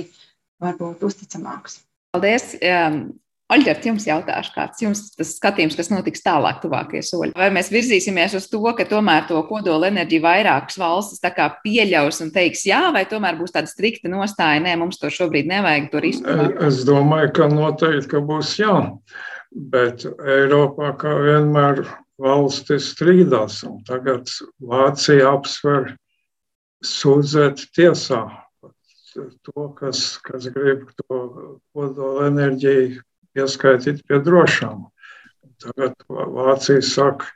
varbūt 0.63 1.05
uzticamākus. 1.09 1.83
Paldies! 2.13 2.55
Oļģert, 3.53 3.85
jums 3.85 4.07
jautāšu, 4.09 4.53
kāds 4.55 4.81
jums 4.81 5.01
tas 5.13 5.35
skatījums, 5.37 5.77
kas 5.77 5.91
notiks 5.93 6.25
tālāk, 6.25 6.63
tuvākie 6.63 7.03
soļi? 7.05 7.35
Vai 7.37 7.51
mēs 7.53 7.69
virzīsimies 7.73 8.37
uz 8.39 8.47
to, 8.49 8.63
ka 8.79 8.87
tomēr 8.89 9.27
to 9.29 9.41
kodola 9.49 9.91
enerģiju 9.91 10.25
vairākas 10.25 10.79
valstis 10.81 11.21
pieļaus 11.65 12.23
un 12.25 12.33
teiks 12.33 12.65
jā, 12.69 12.81
vai 12.95 13.05
tomēr 13.11 13.37
būs 13.37 13.53
tāda 13.53 13.69
strikta 13.69 14.09
nostāja, 14.09 14.63
nē, 14.65 14.77
mums 14.81 15.01
to 15.03 15.11
šobrīd 15.13 15.51
nevajag, 15.51 15.91
to 15.93 16.01
risku? 16.01 16.39
Es 16.65 16.83
domāju, 16.89 17.33
ka 17.37 17.51
noteikti, 17.53 18.09
ka 18.15 18.23
būs 18.25 18.55
jā, 18.63 18.77
bet 19.53 20.07
Eiropā 20.09 20.95
kā 21.01 21.13
vienmēr 21.21 21.85
valstis 22.23 22.93
strīdās, 22.95 23.63
un 23.69 23.83
tagad 23.85 24.33
Vācija 24.65 25.29
apsver 25.35 25.93
sūdzēt 26.83 27.69
tiesā 27.77 28.25
to, 29.13 29.69
kas, 29.77 30.17
kas 30.25 30.49
grib 30.55 30.89
to 30.97 31.23
kodola 31.75 32.31
enerģiju 33.33 33.45
ieskaitīt 33.45 34.03
pie 34.09 34.21
drošām. 34.23 34.87
Tagad 35.63 35.95
Vācija 36.09 36.83
saka, 36.83 37.27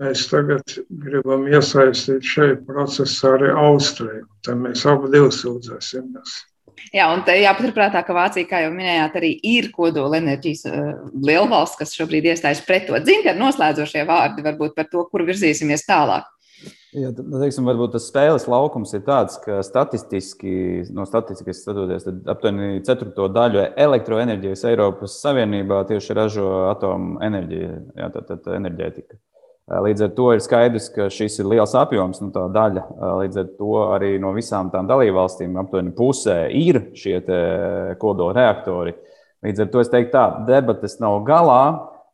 mēs 0.00 0.26
tagad 0.28 0.78
gribam 0.90 1.46
iesaistīt 1.48 2.24
šeit 2.26 2.64
procesā 2.66 3.36
arī 3.38 3.52
Austriju. 3.54 4.26
Tad 4.44 4.60
mēs 4.60 4.84
abi 4.86 5.12
sūdzēsimies. 5.32 6.42
Jā, 6.92 7.06
un 7.14 7.22
jāpaturprātā, 7.24 8.02
ka 8.04 8.14
Vācija, 8.16 8.48
kā 8.50 8.64
jau 8.64 8.72
minējāt, 8.74 9.14
arī 9.16 9.30
ir 9.46 9.70
kodola 9.72 10.18
enerģijas 10.18 10.64
uh, 10.68 10.88
lielvalsts, 11.22 11.78
kas 11.78 11.94
šobrīd 11.96 12.26
iestājas 12.28 12.64
pret 12.66 12.88
to. 12.88 12.98
Dzimta 13.00 13.32
noslēdzošie 13.38 14.02
vārdi 14.08 14.44
varbūt 14.44 14.74
par 14.76 14.90
to, 14.90 15.06
kur 15.08 15.24
virzīsimies 15.24 15.86
tālāk. 15.88 16.26
Jā, 16.94 17.08
tad, 17.10 17.26
nu, 17.26 17.40
teiksim, 17.42 17.66
varbūt 17.66 17.96
tas 17.96 18.04
spēles 18.06 18.44
laukums 18.46 18.92
ir 18.94 19.02
tāds, 19.02 19.34
ka 19.42 19.58
statistiski, 19.66 20.84
no 20.94 21.02
statistikas 21.08 21.64
skatoties, 21.64 22.06
aptuveni 22.30 22.84
ceturto 22.86 23.26
daļu 23.34 23.64
elektroenerģijas 23.82 24.62
Eiropas 24.70 25.16
Savienībā 25.24 25.80
tieši 25.88 26.14
ražo 26.14 26.50
atomenerģija, 26.70 27.72
jā, 27.98 28.10
tā, 28.14 28.22
tā, 28.28 28.38
tā 28.44 28.54
enerģētika. 28.60 29.18
Līdz 29.64 30.04
ar 30.04 30.12
to 30.14 30.28
ir 30.36 30.42
skaidrs, 30.44 30.86
ka 30.92 31.08
šis 31.10 31.40
ir 31.40 31.48
liels 31.48 31.72
apjoms, 31.80 32.20
nu, 32.20 32.28
tā 32.34 32.44
daļa. 32.52 32.82
Līdz 33.24 33.40
ar 33.40 33.46
to 33.58 33.78
arī 33.96 34.12
no 34.22 34.34
visām 34.36 34.68
tām 34.70 34.86
dalībvalstīm 34.90 35.56
aptuveni 35.62 35.94
pusē 35.96 36.36
ir 36.52 36.82
šie 36.94 37.16
kodola 37.98 38.36
reaktori. 38.36 38.92
Līdz 39.44 39.64
ar 39.64 39.70
to 39.72 39.80
es 39.80 39.90
teiktu, 39.92 40.12
tā 40.12 40.26
debates 40.46 40.98
nav 41.00 41.22
galā. 41.26 41.62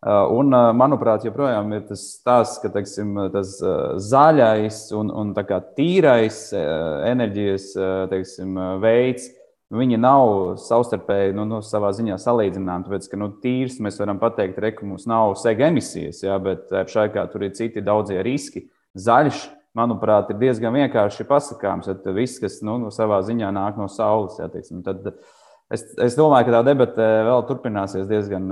Uh, 0.00 0.24
un, 0.32 0.48
uh, 0.56 0.70
manuprāt, 0.72 1.26
joprojām 1.28 1.74
ir 1.76 1.82
tas 1.84 2.00
stāsts, 2.14 2.56
ka 2.62 2.70
teiksim, 2.72 3.18
tas 3.34 3.50
uh, 3.60 3.98
zaļais 4.00 4.78
un, 4.96 5.10
un 5.12 5.34
tīrais 5.76 6.38
enerģijas 6.56 7.66
teiksim, 8.08 8.56
veids. 8.80 9.28
Viņi 9.70 9.98
nav 10.00 10.56
savstarpēji 10.58 11.34
nu, 11.36 11.44
nu, 11.46 11.58
savā 11.62 11.92
ziņā 11.94 12.16
salīdzināmi. 12.18 12.88
Tāpēc, 12.88 13.10
ka 13.12 13.20
nu, 13.20 13.28
tīrs 13.44 13.76
mēs 13.84 14.00
varam 14.00 14.18
pateikt, 14.18 14.56
ka 14.56 14.88
mums 14.88 15.04
nav 15.06 15.36
sega 15.38 15.68
emisijas, 15.68 16.24
jā, 16.24 16.38
bet 16.42 16.72
šai 16.90 17.10
kā 17.12 17.26
tur 17.30 17.44
ir 17.44 17.52
citi 17.54 17.84
daudzie 17.84 18.24
riski. 18.24 18.64
Zaļš, 18.98 19.44
manuprāt, 19.78 20.32
ir 20.32 20.40
diezgan 20.40 20.74
vienkārši 20.80 21.28
pasakāms. 21.28 21.92
Tad 21.92 22.08
viss, 22.16 22.40
kas 22.42 22.58
nu, 22.66 22.80
nu, 22.80 22.90
savā 22.90 23.20
ziņā 23.28 23.52
nāk 23.54 23.78
no 23.78 23.86
saules, 23.92 24.40
jā, 24.40 24.48
teiksim, 24.50 24.80
tad, 24.82 25.06
uh, 25.12 25.38
Es, 25.70 25.84
es 26.02 26.16
domāju, 26.18 26.48
ka 26.48 26.56
tā 26.56 26.60
debata 26.66 27.08
vēl 27.28 27.44
turpināsies 27.46 28.08
diezgan 28.10 28.48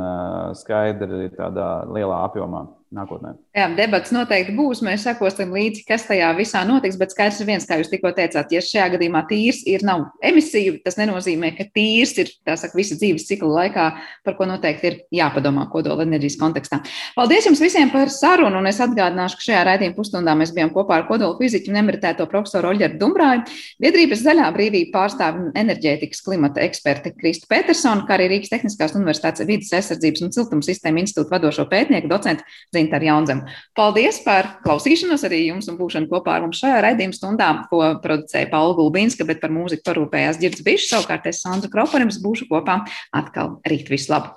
skaidri, 0.54 1.32
tādā 1.34 1.68
lielā 1.90 2.20
apjomā 2.28 2.68
nākotnē. 2.94 3.34
Jā, 3.58 3.64
debats 3.74 4.12
noteikti 4.14 4.52
būs. 4.54 4.84
Mēs 4.86 5.02
sekosim 5.02 5.50
līdzi, 5.56 5.82
kas 5.88 6.04
tajā 6.06 6.28
visā 6.38 6.60
notiks. 6.68 6.98
Bet 7.00 7.10
skaidrs 7.10 7.40
ir 7.42 7.48
viens, 7.48 7.64
kā 7.66 7.78
jūs 7.80 7.88
tikko 7.90 8.12
teicāt, 8.14 8.52
ja 8.54 8.60
šajā 8.62 8.84
gadījumā 8.92 9.24
tīrs 9.26 9.64
ir 9.66 9.82
nav 9.86 10.04
emisija, 10.22 10.76
tas 10.84 10.98
nenozīmē, 11.00 11.50
ka 11.56 11.66
tīrs 11.74 12.12
ir 12.22 12.30
saka, 12.46 12.76
visa 12.78 12.94
dzīves 13.00 13.26
cikla 13.26 13.48
laikā, 13.56 13.86
par 14.26 14.36
ko 14.38 14.46
noteikti 14.46 14.86
ir 14.90 14.98
jāpadomā 15.18 15.64
kodola 15.72 16.06
enerģijas 16.06 16.36
kontekstā. 16.38 16.78
Paldies 17.16 17.48
jums 17.48 17.62
visiem 17.64 17.90
par 17.90 18.12
sarunu, 18.14 18.60
un 18.60 18.70
es 18.70 18.78
atgādināšu, 18.84 19.40
ka 19.40 19.46
šajā 19.48 19.64
raidījuma 19.72 19.98
pusstundā 19.98 20.36
mēs 20.38 20.54
bijām 20.54 20.70
kopā 20.76 21.00
ar 21.00 21.08
kodola 21.10 21.34
fiziķu 21.40 21.72
un 21.72 21.80
emeritēto 21.82 22.28
profesoru 22.30 22.70
Oļģertu 22.70 23.02
Dumbrāju, 23.02 23.42
Biedrības 23.82 24.22
zaļā 24.22 24.52
brīvība 24.54 24.94
pārstāvi 25.00 25.48
enerģētikas 25.58 26.22
klimata 26.22 26.62
eksperti 26.62 27.14
Kristu 27.18 27.50
Petersonu, 27.50 28.06
kā 28.06 28.20
arī 28.20 28.30
Rīgas 28.36 28.54
Tehniskās 28.54 28.94
universitātes 28.94 29.48
vidas 29.48 29.74
aizsardzības 29.80 30.26
un 30.28 30.34
siltuma 30.36 30.66
sistēma 30.66 31.02
institūta 31.02 31.38
vadošo 31.38 31.66
pētnieku 31.70 32.10
docentu 32.10 32.46
Zintaru 32.74 33.08
Jaunzemu. 33.08 33.47
Paldies 33.78 34.20
par 34.24 34.50
klausīšanos 34.64 35.24
arī 35.28 35.44
jums 35.46 35.70
un 35.70 35.78
būšanu 35.80 36.10
kopā 36.10 36.36
ar 36.36 36.46
mums 36.46 36.60
šajā 36.62 36.82
raidījuma 36.84 37.16
stundā, 37.16 37.50
ko 37.70 37.82
producēja 38.04 38.50
Paula 38.52 38.76
Gulbinska, 38.78 39.26
bet 39.28 39.40
par 39.44 39.54
mūziku 39.54 39.86
parūpējās 39.90 40.40
Girds 40.42 40.64
Bišs. 40.66 40.90
Savukārt 40.92 41.30
es 41.30 41.42
Sandra 41.44 41.70
Kroparim 41.72 42.12
būšu 42.12 42.50
kopā 42.50 42.82
atkal 43.16 43.58
rīt 43.68 43.90
visu 43.92 44.12
labu! 44.14 44.34